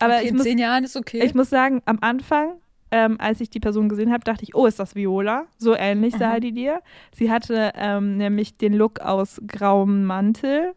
Aber 0.00 0.14
okay, 0.14 0.24
ich, 0.24 0.30
in 0.30 0.36
muss, 0.36 0.44
zehn 0.44 0.58
Jahren 0.58 0.84
ist 0.84 0.96
okay. 0.96 1.22
ich 1.24 1.34
muss 1.34 1.50
sagen, 1.50 1.82
am 1.84 1.98
Anfang, 2.00 2.54
ähm, 2.90 3.16
als 3.20 3.40
ich 3.40 3.50
die 3.50 3.60
Person 3.60 3.88
gesehen 3.88 4.12
habe, 4.12 4.24
dachte 4.24 4.42
ich, 4.42 4.54
oh, 4.54 4.66
ist 4.66 4.78
das 4.78 4.94
Viola? 4.94 5.46
So 5.58 5.74
ähnlich 5.76 6.14
sah 6.16 6.32
Aha. 6.32 6.40
die 6.40 6.52
dir. 6.52 6.80
Sie 7.14 7.30
hatte 7.30 7.72
ähm, 7.76 8.16
nämlich 8.16 8.56
den 8.56 8.74
Look 8.74 9.00
aus 9.00 9.40
grauem 9.46 10.04
Mantel, 10.04 10.74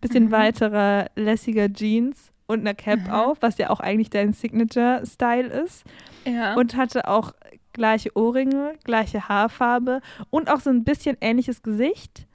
bisschen 0.00 0.26
Mhm. 0.26 0.30
weiterer 0.32 1.06
lässiger 1.16 1.72
Jeans 1.72 2.30
und 2.46 2.60
einer 2.60 2.74
Cap 2.74 3.00
Mhm. 3.06 3.10
auf, 3.10 3.38
was 3.40 3.58
ja 3.58 3.70
auch 3.70 3.80
eigentlich 3.80 4.10
dein 4.10 4.32
Signature-Style 4.32 5.48
ist. 5.48 5.84
ja. 6.26 6.54
Und 6.54 6.76
hatte 6.76 7.08
auch 7.08 7.32
gleiche 7.72 8.16
Ohrringe, 8.16 8.74
gleiche 8.84 9.28
Haarfarbe 9.28 10.00
und 10.30 10.50
auch 10.50 10.60
so 10.60 10.70
ein 10.70 10.84
bisschen 10.84 11.16
ähnliches 11.20 11.62
Gesicht. 11.62 12.26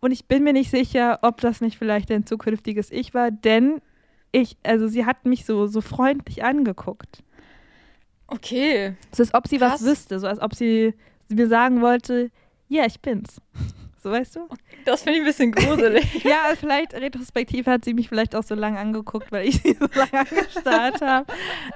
Und 0.00 0.10
ich 0.12 0.26
bin 0.26 0.42
mir 0.42 0.52
nicht 0.52 0.70
sicher, 0.70 1.18
ob 1.22 1.40
das 1.40 1.60
nicht 1.60 1.78
vielleicht 1.78 2.10
dein 2.10 2.26
zukünftiges 2.26 2.90
Ich 2.90 3.14
war, 3.14 3.30
denn 3.30 3.80
ich, 4.32 4.56
also 4.62 4.88
sie 4.88 5.04
hat 5.06 5.24
mich 5.26 5.44
so, 5.44 5.66
so 5.66 5.80
freundlich 5.80 6.42
angeguckt. 6.44 7.22
okay. 8.26 8.96
Es 9.12 9.20
ist, 9.20 9.34
als 9.34 9.44
ob 9.44 9.48
sie 9.48 9.60
was 9.60 9.72
Krass. 9.72 9.84
wüsste, 9.84 10.18
so 10.18 10.26
als 10.26 10.40
ob 10.40 10.54
sie, 10.54 10.94
mir 11.28 11.48
sagen 11.48 11.80
wollte, 11.80 12.30
ja, 12.68 12.84
ich 12.86 13.00
bin's. 13.00 13.40
So 14.02 14.10
weißt 14.10 14.34
du? 14.34 14.48
Das 14.84 15.04
finde 15.04 15.18
ich 15.18 15.22
ein 15.22 15.26
bisschen 15.26 15.52
gruselig. 15.52 16.24
Ja, 16.24 16.52
vielleicht 16.58 16.92
retrospektiv 16.92 17.66
hat 17.66 17.84
sie 17.84 17.94
mich 17.94 18.08
vielleicht 18.08 18.34
auch 18.34 18.42
so 18.42 18.56
lange 18.56 18.76
angeguckt, 18.80 19.30
weil 19.30 19.46
ich 19.46 19.58
sie 19.62 19.74
so 19.74 19.86
lange 19.94 20.28
angestarrt 20.28 21.00
habe. 21.00 21.32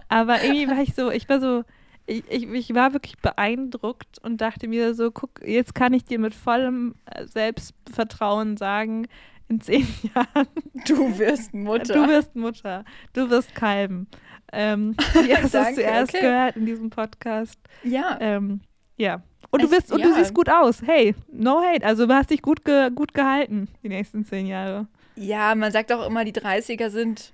Aber 0.09 0.43
irgendwie 0.43 0.67
war 0.67 0.83
ich 0.83 0.93
so, 0.97 1.13
ich 1.13 1.29
war 1.29 1.39
so, 1.39 1.63
ich, 2.07 2.25
ich, 2.29 2.51
ich 2.51 2.75
war 2.75 2.93
wirklich 2.95 3.17
beeindruckt 3.19 4.19
und 4.25 4.41
dachte 4.41 4.67
mir 4.67 4.97
so, 4.97 5.13
guck, 5.13 5.41
jetzt 5.47 5.77
kann 5.77 5.93
ich 5.93 6.05
dir 6.05 6.19
mit 6.19 6.35
vollem 6.35 6.97
Selbstvertrauen 7.27 8.57
sagen, 8.57 9.07
in 9.49 9.61
zehn 9.61 9.87
Jahren, 10.15 10.47
Du 10.87 11.19
wirst 11.19 11.55
Mutter. 11.55 11.95
du 11.95 12.09
wirst 12.09 12.35
Mutter, 12.37 12.85
du 13.13 13.31
wirst 13.31 13.55
kalben. 13.55 14.07
Ähm, 14.53 14.97
ihr 15.29 15.43
hast 15.43 15.55
Danke, 15.55 15.75
zuerst 15.77 16.15
okay. 16.15 16.23
gehört 16.25 16.57
in 16.57 16.67
diesem 16.67 16.91
Podcast. 16.91 17.59
ja. 17.83 18.17
Ähm, 18.21 18.61
ja. 18.99 19.23
Und 19.51 19.63
du 19.63 19.69
bist 19.71 19.93
und 19.93 20.03
du 20.03 20.09
ja. 20.09 20.15
siehst 20.17 20.35
gut 20.35 20.49
aus. 20.49 20.83
Hey, 20.83 21.15
no 21.31 21.61
hate. 21.63 21.85
Also 21.85 22.07
du 22.07 22.15
hast 22.15 22.31
dich 22.31 22.43
gut, 22.43 22.65
ge, 22.65 22.91
gut 22.91 23.13
gehalten 23.15 23.69
die 23.83 23.89
nächsten 23.89 24.25
zehn 24.25 24.47
Jahre. 24.47 24.87
ja, 25.17 25.55
man 25.55 25.71
sagt 25.71 25.93
auch 25.93 26.05
immer, 26.07 26.25
die 26.25 26.33
30er 26.33 26.89
sind 26.91 27.33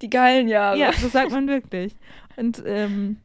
die 0.00 0.10
geilen 0.10 0.48
Jahre. 0.48 0.78
Ja, 0.78 0.90
das 0.90 1.12
sagt 1.12 1.30
man 1.30 1.46
wirklich. 1.48 1.94
Und 2.36 2.62
ähm, 2.66 3.18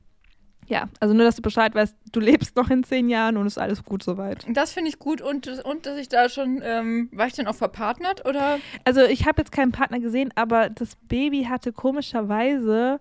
ja, 0.67 0.89
also 0.99 1.13
nur, 1.13 1.23
dass 1.23 1.37
du 1.37 1.41
Bescheid 1.41 1.73
weißt, 1.73 1.95
du 2.11 2.19
lebst 2.19 2.55
noch 2.57 2.69
in 2.69 2.83
zehn 2.83 3.07
Jahren 3.09 3.37
und 3.37 3.47
ist 3.47 3.57
alles 3.57 3.83
gut 3.83 4.03
soweit. 4.03 4.45
Das 4.49 4.73
finde 4.73 4.89
ich 4.89 4.99
gut 4.99 5.21
und, 5.21 5.47
und 5.63 5.85
dass 5.85 5.97
ich 5.97 6.09
da 6.09 6.27
schon, 6.27 6.61
ähm, 6.63 7.09
war 7.13 7.27
ich 7.27 7.33
denn 7.33 7.47
auch 7.47 7.55
verpartnert 7.55 8.25
oder? 8.25 8.59
Also 8.83 9.01
ich 9.03 9.25
habe 9.25 9.41
jetzt 9.41 9.51
keinen 9.51 9.71
Partner 9.71 9.99
gesehen, 9.99 10.31
aber 10.35 10.69
das 10.69 10.95
Baby 11.07 11.45
hatte 11.45 11.71
komischerweise 11.71 12.99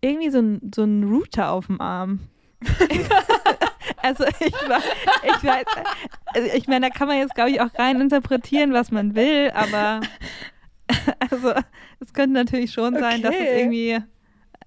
irgendwie 0.00 0.30
so 0.30 0.38
einen 0.38 0.72
so 0.74 0.82
einen 0.82 1.04
Router 1.04 1.52
auf 1.52 1.66
dem 1.66 1.80
Arm. 1.80 2.20
also 4.02 4.24
ich 4.40 4.68
war, 4.68 4.80
ich 5.22 5.44
weiß, 5.44 5.64
also 6.34 6.48
ich 6.54 6.66
meine, 6.66 6.88
da 6.88 6.94
kann 6.94 7.06
man 7.06 7.18
jetzt 7.18 7.34
glaube 7.34 7.50
ich 7.50 7.60
auch 7.60 7.70
rein 7.78 8.00
interpretieren, 8.00 8.72
was 8.72 8.90
man 8.90 9.14
will, 9.14 9.52
aber 9.54 10.00
also 11.30 11.52
es 12.00 12.12
könnte 12.12 12.32
natürlich 12.32 12.72
schon 12.72 12.98
sein, 12.98 13.22
dass 13.22 13.34
es 13.34 13.40
irgendwie 13.40 14.00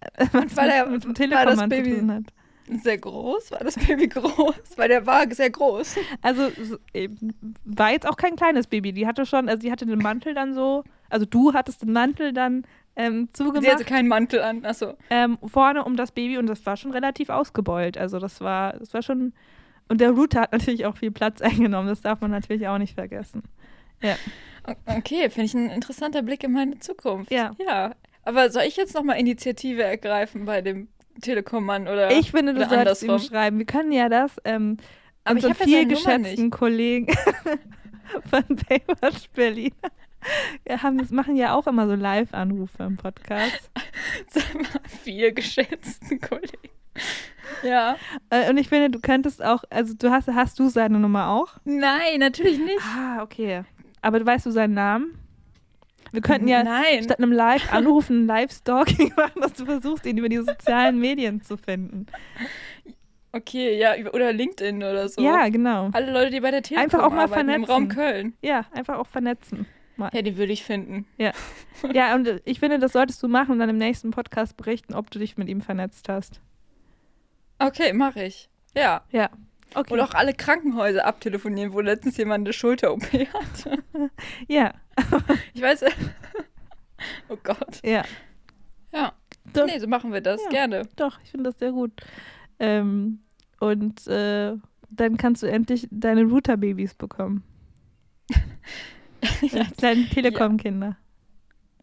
was 0.31 0.55
War 0.55 0.65
der- 0.67 0.87
war 0.91 1.45
das 1.45 1.57
Baby-. 1.69 1.89
Sehr 2.83 2.97
groß? 2.97 3.51
War 3.51 3.59
das 3.59 3.75
Baby 3.75 4.07
groß? 4.09 4.55
Weil 4.75 4.89
der 4.89 5.05
war 5.05 5.29
sehr 5.33 5.49
groß. 5.49 5.95
Also 6.21 6.49
war 7.63 7.91
jetzt 7.91 8.05
auch 8.07 8.17
kein 8.17 8.35
kleines 8.35 8.67
Baby. 8.67 8.91
Die 8.91 9.07
hatte 9.07 9.25
schon, 9.25 9.47
also 9.47 9.61
die 9.61 9.71
hatte 9.71 9.85
den 9.85 9.99
Mantel 9.99 10.33
dann 10.33 10.53
so, 10.53 10.83
also 11.09 11.25
du 11.25 11.53
hattest 11.53 11.81
den 11.83 11.93
Mantel 11.93 12.33
dann 12.33 12.65
ähm, 12.97 13.29
Sie 13.31 13.43
hatte 13.43 13.53
zugemacht 13.61 13.85
keinen 13.85 14.07
Mantel 14.09 14.41
an. 14.41 14.65
Achso. 14.65 14.95
ähm, 15.09 15.37
vorne 15.45 15.85
um 15.85 15.95
das 15.95 16.11
Baby 16.11 16.37
und 16.39 16.47
das 16.47 16.65
war 16.65 16.75
schon 16.77 16.91
relativ 16.91 17.29
ausgebeult. 17.29 17.97
Also 17.97 18.19
das 18.19 18.41
war, 18.41 18.73
das 18.73 18.93
war 18.93 19.01
schon. 19.03 19.33
Und 19.87 20.01
der 20.01 20.09
Router 20.11 20.41
hat 20.41 20.51
natürlich 20.51 20.85
auch 20.87 20.97
viel 20.97 21.11
Platz 21.11 21.41
eingenommen. 21.43 21.87
Das 21.87 22.01
darf 22.01 22.19
man 22.21 22.31
natürlich 22.31 22.67
auch 22.67 22.79
nicht 22.79 22.95
vergessen. 22.95 23.43
O- 24.67 24.73
Okay, 24.97 25.29
finde 25.29 25.45
ich 25.45 25.53
ein 25.53 25.69
interessanter 25.69 26.21
Blick 26.21 26.43
in 26.43 26.51
meine 26.51 26.79
Zukunft. 26.79 27.31
Ja. 27.31 27.51
Ja. 27.59 27.95
Aber 28.27 28.49
soll 28.49 28.63
ich 28.63 28.75
jetzt 28.75 28.93
nochmal 28.93 29.17
Initiative 29.21 29.81
ergreifen 29.81 30.43
bei 30.43 30.61
dem 30.61 30.89
Telekom-Mann 31.21 31.83
oder? 31.83 32.11
Ich 32.11 32.31
finde, 32.31 32.53
du 32.53 32.59
solltest 32.67 33.01
ihm 33.01 33.11
andersrum? 33.11 33.19
schreiben. 33.19 33.57
Wir 33.57 33.65
können 33.65 33.93
ja 33.93 34.09
das 34.09 34.33
ähm, 34.43 34.75
Aber 35.23 35.39
ich 35.39 35.45
ja 35.45 35.53
viel 35.53 35.87
geschätzten 35.87 36.49
Kollegen 36.49 37.07
von 38.29 38.43
Baywatch 38.49 39.29
Berlin. 39.33 39.71
Wir 40.65 40.83
haben, 40.83 40.97
das 40.97 41.11
machen 41.11 41.37
ja 41.37 41.55
auch 41.55 41.67
immer 41.67 41.87
so 41.87 41.95
Live-Anrufe 41.95 42.83
im 42.83 42.97
Podcast. 42.97 43.71
Sag 44.29 44.55
mal, 44.55 44.81
vier 45.03 45.31
geschätzten 45.31 46.19
Kollegen. 46.19 46.69
Ja. 47.63 47.95
Äh, 48.29 48.49
und 48.49 48.57
ich 48.57 48.67
finde, 48.67 48.89
du 48.89 48.99
könntest 48.99 49.41
auch, 49.41 49.63
also 49.69 49.93
du 49.93 50.11
hast, 50.11 50.27
hast 50.27 50.59
du 50.59 50.67
seine 50.67 50.99
Nummer 50.99 51.29
auch? 51.29 51.59
Nein, 51.63 52.19
natürlich 52.19 52.59
nicht. 52.59 52.81
Ah, 52.81 53.23
okay. 53.23 53.63
Aber 54.01 54.19
du 54.19 54.25
weißt 54.25 54.45
du 54.45 54.51
seinen 54.51 54.73
Namen? 54.73 55.17
Wir 56.11 56.21
könnten 56.21 56.47
ja 56.47 56.63
Nein. 56.63 57.03
statt 57.03 57.19
einem 57.19 57.31
Live-Anrufen 57.31 58.23
ein 58.23 58.27
Live-Stalking 58.27 59.13
machen, 59.17 59.41
dass 59.41 59.53
du 59.53 59.65
versuchst, 59.65 60.05
ihn 60.05 60.17
über 60.17 60.29
die 60.29 60.37
sozialen 60.37 60.99
Medien 60.99 61.41
zu 61.41 61.57
finden. 61.57 62.07
Okay, 63.31 63.77
ja, 63.77 63.93
oder 64.13 64.33
LinkedIn 64.33 64.77
oder 64.77 65.09
so. 65.09 65.21
Ja, 65.21 65.49
genau. 65.49 65.89
Alle 65.93 66.11
Leute, 66.11 66.31
die 66.31 66.39
bei 66.39 66.51
der 66.51 66.63
Telekom 66.63 66.83
Einfach 66.83 67.03
auch 67.03 67.11
mal 67.11 67.23
arbeiten, 67.23 67.49
im 67.49 67.63
Raum 67.65 67.89
vernetzen. 67.89 67.95
Köln. 67.95 68.33
Ja, 68.41 68.65
einfach 68.71 68.97
auch 68.97 69.07
vernetzen. 69.07 69.65
Ja, 69.97 70.21
die 70.21 70.37
würde 70.37 70.53
ich 70.53 70.63
finden. 70.63 71.07
Ja, 71.17 72.15
und 72.15 72.27
äh, 72.27 72.39
ich 72.45 72.59
finde, 72.59 72.79
das 72.79 72.93
solltest 72.93 73.21
du 73.23 73.27
machen 73.27 73.51
und 73.51 73.59
dann 73.59 73.69
im 73.69 73.77
nächsten 73.77 74.11
Podcast 74.11 74.55
berichten, 74.57 74.93
ob 74.93 75.09
du 75.11 75.19
dich 75.19 75.37
mit 75.37 75.49
ihm 75.49 75.61
vernetzt 75.61 76.07
hast. 76.07 76.39
Okay, 77.59 77.93
mache 77.93 78.23
ich. 78.23 78.49
Ja. 78.75 79.01
Ja. 79.11 79.29
Okay. 79.73 79.93
Und 79.93 79.99
auch 79.99 80.13
alle 80.13 80.33
Krankenhäuser 80.33 81.05
abtelefonieren, 81.05 81.73
wo 81.73 81.81
letztens 81.81 82.17
jemand 82.17 82.45
eine 82.45 82.53
Schulter-OP 82.53 83.03
hatte. 83.03 83.83
ja, 84.47 84.73
Ich 85.53 85.61
weiß. 85.61 85.85
oh 87.29 87.37
Gott. 87.43 87.79
ja. 87.83 88.03
Ja. 88.91 89.13
Doch, 89.53 89.65
Nee, 89.65 89.79
so 89.79 89.87
machen 89.87 90.11
wir 90.11 90.21
das. 90.21 90.41
Ja. 90.45 90.49
Gerne. 90.49 90.87
doch 90.95 91.19
ich 91.23 91.31
finde 91.31 91.49
das 91.51 91.59
sehr 91.59 91.71
gut. 91.71 91.91
Ähm, 92.59 93.19
und 93.59 94.07
äh, 94.07 94.55
dann 94.89 95.17
kannst 95.17 95.43
du 95.43 95.47
endlich 95.47 95.87
deine 95.91 96.23
Router-Babys 96.23 96.95
bekommen. 96.95 97.43
Ja. 99.41 99.65
Kleine 99.77 100.05
Telekom-Kinder. 100.09 100.95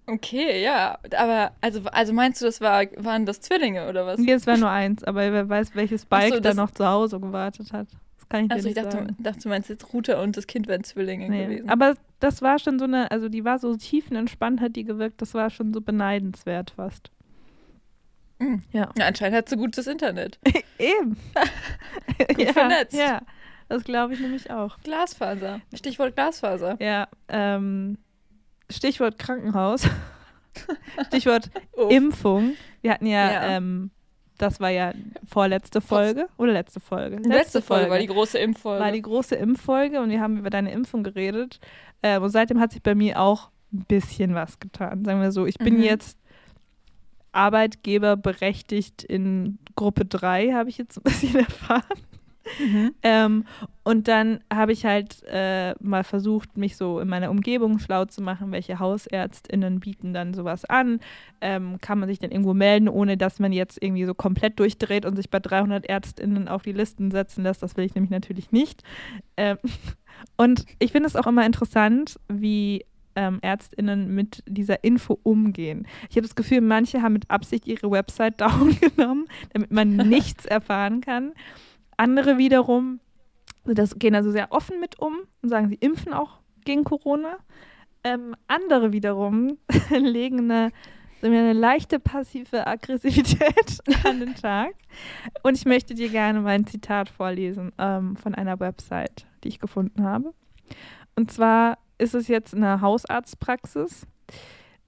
Okay, 0.07 0.62
ja. 0.62 0.98
Aber, 1.16 1.52
also, 1.61 1.80
also 1.90 2.12
meinst 2.12 2.40
du, 2.42 2.46
das 2.46 2.61
war, 2.61 2.84
waren 2.96 3.24
das 3.26 3.40
Zwillinge 3.40 3.88
oder 3.88 4.05
was? 4.07 4.20
Hier, 4.20 4.36
es 4.36 4.46
war 4.46 4.59
nur 4.59 4.68
eins, 4.70 5.02
aber 5.05 5.32
wer 5.32 5.48
weiß, 5.48 5.74
welches 5.74 6.05
Bike 6.05 6.34
so, 6.34 6.40
da 6.40 6.52
noch 6.55 6.70
zu 6.72 6.86
Hause 6.86 7.20
gewartet 7.20 7.72
hat. 7.72 7.88
Das 8.18 8.28
kann 8.28 8.42
ich 8.44 8.48
dir 8.48 8.55
Also 8.55 8.68
ich 8.68 8.74
nicht 8.74 8.84
dachte, 8.86 8.98
sagen. 8.98 9.16
dachte, 9.18 9.40
du 9.40 9.48
meinst 9.48 9.68
jetzt 9.70 9.92
Ruta 9.94 10.20
und 10.22 10.36
das 10.36 10.46
Kind 10.46 10.66
wären 10.66 10.84
Zwillinge 10.84 11.28
Nee. 11.30 11.44
gewesen. 11.46 11.68
Aber 11.70 11.94
das 12.20 12.42
war 12.42 12.59
schon 12.59 12.78
so 12.78 12.84
eine, 12.84 13.11
also 13.11 13.28
die 13.30 13.44
war 13.44 13.59
so 13.59 13.76
tiefenentspannt, 13.76 14.61
hat 14.61 14.76
die 14.76 14.84
gewirkt, 14.84 15.22
das 15.22 15.32
war 15.34 15.48
schon 15.50 15.72
so 15.72 15.80
beneidenswert 15.80 16.70
fast. 16.76 17.11
Mhm. 18.38 18.62
Ja. 18.72 18.90
Ja, 18.98 19.07
anscheinend 19.07 19.36
hat 19.38 19.48
sie 19.48 19.57
gutes 19.57 19.86
Internet. 19.86 20.38
Eben. 20.78 21.16
Gut 22.28 22.38
ja, 22.38 22.52
vernetzt. 22.52 22.94
ja, 22.94 23.22
das 23.68 23.84
glaube 23.84 24.12
ich 24.14 24.20
nämlich 24.20 24.50
auch. 24.50 24.78
Glasfaser. 24.80 25.61
Stichwort 25.74 26.14
Glasfaser. 26.14 26.76
Ja, 26.80 27.09
ähm, 27.28 27.96
Stichwort 28.71 29.19
Krankenhaus. 29.19 29.89
Stichwort 31.09 31.51
Oh. 31.77 31.89
Impfung. 31.89 32.55
Wir 32.83 32.93
hatten 32.93 33.07
ja, 33.07 33.31
Ja. 33.33 33.57
Ähm, 33.57 33.91
das 34.39 34.59
war 34.59 34.71
ja 34.71 34.93
vorletzte 35.25 35.81
Folge 35.81 36.27
oder 36.39 36.53
letzte 36.53 36.81
Folge? 36.81 37.17
Letzte 37.29 37.62
Folge 37.62 37.89
war 37.89 37.99
die 38.01 38.09
große 38.09 38.37
Impffolge. 38.37 38.83
war 38.83 38.91
die 38.91 39.01
große 39.03 39.37
Impffolge 39.37 40.01
und 40.01 40.11
wir 40.11 40.21
haben 40.21 40.39
über 40.39 40.51
deine 40.51 40.73
Impfung 40.73 41.05
geredet. 41.05 41.61
Ähm, 42.03 42.21
und 42.23 42.31
seitdem 42.31 42.59
hat 42.59 42.73
sich 42.73 42.83
bei 42.83 42.97
mir 42.97 43.21
auch 43.21 43.51
ein 43.73 43.85
bisschen 43.87 44.35
was 44.35 44.59
getan. 44.59 45.05
Sagen 45.05 45.21
wir 45.21 45.31
so, 45.31 45.47
ich 45.47 45.57
bin 45.59 45.75
Mhm. 45.77 45.83
jetzt 45.85 46.19
Arbeitgeber 47.33 48.17
berechtigt 48.17 49.03
in 49.03 49.59
Gruppe 49.77 50.05
3, 50.05 50.53
habe 50.53 50.69
ich 50.69 50.79
jetzt 50.79 50.97
ein 50.99 51.03
bisschen 51.03 51.37
erfahren. 51.39 51.83
Mhm. 52.59 52.95
Ähm, 53.03 53.45
und 53.82 54.09
dann 54.09 54.40
habe 54.53 54.72
ich 54.72 54.84
halt 54.84 55.22
äh, 55.26 55.74
mal 55.80 56.05
versucht, 56.05 56.57
mich 56.57 56.76
so 56.76 57.01
in 57.01 57.09
meiner 57.09 57.30
Umgebung 57.30 57.78
schlau 57.78 58.05
zu 58.07 58.22
machen, 58.22 58.53
welche 58.53 58.78
HausärztInnen 58.78 59.80
bieten 59.80 60.14
dann 60.14 60.34
sowas 60.34 60.64
an. 60.64 61.01
Ähm, 61.40 61.78
kann 61.80 61.99
man 61.99 62.09
sich 62.09 62.18
dann 62.18 62.30
irgendwo 62.30 62.55
melden, 62.55 62.88
ohne 62.88 63.16
dass 63.16 63.38
man 63.38 63.53
jetzt 63.53 63.82
irgendwie 63.82 64.05
so 64.05 64.14
komplett 64.14 64.59
durchdreht 64.59 65.05
und 65.05 65.16
sich 65.16 65.30
bei 65.30 65.40
300 65.40 65.88
ÄrztInnen 65.88 66.49
auf 66.49 66.62
die 66.62 66.72
Listen 66.72 67.11
setzen 67.11 67.45
lässt. 67.45 67.62
Das 67.62 67.76
will 67.76 67.84
ich 67.84 67.95
nämlich 67.95 68.11
natürlich 68.11 68.53
nicht. 68.53 68.82
Ähm, 69.36 69.59
und 70.36 70.64
ich 70.78 70.92
finde 70.92 71.09
es 71.09 71.16
auch 71.16 71.26
immer 71.26 71.45
interessant, 71.45 72.18
wie 72.28 72.84
ähm, 73.16 73.38
ÄrztInnen 73.42 74.14
mit 74.14 74.42
dieser 74.47 74.82
Info 74.84 75.18
umgehen. 75.22 75.86
Ich 76.11 76.16
habe 76.16 76.26
das 76.26 76.34
Gefühl, 76.34 76.61
manche 76.61 77.03
haben 77.03 77.12
mit 77.12 77.30
Absicht 77.30 77.66
ihre 77.66 77.90
Website 77.90 78.40
down 78.40 78.76
genommen, 78.80 79.26
damit 79.53 79.70
man 79.70 79.97
nichts 80.09 80.45
erfahren 80.47 81.01
kann. 81.01 81.32
Andere 81.97 82.38
wiederum 82.38 83.01
das 83.64 83.99
gehen 83.99 84.14
also 84.14 84.30
sehr 84.30 84.53
offen 84.53 84.80
mit 84.80 84.99
um 85.01 85.16
und 85.42 85.49
sagen, 85.49 85.68
sie 85.68 85.76
impfen 85.76 86.12
auch 86.12 86.40
gegen 86.64 86.84
Corona. 86.84 87.38
Ähm, 88.03 88.36
andere 88.47 88.92
wiederum 88.92 89.59
legen 89.90 90.51
eine, 90.51 90.70
eine 91.22 91.55
leichte 91.55 91.99
passive 91.99 92.66
Aggressivität 92.66 93.78
an 94.05 94.20
den 94.20 94.34
Tag. 94.34 94.74
Und 95.42 95.57
ich 95.57 95.64
möchte 95.64 95.95
dir 95.95 96.11
gerne 96.11 96.40
mal 96.40 96.51
ein 96.51 96.66
Zitat 96.66 97.09
vorlesen 97.09 97.72
ähm, 97.78 98.16
von 98.16 98.34
einer 98.34 98.61
Website, 98.61 99.26
die 99.42 99.49
ich 99.49 99.59
gefunden 99.59 100.05
habe. 100.05 100.34
Und 101.16 101.30
zwar 101.30 101.78
ist 101.97 102.14
es 102.14 102.28
jetzt 102.28 102.55
eine 102.55 102.82
Hausarztpraxis. 102.82 104.07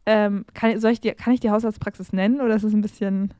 Ähm, 0.04 0.44
kann, 0.52 0.78
soll 0.78 0.92
ich 0.92 1.00
dir, 1.00 1.14
kann 1.14 1.32
ich 1.32 1.40
die 1.40 1.50
Hausarztpraxis 1.50 2.12
nennen 2.12 2.40
oder 2.40 2.56
ist 2.56 2.64
es 2.64 2.74
ein 2.74 2.82
bisschen. 2.82 3.32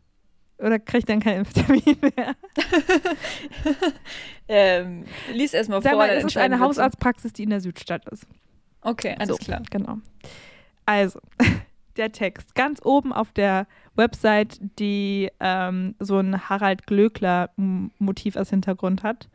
Oder 0.58 0.78
kriege 0.78 1.00
ich 1.00 1.04
dann 1.04 1.20
keinen 1.20 1.40
Impftermin 1.40 1.98
mehr? 2.00 2.34
ähm, 4.48 5.04
lies 5.32 5.54
erstmal 5.54 5.82
vor. 5.82 5.96
mal, 5.96 6.10
es 6.10 6.24
ist 6.24 6.36
eine. 6.36 6.60
Hausarztpraxis, 6.60 7.32
die 7.32 7.44
in 7.44 7.50
der 7.50 7.60
Südstadt 7.60 8.08
ist. 8.08 8.26
Okay, 8.82 9.16
alles 9.18 9.36
so, 9.36 9.36
klar. 9.36 9.62
Genau. 9.70 9.98
Also, 10.84 11.20
der 11.96 12.12
Text. 12.12 12.54
Ganz 12.54 12.80
oben 12.84 13.12
auf 13.12 13.32
der 13.32 13.66
Website, 13.94 14.60
die 14.78 15.30
ähm, 15.40 15.94
so 15.98 16.18
ein 16.18 16.48
Harald 16.48 16.86
Glöckler-Motiv 16.86 18.36
als 18.36 18.50
Hintergrund 18.50 19.02
hat, 19.02 19.28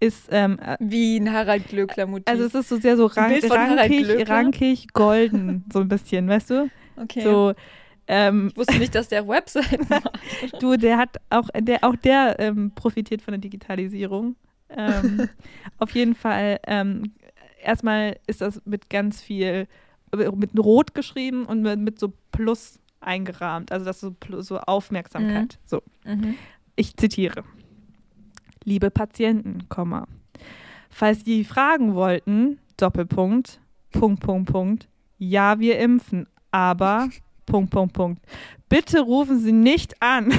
ist, 0.00 0.28
ähm, 0.30 0.58
äh, 0.58 0.76
Wie 0.80 1.18
ein 1.18 1.32
Harald 1.32 1.68
Glöckler-Motiv. 1.68 2.26
also 2.26 2.44
es 2.44 2.54
ist 2.54 2.68
so 2.68 2.76
sehr 2.76 2.96
so 2.96 3.06
rank, 3.06 3.42
rankig, 3.50 4.28
rankig, 4.28 4.92
golden, 4.92 5.64
so 5.72 5.80
ein 5.80 5.88
bisschen, 5.88 6.28
weißt 6.28 6.50
du? 6.50 6.70
okay. 6.96 7.22
So, 7.22 7.54
ähm, 8.08 8.48
Ich 8.50 8.56
wusste 8.56 8.78
nicht, 8.78 8.94
dass 8.94 9.08
der 9.08 9.26
Webseiten 9.28 9.86
macht. 9.88 10.18
Du, 10.62 10.76
der 10.76 10.98
hat 10.98 11.16
auch, 11.30 11.48
der, 11.54 11.84
auch 11.84 11.96
der 11.96 12.36
ähm, 12.38 12.72
profitiert 12.74 13.22
von 13.22 13.32
der 13.32 13.40
Digitalisierung. 13.40 14.36
Ähm, 14.70 15.28
auf 15.78 15.90
jeden 15.92 16.14
Fall, 16.14 16.60
ähm, 16.66 17.12
erstmal 17.62 18.18
ist 18.26 18.40
das 18.40 18.60
mit 18.64 18.90
ganz 18.90 19.20
viel, 19.22 19.66
äh, 20.12 20.30
mit 20.36 20.58
Rot 20.58 20.94
geschrieben 20.94 21.44
und 21.46 21.62
mit, 21.62 21.78
mit 21.80 21.98
so 21.98 22.12
Plus 22.32 22.78
eingerahmt. 23.00 23.70
Also 23.72 23.84
das 23.84 24.02
ist 24.02 24.14
so, 24.30 24.40
so 24.42 24.58
Aufmerksamkeit. 24.60 25.58
So, 25.66 25.82
Mhm. 26.04 26.34
ich 26.76 26.96
zitiere. 26.96 27.44
Liebe 28.64 28.90
Patienten, 28.90 29.68
Komma. 29.68 30.06
Falls 30.90 31.24
Sie 31.24 31.44
fragen 31.44 31.94
wollten, 31.94 32.58
Doppelpunkt, 32.76 33.60
Punkt, 33.92 34.20
Punkt, 34.20 34.50
Punkt, 34.50 34.88
ja, 35.18 35.58
wir 35.60 35.78
impfen, 35.78 36.26
aber, 36.50 37.08
Punkt, 37.46 37.70
Punkt, 37.70 37.94
Punkt. 37.94 38.22
Bitte 38.68 39.00
rufen 39.00 39.38
Sie 39.38 39.52
nicht 39.52 40.00
an, 40.00 40.32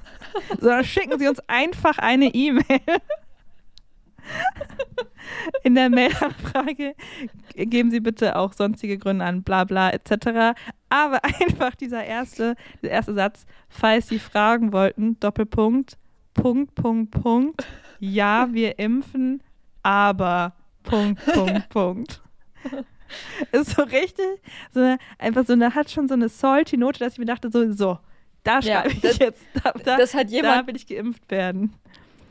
sondern 0.60 0.84
schicken 0.84 1.18
Sie 1.18 1.28
uns 1.28 1.40
einfach 1.48 1.98
eine 1.98 2.26
E-Mail. 2.34 2.80
In 5.62 5.74
der 5.74 5.88
Mailanfrage 5.88 6.94
geben 7.54 7.90
Sie 7.90 8.00
bitte 8.00 8.36
auch 8.36 8.52
sonstige 8.52 8.98
Gründe 8.98 9.24
an, 9.24 9.42
bla 9.42 9.64
bla 9.64 9.90
etc. 9.90 10.58
Aber 10.88 11.24
einfach 11.24 11.74
dieser 11.74 12.04
erste, 12.04 12.54
der 12.82 12.90
erste 12.90 13.14
Satz, 13.14 13.46
falls 13.68 14.08
Sie 14.08 14.18
fragen 14.18 14.72
wollten, 14.72 15.18
Doppelpunkt, 15.20 15.96
Punkt, 16.34 16.74
Punkt, 16.74 17.10
Punkt, 17.10 17.66
ja, 17.98 18.48
wir 18.52 18.78
impfen, 18.78 19.42
aber, 19.82 20.54
Punkt, 20.82 21.24
Punkt, 21.24 21.68
Punkt. 21.68 22.22
Ist 23.52 23.70
so 23.76 23.82
richtig, 23.82 24.26
so 24.72 24.80
eine, 24.80 24.98
einfach 25.18 25.46
so 25.46 25.52
eine, 25.52 25.74
hat 25.74 25.90
schon 25.90 26.08
so 26.08 26.14
eine 26.14 26.28
salty 26.28 26.76
Note, 26.76 26.98
dass 26.98 27.14
ich 27.14 27.18
mir 27.18 27.24
dachte, 27.26 27.50
so, 27.50 27.72
so, 27.72 27.98
da 28.44 28.60
Ja, 28.60 28.80
schreibe 28.82 28.88
ich 28.94 29.00
das- 29.00 29.18
jetzt, 29.18 29.42
da, 29.62 29.72
da, 29.72 29.96
Das 29.96 30.14
hat 30.14 30.26
da 30.28 30.30
jemand, 30.32 30.66
will 30.66 30.76
ich 30.76 30.86
geimpft 30.86 31.30
werden. 31.30 31.74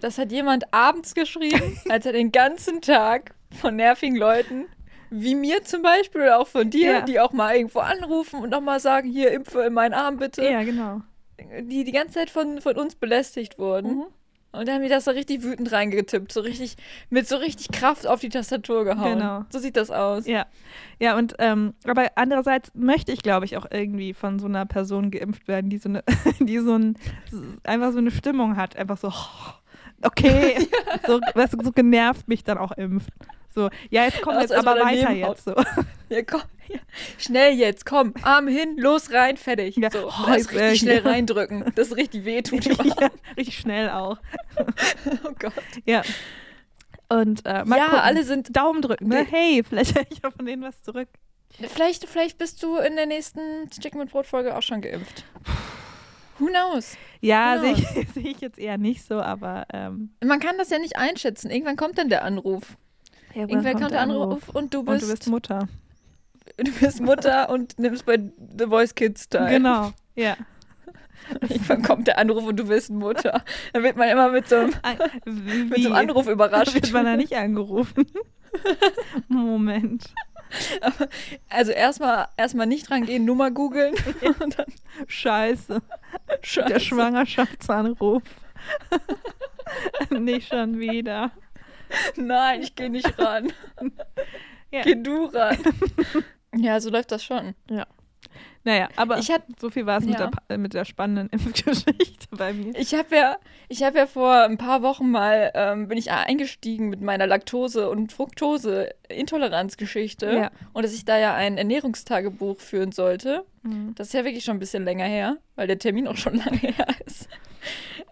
das 0.01 0.17
hat 0.17 0.31
jemand 0.31 0.73
abends 0.73 1.13
geschrieben, 1.13 1.79
als 1.89 2.05
er 2.05 2.13
den 2.13 2.31
ganzen 2.31 2.81
Tag 2.81 3.33
von 3.59 3.75
nervigen 3.75 4.15
Leuten, 4.15 4.65
wie 5.09 5.35
mir 5.35 5.63
zum 5.63 5.81
Beispiel 5.81 6.21
oder 6.21 6.39
auch 6.39 6.47
von 6.47 6.69
dir, 6.69 6.91
Ja. 6.91 7.01
die 7.01 7.19
auch 7.19 7.33
mal 7.33 7.55
irgendwo 7.55 7.79
anrufen 7.79 8.39
und 8.41 8.49
nochmal 8.49 8.79
sagen, 8.79 9.09
hier 9.09 9.31
impfe 9.31 9.61
in 9.63 9.73
meinen 9.73 9.93
Arm 9.93 10.17
bitte, 10.17 10.43
Ja, 10.43 10.63
genau. 10.63 11.01
die 11.61 11.83
die 11.83 11.91
ganze 11.91 12.13
Zeit 12.15 12.29
von, 12.29 12.61
von 12.61 12.77
uns 12.77 12.95
belästigt 12.95 13.59
wurden. 13.59 13.95
Mhm. 13.97 14.03
Und 14.53 14.67
dann 14.67 14.75
haben 14.75 14.83
die 14.83 14.89
das 14.89 15.05
so 15.05 15.11
richtig 15.11 15.43
wütend 15.43 15.71
reingetippt, 15.71 16.31
so 16.31 16.41
richtig, 16.41 16.75
mit 17.09 17.27
so 17.27 17.37
richtig 17.37 17.71
Kraft 17.71 18.05
auf 18.05 18.19
die 18.19 18.29
Tastatur 18.29 18.83
gehauen. 18.83 19.19
Genau. 19.19 19.45
So 19.49 19.59
sieht 19.59 19.77
das 19.77 19.91
aus. 19.91 20.27
Ja, 20.27 20.45
ja 20.99 21.17
und 21.17 21.35
ähm, 21.39 21.73
aber 21.85 22.07
andererseits 22.15 22.71
möchte 22.73 23.13
ich, 23.13 23.23
glaube 23.23 23.45
ich, 23.45 23.55
auch 23.55 23.65
irgendwie 23.71 24.13
von 24.13 24.39
so 24.39 24.47
einer 24.47 24.65
Person 24.65 25.09
geimpft 25.09 25.47
werden, 25.47 25.69
die 25.69 25.77
so 25.77 25.87
eine, 25.87 26.03
die 26.39 26.59
so 26.59 26.75
ein, 26.75 26.97
einfach 27.63 27.93
so 27.93 27.99
eine 27.99 28.11
Stimmung 28.11 28.57
hat, 28.57 28.75
einfach 28.75 28.97
so, 28.97 29.13
okay, 30.01 30.67
so, 31.07 31.21
weißt 31.33 31.53
du, 31.53 31.63
so 31.63 31.71
genervt 31.71 32.27
mich 32.27 32.43
dann 32.43 32.57
auch 32.57 32.73
impft. 32.73 33.11
So, 33.53 33.69
ja, 33.89 34.03
jetzt 34.03 34.21
komm 34.21 34.35
Aus, 34.35 34.43
jetzt 34.43 34.53
aber 34.53 34.77
er 34.77 34.85
weiter 34.85 35.11
jetzt. 35.11 35.45
So. 35.45 35.55
Ja, 36.11 36.23
komm, 36.23 36.41
ja. 36.67 36.79
Schnell 37.17 37.53
jetzt, 37.57 37.85
komm, 37.85 38.13
Arm 38.21 38.47
hin, 38.49 38.75
los 38.77 39.11
rein, 39.13 39.37
fertig. 39.37 39.77
Ja. 39.77 39.89
So, 39.89 40.07
Oh, 40.07 40.25
das 40.27 40.51
richtig 40.51 40.79
schnell 40.81 41.03
ja. 41.03 41.09
reindrücken, 41.09 41.71
das 41.75 41.95
richtig 41.95 42.25
wehtut. 42.25 42.65
im 42.67 42.75
ja, 42.99 43.09
richtig 43.37 43.57
schnell 43.57 43.89
auch. 43.89 44.17
Oh 45.23 45.31
Gott. 45.39 45.53
Ja. 45.85 46.01
Und 47.07 47.45
äh, 47.45 47.63
mal 47.65 47.77
ja, 47.77 47.85
gucken. 47.85 47.99
alle 47.99 48.23
sind. 48.23 48.55
Daumen 48.55 48.81
drücken, 48.81 49.07
ne? 49.07 49.25
Hey, 49.29 49.63
vielleicht 49.67 49.95
höre 49.95 50.05
ich 50.09 50.23
auch 50.25 50.33
von 50.33 50.45
denen 50.45 50.61
was 50.63 50.81
zurück. 50.83 51.07
Vielleicht, 51.49 52.07
vielleicht 52.07 52.37
bist 52.37 52.61
du 52.63 52.77
in 52.77 52.95
der 52.97 53.05
nächsten 53.05 53.69
Chicken 53.69 53.99
mit 53.99 54.11
Brot-Folge 54.11 54.55
auch 54.55 54.61
schon 54.61 54.81
geimpft. 54.81 55.25
Who 56.39 56.47
knows? 56.47 56.97
Ja, 57.19 57.59
sehe 57.59 57.73
ich, 57.73 57.87
seh 58.13 58.21
ich 58.21 58.41
jetzt 58.41 58.57
eher 58.59 58.77
nicht 58.77 59.03
so, 59.05 59.21
aber 59.21 59.65
ähm, 59.73 60.11
Man 60.23 60.39
kann 60.39 60.57
das 60.57 60.69
ja 60.69 60.79
nicht 60.79 60.95
einschätzen. 60.97 61.51
Irgendwann 61.51 61.75
kommt 61.77 61.97
dann 61.97 62.09
der 62.09 62.23
Anruf. 62.23 62.77
Irgendwann 63.33 63.77
kommt 63.79 63.91
der 63.91 64.01
Anruf 64.01 64.49
und 64.49 64.73
du 64.73 64.79
Und 64.79 64.85
bist, 64.87 65.03
du 65.03 65.11
bist 65.11 65.27
Mutter. 65.27 65.67
du 66.57 66.71
bist 66.79 67.01
Mutter 67.01 67.49
und 67.49 67.77
nimmst 67.79 68.05
bei 68.05 68.17
The 68.57 68.65
Voice 68.67 68.95
Kids 68.95 69.29
teil. 69.29 69.49
Genau, 69.57 69.93
ja. 70.15 70.35
Irgendwann 71.41 71.81
kommt 71.83 72.07
der 72.07 72.17
Anruf 72.17 72.43
und 72.45 72.57
du 72.57 72.67
bist 72.67 72.89
Mutter. 72.89 73.43
Dann 73.73 73.83
wird 73.83 73.95
man 73.95 74.09
immer 74.09 74.29
mit 74.29 74.49
so 74.49 74.55
einem, 74.57 74.73
Ein- 74.81 74.97
mit 75.25 75.77
Wie? 75.77 75.83
so 75.83 75.89
einem 75.89 76.09
Anruf 76.09 76.27
überrascht. 76.27 76.73
Wird 76.73 76.91
man 76.91 77.05
da 77.05 77.15
nicht 77.15 77.33
angerufen? 77.35 78.05
Moment. 79.27 80.13
Also 81.47 81.71
erstmal 81.71 82.27
erstmal 82.35 82.67
nicht 82.67 82.89
dran 82.89 83.05
gehen, 83.05 83.23
Nummer 83.23 83.51
googeln 83.51 83.95
und 84.41 84.59
dann 84.59 84.65
Scheiße. 85.07 85.81
Scheiße. 86.41 86.67
Der 86.67 86.79
Schwangerschaftsanruf. 86.79 88.23
nicht 90.09 90.49
schon 90.49 90.79
wieder. 90.79 91.31
Nein, 92.17 92.61
ich 92.63 92.75
gehe 92.75 92.89
nicht 92.89 93.17
ran. 93.17 93.53
Ja. 94.71 94.81
Geh 94.81 94.95
du 94.95 95.25
ran. 95.25 95.57
Ja, 96.55 96.79
so 96.79 96.89
läuft 96.89 97.11
das 97.11 97.23
schon. 97.23 97.53
Naja, 98.63 98.89
aber 98.95 99.17
Ich 99.17 99.31
hat- 99.31 99.41
so 99.59 99.71
viel 99.71 99.87
war 99.87 99.97
es 99.97 100.05
mit, 100.05 100.19
Ja. 100.19 100.29
der, 100.49 100.57
mit 100.59 100.73
der 100.75 100.85
spannenden 100.85 101.29
Impfgeschichte 101.31 102.27
bei 102.31 102.53
mir. 102.53 102.75
Ich 102.77 102.93
habe 102.93 103.15
ja, 103.15 103.37
ich 103.69 103.81
habe 103.83 103.97
ja 103.97 104.05
vor 104.05 104.31
ein 104.43 104.57
paar 104.59 104.83
Wochen 104.83 105.09
mal 105.09 105.51
ähm, 105.55 105.87
bin 105.87 105.97
ich 105.97 106.11
eingestiegen 106.11 106.89
mit 106.89 107.01
meiner 107.01 107.25
Laktose- 107.25 107.89
und 107.89 108.13
Fructose-Intoleranzgeschichte 108.13 110.31
Ja. 110.31 110.51
und 110.73 110.83
dass 110.83 110.93
ich 110.93 111.05
da 111.05 111.17
ja 111.17 111.33
ein 111.33 111.57
Ernährungstagebuch 111.57 112.59
führen 112.59 112.91
sollte. 112.91 113.43
Mhm. 113.63 113.95
Das 113.95 114.07
ist 114.07 114.13
ja 114.13 114.23
wirklich 114.25 114.43
schon 114.43 114.57
ein 114.57 114.59
bisschen 114.59 114.83
länger 114.85 115.05
her, 115.05 115.37
weil 115.55 115.65
der 115.67 115.79
Termin 115.79 116.07
auch 116.07 116.17
schon 116.17 116.35
lange 116.35 116.57
her 116.57 116.85
ist. 117.05 117.27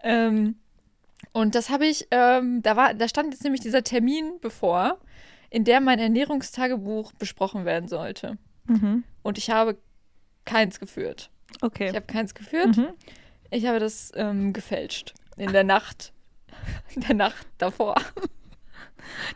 ähm, 0.02 0.56
und 1.32 1.54
das 1.54 1.70
habe 1.70 1.86
ich, 1.86 2.08
ähm, 2.10 2.60
da 2.62 2.74
war, 2.76 2.94
da 2.94 3.06
stand 3.06 3.32
jetzt 3.32 3.44
nämlich 3.44 3.60
dieser 3.60 3.84
Termin 3.84 4.32
bevor, 4.40 4.98
in 5.50 5.64
der 5.64 5.80
mein 5.80 5.98
Ernährungstagebuch 5.98 7.12
besprochen 7.14 7.64
werden 7.64 7.88
sollte. 7.88 8.38
Mhm. 8.66 9.04
Und 9.22 9.36
ich 9.38 9.50
habe 9.50 9.76
keins 10.44 10.80
geführt. 10.80 11.30
Okay. 11.60 11.88
Ich 11.90 11.96
habe 11.96 12.06
keins 12.06 12.34
geführt. 12.34 12.76
Mhm. 12.76 12.88
Ich 13.50 13.66
habe 13.66 13.80
das 13.80 14.12
ähm, 14.14 14.52
gefälscht. 14.52 15.14
In 15.36 15.52
der 15.52 15.64
Nacht. 15.64 16.12
In 16.94 17.02
der 17.02 17.14
Nacht 17.14 17.46
davor. 17.58 17.94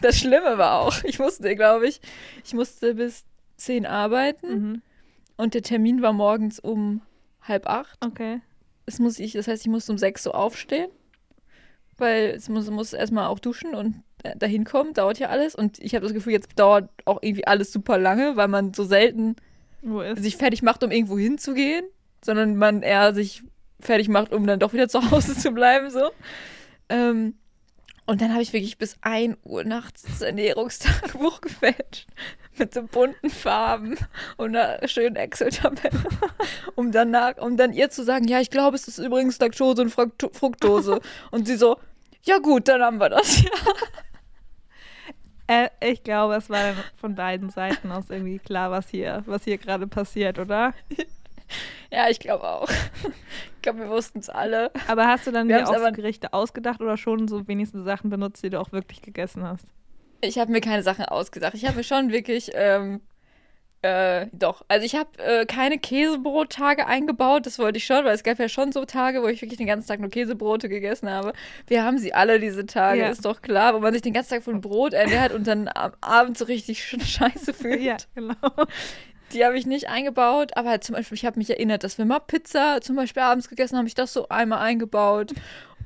Das 0.02 0.18
Schlimme 0.18 0.58
war 0.58 0.80
auch, 0.80 1.02
ich 1.04 1.18
musste, 1.18 1.56
glaube 1.56 1.88
ich, 1.88 2.00
ich 2.44 2.52
musste 2.52 2.94
bis 2.94 3.24
10 3.56 3.86
arbeiten 3.86 4.46
Mhm. 4.48 4.82
und 5.38 5.54
der 5.54 5.62
Termin 5.62 6.02
war 6.02 6.12
morgens 6.12 6.60
um 6.60 7.00
halb 7.40 7.66
acht. 7.66 7.98
Okay. 8.04 8.40
Es 8.86 8.98
muss 8.98 9.18
ich, 9.18 9.32
das 9.32 9.48
heißt, 9.48 9.62
ich 9.62 9.70
musste 9.70 9.90
um 9.92 9.98
sechs 9.98 10.22
so 10.22 10.32
aufstehen, 10.32 10.90
weil 11.96 12.26
es 12.36 12.48
muss, 12.50 12.68
muss 12.70 12.92
erstmal 12.92 13.26
auch 13.26 13.38
duschen 13.38 13.74
und 13.74 14.02
dahin 14.36 14.64
kommen, 14.64 14.94
dauert 14.94 15.18
ja 15.18 15.28
alles. 15.28 15.54
Und 15.54 15.78
ich 15.78 15.94
habe 15.94 16.04
das 16.04 16.14
Gefühl, 16.14 16.32
jetzt 16.32 16.58
dauert 16.58 16.88
auch 17.04 17.18
irgendwie 17.22 17.46
alles 17.46 17.72
super 17.72 17.98
lange, 17.98 18.36
weil 18.36 18.48
man 18.48 18.74
so 18.74 18.84
selten 18.84 19.36
sich 20.16 20.36
fertig 20.36 20.62
macht, 20.62 20.82
um 20.82 20.90
irgendwo 20.90 21.18
hinzugehen, 21.18 21.84
sondern 22.24 22.56
man 22.56 22.82
eher 22.82 23.12
sich 23.12 23.42
fertig 23.80 24.08
macht, 24.08 24.32
um 24.32 24.46
dann 24.46 24.58
doch 24.58 24.72
wieder 24.72 24.88
zu 24.88 25.10
Hause 25.10 25.34
zu 25.38 25.52
bleiben, 25.52 25.90
so. 25.90 26.10
Ähm, 26.88 27.34
und 28.06 28.20
dann 28.20 28.32
habe 28.32 28.42
ich 28.42 28.52
wirklich 28.52 28.76
bis 28.76 28.96
1 29.00 29.38
Uhr 29.44 29.64
nachts 29.64 30.02
das 30.02 30.20
Ernährungstagebuch 30.20 31.40
gefälscht. 31.40 32.06
Mit 32.56 32.72
so 32.72 32.82
bunten 32.82 33.30
Farben 33.30 33.96
und 34.36 34.54
einer 34.54 34.86
schönen 34.86 35.16
Excel-Tabelle. 35.16 36.04
Um 36.76 36.92
danach, 36.92 37.38
um 37.38 37.56
dann 37.56 37.72
ihr 37.72 37.90
zu 37.90 38.04
sagen, 38.04 38.28
ja, 38.28 38.40
ich 38.40 38.50
glaube, 38.50 38.76
es 38.76 38.86
ist 38.86 38.98
übrigens 38.98 39.38
Laktose 39.38 39.82
und 39.82 39.90
Fructo 39.90 40.30
Fructose. 40.32 41.00
Und 41.30 41.46
sie 41.46 41.56
so, 41.56 41.78
ja 42.22 42.38
gut, 42.38 42.68
dann 42.68 42.82
haben 42.82 42.98
wir 42.98 43.10
das. 43.10 43.42
Ja. 43.42 43.50
Äh, 45.46 45.68
ich 45.80 46.02
glaube, 46.02 46.34
es 46.36 46.48
war 46.48 46.72
von 46.96 47.14
beiden 47.14 47.50
Seiten 47.50 47.92
aus 47.92 48.08
irgendwie 48.08 48.38
klar, 48.38 48.70
was 48.70 48.88
hier, 48.88 49.22
was 49.26 49.44
hier 49.44 49.58
gerade 49.58 49.86
passiert, 49.86 50.38
oder? 50.38 50.72
Ja, 51.92 52.08
ich 52.08 52.18
glaube 52.18 52.42
auch. 52.48 52.68
Ich 52.70 53.62
glaube, 53.62 53.80
wir 53.80 53.88
wussten 53.90 54.18
es 54.18 54.28
alle. 54.30 54.72
Aber 54.88 55.06
hast 55.06 55.26
du 55.26 55.30
dann 55.30 55.46
Wir 55.46 55.58
dir 55.58 55.64
haben's 55.66 55.76
auch 55.76 55.82
aber- 55.82 55.92
Gerichte 55.92 56.32
ausgedacht 56.32 56.80
oder 56.80 56.96
schon 56.96 57.28
so 57.28 57.46
wenigstens 57.46 57.84
Sachen 57.84 58.10
benutzt, 58.10 58.42
die 58.42 58.50
du 58.50 58.58
auch 58.58 58.72
wirklich 58.72 59.02
gegessen 59.02 59.44
hast? 59.44 59.66
Ich 60.22 60.38
habe 60.38 60.50
mir 60.50 60.62
keine 60.62 60.82
Sachen 60.82 61.04
ausgedacht. 61.04 61.54
Ich 61.54 61.64
habe 61.66 61.76
mir 61.76 61.84
schon 61.84 62.10
wirklich, 62.10 62.50
ähm, 62.54 63.02
äh, 63.84 64.26
doch. 64.32 64.64
Also 64.68 64.84
ich 64.86 64.96
habe 64.96 65.10
äh, 65.18 65.44
keine 65.46 65.78
Käsebrottage 65.78 66.86
eingebaut. 66.86 67.46
Das 67.46 67.58
wollte 67.58 67.78
ich 67.78 67.84
schon, 67.84 68.04
weil 68.04 68.14
es 68.14 68.22
gab 68.22 68.38
ja 68.38 68.48
schon 68.48 68.72
so 68.72 68.84
Tage, 68.84 69.22
wo 69.22 69.28
ich 69.28 69.42
wirklich 69.42 69.58
den 69.58 69.66
ganzen 69.66 69.86
Tag 69.88 70.00
nur 70.00 70.10
Käsebrote 70.10 70.68
gegessen 70.68 71.10
habe. 71.10 71.32
Wir 71.66 71.84
haben 71.84 71.98
sie 71.98 72.14
alle 72.14 72.40
diese 72.40 72.66
Tage, 72.66 73.00
Ja. 73.00 73.08
ist 73.08 73.24
doch 73.24 73.42
klar, 73.42 73.74
wo 73.74 73.78
man 73.80 73.92
sich 73.92 74.02
den 74.02 74.12
ganzen 74.12 74.30
Tag 74.30 74.42
von 74.42 74.60
Brot 74.60 74.92
ernährt 74.94 75.32
und 75.32 75.46
dann 75.46 75.68
am 75.74 75.92
Abend 76.00 76.38
so 76.38 76.44
richtig 76.46 76.80
sch- 76.80 77.00
scheiße 77.04 77.52
fühlt. 77.52 77.80
Ja, 77.82 77.96
genau. 78.14 78.34
Die 79.32 79.44
habe 79.44 79.58
ich 79.58 79.66
nicht 79.66 79.88
eingebaut, 79.88 80.56
aber 80.56 80.80
zum 80.80 80.94
Beispiel, 80.94 81.16
ich 81.16 81.24
habe 81.26 81.38
mich 81.38 81.50
erinnert, 81.50 81.82
dass 81.84 81.98
wir 81.98 82.04
mal 82.04 82.20
Pizza 82.20 82.80
zum 82.80 82.96
Beispiel 82.96 83.22
abends 83.22 83.48
gegessen 83.48 83.74
haben, 83.74 83.80
habe 83.80 83.88
ich 83.88 83.94
das 83.94 84.12
so 84.12 84.28
einmal 84.28 84.60
eingebaut. 84.60 85.32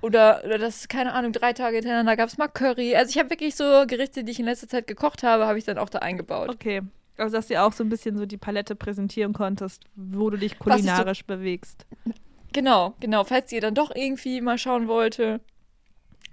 Oder, 0.01 0.43
oder 0.45 0.59
das, 0.59 0.87
keine 0.87 1.13
Ahnung, 1.13 1.33
drei 1.33 1.53
Tage 1.55 1.77
hintereinander 1.77 2.15
gab 2.17 2.29
es 2.29 2.39
mal 2.39 2.47
Curry. 2.47 2.95
Also 2.95 3.11
ich 3.11 3.19
habe 3.19 3.31
wirklich 3.31 3.57
so 3.57 3.85
Gerichte, 3.87 4.23
die 4.23 4.31
ich 4.31 4.39
in 4.39 4.45
letzter 4.45 4.69
Zeit 4.69 4.87
gekocht 4.87 5.25
habe, 5.25 5.47
habe 5.47 5.59
ich 5.59 5.65
dann 5.65 5.77
auch 5.79 5.89
da 5.89 5.99
eingebaut. 6.01 6.51
Okay. 6.51 6.83
Also, 7.19 7.37
dass 7.37 7.49
du 7.49 7.61
auch 7.61 7.73
so 7.73 7.83
ein 7.85 7.89
bisschen 7.89 8.16
so 8.16 8.27
die 8.27 8.37
Palette 8.37 8.75
präsentieren 8.77 9.33
konntest, 9.33 9.83
wo 9.97 10.31
du 10.31 10.37
dich 10.39 10.53
ich 10.53 10.59
so- 10.59 10.64
kulinarisch 10.64 11.25
bewegst. 11.25 11.87
Genau, 12.53 12.95
genau. 13.01 13.25
Falls 13.25 13.53
ihr 13.53 13.61
dann 13.61 13.75
doch 13.75 13.91
irgendwie 13.95 14.41
mal 14.41 14.57
schauen 14.59 14.89
wollte, 14.89 15.41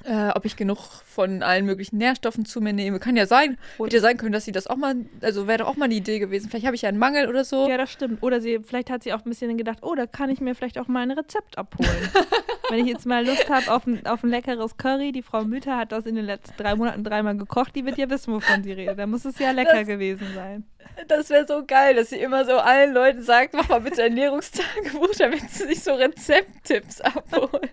äh, 0.05 0.29
ob 0.35 0.45
ich 0.45 0.55
genug 0.55 0.77
von 1.05 1.41
allen 1.43 1.65
möglichen 1.65 1.97
Nährstoffen 1.97 2.45
zu 2.45 2.61
mir 2.61 2.73
nehme. 2.73 2.99
Kann 2.99 3.15
ja 3.15 3.25
sein. 3.25 3.57
Und- 3.77 3.87
Hätte 3.87 3.97
ja 3.97 4.01
sein 4.01 4.17
können, 4.17 4.31
dass 4.31 4.45
sie 4.45 4.51
das 4.51 4.67
auch 4.67 4.75
mal, 4.75 4.95
also 5.21 5.47
wäre 5.47 5.59
doch 5.59 5.67
auch 5.67 5.75
mal 5.75 5.85
eine 5.85 5.95
Idee 5.95 6.19
gewesen. 6.19 6.49
Vielleicht 6.49 6.65
habe 6.65 6.75
ich 6.75 6.83
ja 6.83 6.89
einen 6.89 6.97
Mangel 6.99 7.27
oder 7.27 7.43
so. 7.43 7.67
Ja, 7.69 7.77
das 7.77 7.91
stimmt. 7.91 8.21
Oder 8.23 8.41
sie, 8.41 8.59
vielleicht 8.63 8.89
hat 8.89 9.03
sie 9.03 9.13
auch 9.13 9.25
ein 9.25 9.29
bisschen 9.29 9.57
gedacht, 9.57 9.79
oh, 9.81 9.95
da 9.95 10.05
kann 10.07 10.29
ich 10.29 10.39
mir 10.41 10.55
vielleicht 10.55 10.77
auch 10.77 10.87
mal 10.87 11.01
ein 11.01 11.11
Rezept 11.11 11.57
abholen. 11.57 11.89
Wenn 12.69 12.79
ich 12.79 12.87
jetzt 12.91 13.05
mal 13.05 13.25
Lust 13.25 13.47
habe 13.49 13.71
auf 13.71 13.85
ein, 13.85 14.05
auf 14.07 14.23
ein 14.23 14.29
leckeres 14.31 14.75
Curry, 14.77 15.11
die 15.11 15.21
Frau 15.21 15.43
Mütter 15.43 15.77
hat 15.77 15.91
das 15.91 16.05
in 16.07 16.15
den 16.15 16.25
letzten 16.25 16.55
drei 16.57 16.75
Monaten 16.75 17.03
dreimal 17.03 17.37
gekocht, 17.37 17.75
die 17.75 17.85
wird 17.85 17.97
ja 17.99 18.09
wissen, 18.09 18.33
wovon 18.33 18.63
sie 18.63 18.71
redet. 18.71 18.97
Da 18.97 19.05
muss 19.05 19.23
es 19.25 19.37
ja 19.37 19.51
lecker 19.51 19.77
Das- 19.79 19.87
gewesen 19.87 20.27
sein. 20.33 20.63
Das 21.07 21.29
wäre 21.29 21.45
so 21.47 21.63
geil, 21.65 21.95
dass 21.95 22.09
sie 22.09 22.17
immer 22.19 22.45
so 22.45 22.53
allen 22.57 22.93
Leuten 22.93 23.21
sagt, 23.21 23.53
mach 23.53 23.67
mal 23.69 23.81
bitte 23.81 24.01
Ernährungstagebuch, 24.03 25.09
damit 25.17 25.49
sie 25.49 25.65
sich 25.67 25.83
so 25.83 25.93
Rezepttipps 25.93 27.01
abholt. 27.01 27.71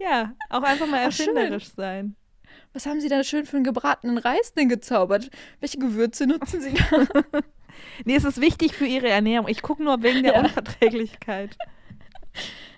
Ja, 0.00 0.34
auch 0.48 0.62
einfach 0.62 0.86
mal 0.86 1.00
Ach, 1.00 1.04
erfinderisch 1.06 1.68
sein. 1.76 2.16
Was 2.72 2.86
haben 2.86 3.00
sie 3.00 3.08
da 3.08 3.22
schön 3.22 3.46
für 3.46 3.56
einen 3.56 3.64
gebratenen 3.64 4.18
Reis 4.18 4.54
denn 4.54 4.68
gezaubert? 4.68 5.30
Welche 5.60 5.78
Gewürze 5.78 6.26
nutzen 6.26 6.60
sie 6.60 6.72
da? 6.74 7.04
Nee, 8.04 8.16
es 8.16 8.24
ist 8.24 8.40
wichtig 8.40 8.74
für 8.74 8.84
ihre 8.86 9.08
Ernährung. 9.08 9.48
Ich 9.48 9.62
gucke 9.62 9.82
nur 9.82 10.02
wegen 10.02 10.22
der 10.22 10.34
Ja. 10.34 10.40
Unverträglichkeit. 10.40 11.56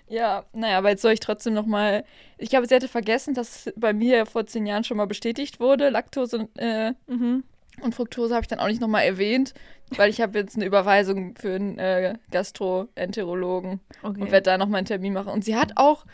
Ja, 0.07 0.43
naja, 0.53 0.77
aber 0.77 0.89
jetzt 0.89 1.01
soll 1.01 1.13
ich 1.13 1.21
trotzdem 1.21 1.53
noch 1.53 1.65
mal. 1.65 2.03
Ich 2.37 2.49
glaube, 2.49 2.67
sie 2.67 2.75
hatte 2.75 2.87
vergessen, 2.87 3.33
dass 3.33 3.71
bei 3.75 3.93
mir 3.93 4.25
vor 4.27 4.45
zehn 4.45 4.65
Jahren 4.67 4.83
schon 4.83 4.97
mal 4.97 5.07
bestätigt 5.07 5.59
wurde. 5.59 5.89
Laktose 5.89 6.49
äh, 6.57 6.91
Mhm. 7.07 7.43
und 7.81 7.95
Fructose 7.95 8.33
habe 8.35 8.43
ich 8.43 8.47
dann 8.47 8.59
auch 8.59 8.67
nicht 8.67 8.81
noch 8.81 8.87
mal 8.89 9.01
erwähnt, 9.01 9.53
weil 9.95 10.09
ich 10.11 10.21
habe 10.21 10.37
jetzt 10.37 10.55
eine 10.55 10.65
Überweisung 10.65 11.35
für 11.35 11.55
einen 11.55 11.79
äh, 11.79 12.15
Gastroenterologen 12.31 13.79
Okay. 14.03 14.21
und 14.21 14.31
werde 14.31 14.43
da 14.51 14.57
noch 14.57 14.67
mal 14.67 14.77
einen 14.79 14.87
Termin 14.87 15.13
machen. 15.13 15.29
Und 15.29 15.45
sie 15.45 15.55
hat 15.55 15.73
auch 15.77 16.05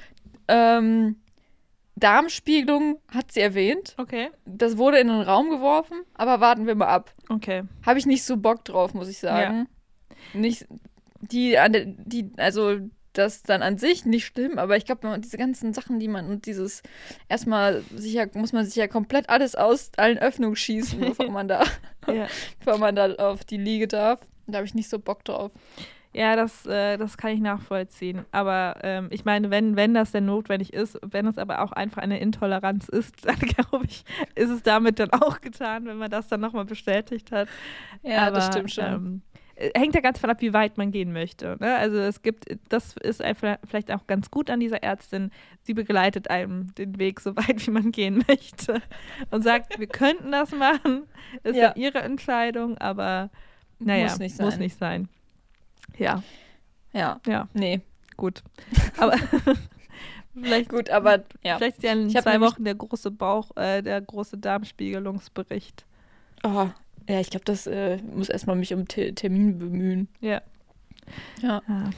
ähm, 0.49 1.15
Darmspiegelung, 1.95 2.99
hat 3.13 3.31
sie 3.31 3.41
erwähnt. 3.41 3.93
okay. 3.97 4.29
Das 4.45 4.77
wurde 4.77 4.99
in 4.99 5.07
den 5.07 5.21
Raum 5.21 5.49
geworfen, 5.49 6.01
aber 6.13 6.39
warten 6.39 6.65
wir 6.65 6.75
mal 6.75 6.87
ab. 6.87 7.13
Okay. 7.29 7.63
Habe 7.85 7.99
ich 7.99 8.05
nicht 8.05 8.23
so 8.23 8.37
Bock 8.37 8.63
drauf, 8.65 8.93
muss 8.93 9.09
ich 9.09 9.19
sagen. 9.19 9.67
Nicht 10.33 10.65
die 11.21 11.57
die, 12.05 12.31
also 12.37 12.77
das 13.13 13.43
dann 13.43 13.61
an 13.63 13.77
sich 13.77 14.05
nicht 14.05 14.25
schlimm, 14.27 14.59
aber 14.59 14.77
ich 14.77 14.85
glaube, 14.85 15.19
diese 15.19 15.37
ganzen 15.37 15.73
Sachen, 15.73 15.99
die 15.99 16.07
man 16.07 16.27
und 16.29 16.45
dieses 16.45 16.83
erstmal 17.27 17.83
sicher 17.95 18.27
muss 18.33 18.53
man 18.53 18.65
sich 18.65 18.75
ja 18.75 18.87
komplett 18.87 19.27
alles 19.29 19.55
aus 19.55 19.91
allen 19.97 20.19
Öffnungen 20.19 20.55
schießen, 20.55 20.99
bevor 20.99 21.29
man 21.31 21.47
da, 21.47 21.63
Ja. 22.07 22.27
bevor 22.59 22.77
man 22.79 22.95
da 22.95 23.13
auf 23.15 23.43
die 23.43 23.57
Liege 23.57 23.87
darf. 23.87 24.19
Da 24.47 24.57
habe 24.59 24.65
ich 24.67 24.73
nicht 24.75 24.89
so 24.89 24.99
Bock 24.99 25.25
drauf. 25.25 25.51
Ja, 26.11 26.35
das, 26.35 26.65
äh, 26.65 26.97
das 26.97 27.17
kann 27.17 27.31
ich 27.31 27.39
nachvollziehen. 27.39 28.25
Aber 28.31 28.77
ähm, 28.81 29.07
ich 29.11 29.25
meine, 29.25 29.51
wenn, 29.51 29.75
wenn 29.75 29.93
das 29.93 30.11
denn 30.11 30.25
notwendig 30.25 30.73
ist, 30.73 30.97
wenn 31.03 31.27
es 31.27 31.37
aber 31.37 31.61
auch 31.61 31.71
einfach 31.71 32.01
eine 32.01 32.19
Intoleranz 32.19 32.89
ist, 32.89 33.25
dann 33.27 33.37
glaube 33.39 33.85
ich, 33.85 34.03
ist 34.35 34.49
es 34.49 34.63
damit 34.63 34.99
dann 34.99 35.11
auch 35.11 35.39
getan, 35.39 35.85
wenn 35.85 35.97
man 35.97 36.09
das 36.09 36.27
dann 36.27 36.41
nochmal 36.41 36.65
bestätigt 36.65 37.31
hat. 37.31 37.47
Ja, 38.01 38.27
aber, 38.27 38.37
das 38.37 38.47
stimmt 38.47 38.71
schon. 38.71 38.83
Ähm, 38.85 39.21
äh, 39.55 39.69
hängt 39.77 39.93
ja 39.93 40.01
ganz 40.01 40.17
von 40.17 40.31
ab, 40.31 40.37
wie 40.41 40.51
weit 40.51 40.79
man 40.79 40.89
gehen 40.91 41.13
möchte. 41.13 41.57
Ne? 41.59 41.75
Also 41.75 41.97
es 41.99 42.23
gibt, 42.23 42.45
das 42.69 42.95
ist 42.97 43.21
einfach 43.21 43.57
vielleicht 43.65 43.91
auch 43.91 44.07
ganz 44.07 44.31
gut 44.31 44.49
an 44.49 44.59
dieser 44.59 44.81
Ärztin. 44.81 45.29
Sie 45.61 45.75
begleitet 45.75 46.31
einem 46.31 46.73
den 46.73 46.97
Weg 46.97 47.19
so 47.19 47.35
weit, 47.35 47.67
wie 47.67 47.71
man 47.71 47.91
gehen 47.91 48.23
möchte. 48.27 48.81
Und 49.29 49.43
sagt, 49.43 49.77
wir 49.77 49.87
könnten 49.87 50.31
das 50.31 50.51
machen. 50.53 51.03
Ist 51.43 51.55
Ja. 51.55 51.69
dann 51.69 51.79
ihre 51.79 51.99
Entscheidung, 51.99 52.79
aber 52.79 53.29
naja, 53.77 54.05
Muss 54.05 54.17
nicht 54.19 54.39
Muss 54.41 54.53
sein. 54.53 54.59
nicht 54.59 54.77
sein. 54.79 55.07
Ja, 55.97 56.23
ja, 56.93 57.19
ja, 57.25 57.47
nee, 57.53 57.81
gut. 58.17 58.43
Aber 58.97 59.17
vielleicht, 60.33 60.69
gut, 60.69 60.89
aber 60.89 61.23
ja. 61.43 61.57
vielleicht 61.57 61.77
ist 61.77 61.83
ja 61.83 61.93
in 61.93 62.09
zwei 62.09 62.39
Wochen 62.39 62.63
der 62.63 62.75
große 62.75 63.11
Bauch, 63.11 63.55
äh, 63.57 63.81
der 63.81 63.99
große 64.01 64.37
Darmspiegelungsbericht. 64.37 65.85
Oh, 66.43 66.69
ja, 67.09 67.19
ich 67.19 67.29
glaube, 67.29 67.45
das 67.45 67.67
äh, 67.67 67.97
muss 67.97 68.29
erstmal 68.29 68.55
mich 68.55 68.73
um 68.73 68.87
Te 68.87 69.13
Termin 69.13 69.57
bemühen. 69.57 70.07
Ja. 70.21 70.41
Ja. 71.41 71.61
Ah. 71.67 71.89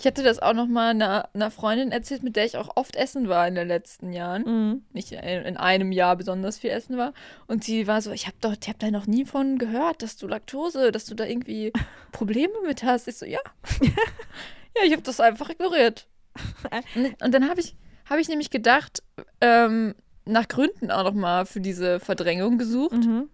Ich 0.00 0.06
hatte 0.06 0.22
das 0.22 0.38
auch 0.38 0.54
noch 0.54 0.66
mal 0.66 0.92
einer, 0.92 1.28
einer 1.34 1.50
Freundin 1.50 1.92
erzählt, 1.92 2.22
mit 2.22 2.34
der 2.34 2.46
ich 2.46 2.56
auch 2.56 2.70
oft 2.74 2.96
essen 2.96 3.28
war 3.28 3.46
in 3.46 3.54
den 3.54 3.68
letzten 3.68 4.14
Jahren. 4.14 4.44
Mhm. 4.44 4.82
Nicht 4.94 5.12
in, 5.12 5.18
in 5.20 5.58
einem 5.58 5.92
Jahr 5.92 6.16
besonders 6.16 6.58
viel 6.58 6.70
essen 6.70 6.96
war. 6.96 7.12
Und 7.46 7.64
sie 7.64 7.86
war 7.86 8.00
so, 8.00 8.10
ich 8.10 8.26
habe 8.26 8.36
doch, 8.40 8.54
ich 8.58 8.66
habe 8.66 8.78
da 8.78 8.90
noch 8.90 9.06
nie 9.06 9.26
von 9.26 9.58
gehört, 9.58 10.00
dass 10.00 10.16
du 10.16 10.26
Laktose, 10.26 10.90
dass 10.90 11.04
du 11.04 11.14
da 11.14 11.26
irgendwie 11.26 11.70
Probleme 12.12 12.54
mit 12.64 12.82
hast. 12.82 13.08
Ich 13.08 13.18
so, 13.18 13.26
ja. 13.26 13.40
ja, 13.82 14.84
ich 14.86 14.92
habe 14.92 15.02
das 15.02 15.20
einfach 15.20 15.50
ignoriert. 15.50 16.08
Und, 16.94 17.22
und 17.22 17.34
dann 17.34 17.50
habe 17.50 17.60
ich, 17.60 17.76
habe 18.08 18.22
ich 18.22 18.28
nämlich 18.28 18.48
gedacht, 18.48 19.02
ähm, 19.42 19.94
nach 20.24 20.48
Gründen 20.48 20.90
auch 20.90 21.04
noch 21.04 21.12
mal 21.12 21.44
für 21.44 21.60
diese 21.60 22.00
Verdrängung 22.00 22.56
gesucht. 22.56 23.04
Mhm. 23.04 23.28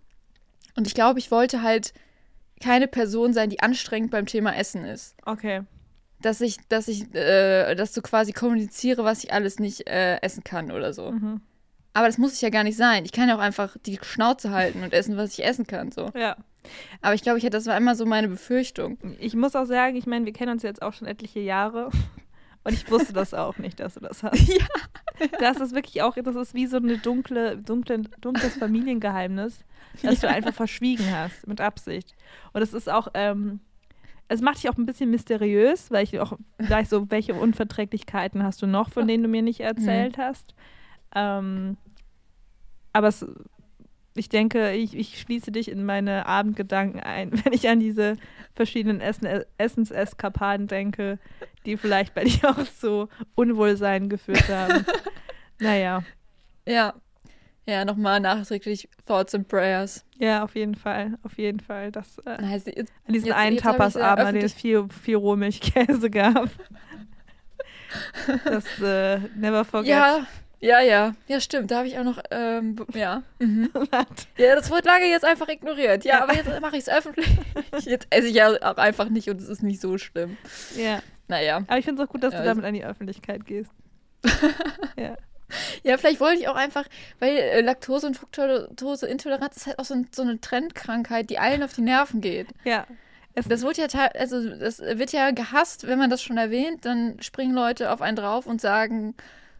Und 0.74 0.86
ich 0.88 0.94
glaube, 0.94 1.20
ich 1.20 1.30
wollte 1.30 1.62
halt 1.62 1.92
keine 2.60 2.88
Person 2.88 3.34
sein, 3.34 3.50
die 3.50 3.60
anstrengend 3.60 4.10
beim 4.10 4.26
Thema 4.26 4.56
Essen 4.56 4.84
ist. 4.84 5.14
Okay. 5.24 5.62
Dass 6.26 6.40
ich, 6.40 6.56
dass 6.68 6.88
ich, 6.88 7.14
äh, 7.14 7.76
dass 7.76 7.92
du 7.92 8.02
quasi 8.02 8.32
kommuniziere, 8.32 9.04
was 9.04 9.22
ich 9.22 9.32
alles 9.32 9.60
nicht 9.60 9.86
äh, 9.86 10.16
essen 10.22 10.42
kann 10.42 10.72
oder 10.72 10.92
so. 10.92 11.12
Mhm. 11.12 11.40
Aber 11.92 12.08
das 12.08 12.18
muss 12.18 12.34
ich 12.34 12.42
ja 12.42 12.50
gar 12.50 12.64
nicht 12.64 12.76
sein. 12.76 13.04
Ich 13.04 13.12
kann 13.12 13.28
ja 13.28 13.36
auch 13.36 13.40
einfach 13.40 13.76
die 13.86 14.00
Schnauze 14.02 14.50
halten 14.50 14.82
und 14.82 14.92
essen, 14.92 15.16
was 15.16 15.38
ich 15.38 15.44
essen 15.44 15.68
kann. 15.68 15.92
So. 15.92 16.10
Ja. 16.16 16.36
Aber 17.00 17.14
ich 17.14 17.22
glaube, 17.22 17.38
ich 17.38 17.44
hatte, 17.44 17.56
das 17.56 17.66
war 17.66 17.76
immer 17.76 17.94
so 17.94 18.06
meine 18.06 18.26
Befürchtung. 18.26 18.98
Ich 19.20 19.36
muss 19.36 19.54
auch 19.54 19.66
sagen, 19.66 19.94
ich 19.94 20.06
meine, 20.06 20.26
wir 20.26 20.32
kennen 20.32 20.50
uns 20.50 20.64
jetzt 20.64 20.82
auch 20.82 20.94
schon 20.94 21.06
etliche 21.06 21.38
Jahre. 21.38 21.90
Und 22.64 22.72
ich 22.72 22.90
wusste 22.90 23.12
das 23.12 23.32
auch 23.32 23.58
nicht, 23.58 23.78
dass 23.78 23.94
du 23.94 24.00
das 24.00 24.24
hast. 24.24 24.48
Ja. 24.48 25.28
Das 25.38 25.58
ist 25.60 25.76
wirklich 25.76 26.02
auch, 26.02 26.16
das 26.16 26.34
ist 26.34 26.54
wie 26.54 26.66
so 26.66 26.78
eine 26.78 26.98
dunkle, 26.98 27.56
dunkle, 27.56 28.02
dunkles 28.20 28.56
Familiengeheimnis, 28.56 29.64
das 30.02 30.20
du 30.20 30.28
einfach 30.28 30.52
verschwiegen 30.52 31.06
hast, 31.10 31.46
mit 31.46 31.60
Absicht. 31.62 32.14
Und 32.52 32.62
es 32.62 32.74
ist 32.74 32.90
auch, 32.90 33.08
ähm, 33.14 33.60
es 34.28 34.40
macht 34.40 34.58
dich 34.58 34.68
auch 34.68 34.76
ein 34.76 34.86
bisschen 34.86 35.10
mysteriös, 35.10 35.90
weil 35.90 36.04
ich 36.04 36.18
auch 36.20 36.36
gleich 36.58 36.88
so, 36.88 37.10
welche 37.10 37.34
Unverträglichkeiten 37.34 38.42
hast 38.42 38.60
du 38.62 38.66
noch, 38.66 38.90
von 38.90 39.06
denen 39.08 39.22
du 39.22 39.28
mir 39.28 39.42
nicht 39.42 39.60
erzählt 39.60 40.18
hast. 40.18 40.54
Ähm, 41.14 41.76
aber 42.92 43.08
es, 43.08 43.24
ich 44.14 44.28
denke, 44.28 44.72
ich, 44.72 44.96
ich 44.96 45.20
schließe 45.20 45.52
dich 45.52 45.70
in 45.70 45.84
meine 45.84 46.26
Abendgedanken 46.26 47.00
ein, 47.00 47.32
wenn 47.44 47.52
ich 47.52 47.68
an 47.68 47.78
diese 47.80 48.16
verschiedenen 48.54 49.00
Essen, 49.00 49.28
Essenseskapaden 49.58 50.66
denke, 50.66 51.18
die 51.64 51.76
vielleicht 51.76 52.14
bei 52.14 52.24
dir 52.24 52.50
auch 52.50 52.64
so 52.66 53.08
Unwohlsein 53.34 54.08
geführt 54.08 54.48
haben. 54.48 54.84
naja, 55.60 56.02
Ja. 56.66 56.94
Ja, 57.68 57.84
nochmal 57.84 58.20
nachträglich 58.20 58.88
Thoughts 59.06 59.34
and 59.34 59.48
Prayers. 59.48 60.04
ja, 60.18 60.44
auf 60.44 60.54
jeden 60.54 60.76
Fall, 60.76 61.14
auf 61.24 61.36
jeden 61.36 61.58
Fall. 61.60 61.90
Das, 61.90 62.18
äh, 62.24 62.40
heißt, 62.40 62.68
jetzt, 62.68 62.92
an 63.06 63.12
diesen 63.12 63.26
Jetzt- 63.26 63.36
einen 63.36 63.56
Tapasabend, 63.56 64.26
an 64.26 64.34
dem 64.36 64.44
es 64.44 64.52
viel, 64.54 64.86
viel 65.02 65.16
Rohmilchkäse 65.16 66.08
gab. 66.10 66.48
das 68.44 68.64
äh, 68.80 69.18
never 69.36 69.64
forget. 69.64 69.88
ja, 69.90 70.26
ja, 70.60 70.80
ja. 70.80 71.14
Ja, 71.28 71.40
stimmt. 71.40 71.70
Da 71.70 71.78
habe 71.78 71.88
ich 71.88 71.98
auch 71.98 72.04
noch, 72.04 72.20
ähm, 72.30 72.76
ja. 72.94 73.22
Mhm. 73.38 73.68
Ja, 74.38 74.54
das 74.54 74.70
wurde 74.70 74.88
lange 74.88 75.06
jetzt 75.06 75.24
einfach 75.24 75.48
ignoriert. 75.48 76.04
Ja, 76.04 76.22
aber 76.22 76.34
jetzt 76.34 76.48
mache 76.60 76.76
ich 76.76 76.82
es 76.86 76.88
öffentlich. 76.88 77.28
Jetzt 77.84 78.06
esse 78.10 78.28
ich 78.28 78.34
ja 78.34 78.48
auch 78.62 78.76
einfach 78.76 79.08
nicht 79.08 79.28
und 79.28 79.40
es 79.40 79.48
ist 79.48 79.62
nicht 79.62 79.80
so 79.80 79.98
schlimm. 79.98 80.36
ja. 80.76 81.00
Naja. 81.28 81.56
Aber 81.66 81.78
ich 81.78 81.84
finde 81.84 82.00
es 82.02 82.08
auch 82.08 82.12
gut, 82.12 82.22
dass 82.22 82.32
Ja, 82.32 82.38
du 82.42 82.48
also- 82.48 82.60
damit 82.60 82.64
an 82.68 82.74
die 82.74 82.84
Öffentlichkeit 82.84 83.44
gehst. 83.46 83.70
ja. 84.96 85.16
Ja, 85.84 85.96
vielleicht 85.98 86.20
wollte 86.20 86.40
ich 86.40 86.48
auch 86.48 86.56
einfach, 86.56 86.84
weil 87.20 87.36
äh, 87.36 87.60
Laktose- 87.60 88.06
und 88.08 88.16
Fructoseintoleranz 88.16 89.56
ist 89.56 89.66
halt 89.66 89.78
auch 89.78 89.84
so, 89.84 89.94
ein, 89.94 90.08
so 90.12 90.22
eine 90.22 90.40
Trendkrankheit, 90.40 91.30
die 91.30 91.38
allen 91.38 91.62
auf 91.62 91.72
die 91.72 91.82
Nerven 91.82 92.20
geht. 92.20 92.48
Ja. 92.64 92.86
Es, 93.34 93.46
Das 93.46 93.62
wird 93.62 93.76
ja, 93.78 93.86
also 94.18 94.56
das 94.56 94.80
wird 94.80 95.12
ja 95.12 95.30
gehasst, 95.30 95.86
wenn 95.86 95.98
man 95.98 96.10
das 96.10 96.22
schon 96.22 96.38
erwähnt, 96.38 96.84
dann 96.84 97.20
springen 97.22 97.54
Leute 97.54 97.92
auf 97.92 98.00
einen 98.02 98.16
drauf 98.16 98.46
und 98.46 98.60
sagen, 98.60 99.14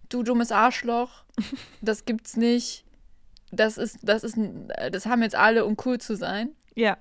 du 0.09 0.22
dummes 0.22 0.51
Arschloch, 0.51 1.24
das 1.82 2.05
gibt's 2.05 2.37
nicht. 2.37 2.84
Das 3.53 3.78
ist, 3.78 3.99
das 4.03 4.24
ist, 4.24 4.37
äh, 4.39 4.91
das 4.91 5.07
haben 5.07 5.22
jetzt 5.22 5.37
alle, 5.37 5.64
um 5.66 5.76
cool 5.84 5.99
zu 5.99 6.16
sein. 6.16 6.51
ja. 6.74 6.97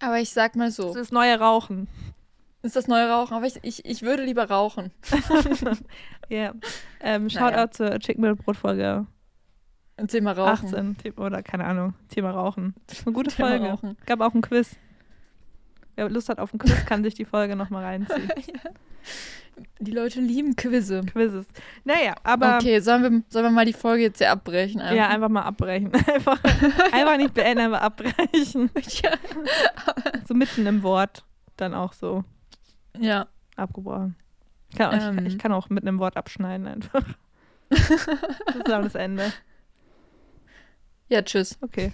Aber 0.00 0.20
ich 0.20 0.30
sag 0.30 0.54
mal 0.54 0.66
Das 0.66 0.76
so, 0.76 0.88
ist 0.90 0.96
das 0.96 1.10
neue 1.10 1.40
Rauchen. 1.40 1.88
Ist 2.62 2.76
das 2.76 2.88
neue 2.88 3.08
Rauchen, 3.10 3.34
aber 3.34 3.46
ich, 3.46 3.58
ich, 3.62 3.84
ich 3.84 4.02
würde 4.02 4.24
lieber 4.24 4.48
rauchen. 4.48 4.90
Ja. 6.28 6.52
Ähm, 7.00 7.30
Shoutout 7.30 7.50
Naja. 7.52 7.70
zur 7.70 7.98
Chicken 8.00 8.20
Mill 8.20 8.34
Brotfolge 8.36 9.06
Und 9.96 10.10
Thema 10.10 10.32
Rauchen. 10.32 10.66
18. 10.66 10.96
The- 11.02 11.12
Oder 11.12 11.42
keine 11.42 11.64
Ahnung. 11.64 11.94
Thema 12.10 12.32
Rauchen. 12.32 12.74
Das 12.86 12.98
ist 12.98 13.06
eine 13.06 13.14
gute 13.14 13.30
Thema 13.30 13.48
Folge. 13.48 13.66
Rauchen. 13.70 13.96
Gab 14.04 14.20
auch 14.20 14.34
ein 14.34 14.42
Quiz. 14.42 14.76
Wer 15.96 16.10
Lust 16.10 16.28
hat 16.28 16.38
auf 16.38 16.52
ein 16.52 16.58
Quiz, 16.58 16.84
kann 16.84 17.02
sich 17.02 17.14
die 17.14 17.24
Folge 17.24 17.56
nochmal 17.56 17.84
reinziehen. 17.84 18.28
Die 19.80 19.90
Leute 19.90 20.20
lieben 20.20 20.54
Quizze. 20.54 21.00
Quizzes. 21.00 21.46
Naja, 21.84 22.14
aber 22.22 22.56
okay, 22.58 22.78
sollen 22.78 23.02
wir, 23.02 23.22
sollen 23.28 23.44
wir 23.46 23.50
mal 23.50 23.64
die 23.64 23.72
Folge 23.72 24.04
jetzt 24.04 24.18
hier 24.18 24.30
abbrechen? 24.30 24.80
ja, 24.94 25.08
einfach 25.08 25.28
mal 25.28 25.42
abbrechen. 25.42 25.90
Einfach, 26.14 26.40
einfach 26.92 27.16
nicht 27.16 27.34
beenden, 27.34 27.66
aber 27.66 27.82
abbrechen. 27.82 28.70
ja. 29.02 29.10
So 30.28 30.34
mitten 30.34 30.64
im 30.66 30.84
Wort 30.84 31.24
dann 31.56 31.74
auch 31.74 31.92
so 31.92 32.22
ja. 33.00 33.26
abgebrochen. 33.56 34.16
Ich 34.70 34.76
kann, 34.76 35.00
auch, 35.00 35.08
Ähm. 35.08 35.26
ich, 35.26 35.34
ich 35.34 35.38
kann 35.38 35.52
auch 35.52 35.68
mitten 35.70 35.86
im 35.86 35.98
Wort 35.98 36.16
abschneiden 36.16 36.66
einfach. 36.66 37.04
das 37.68 37.90
ist 37.90 38.68
dann 38.68 38.82
das 38.82 38.94
Ende. 38.94 39.32
Ja, 41.08 41.22
tschüss. 41.22 41.58
Okay. 41.60 41.92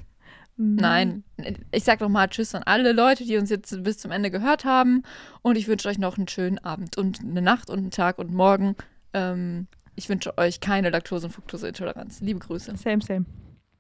Nein, 0.57 1.25
ich 1.73 1.83
sag 1.83 2.01
noch 2.01 2.09
mal 2.09 2.29
Tschüss 2.29 2.55
an 2.55 2.63
alle 2.63 2.93
Leute, 2.93 3.25
die 3.25 3.37
uns 3.37 3.51
jetzt 3.51 3.83
bis 3.83 3.99
zum 3.99 4.13
Ende 4.13 4.31
gehört 4.31 4.65
haben. 4.65 5.03
Und 5.43 5.57
ich 5.57 5.67
wünsche 5.67 5.89
euch 5.89 5.99
noch 5.99 6.17
einen 6.17 6.29
schönen 6.29 6.59
Abend 6.59 6.97
und 6.97 7.21
eine 7.21 7.43
Nacht 7.43 7.71
und 7.71 7.79
einen 7.79 7.91
Tag 7.91 8.19
und 8.19 8.33
morgen. 8.33 8.77
Ähm, 9.13 9.67
ich 9.97 10.09
wünsche 10.09 10.39
euch 10.39 10.61
keine 10.61 10.91
Laktose- 10.91 11.27
und 11.27 11.33
Fructoseintoleranz. 11.33 12.21
Liebe 12.21 12.39
Grüße. 12.39 12.77
Same, 12.77 13.03
same. 13.03 13.25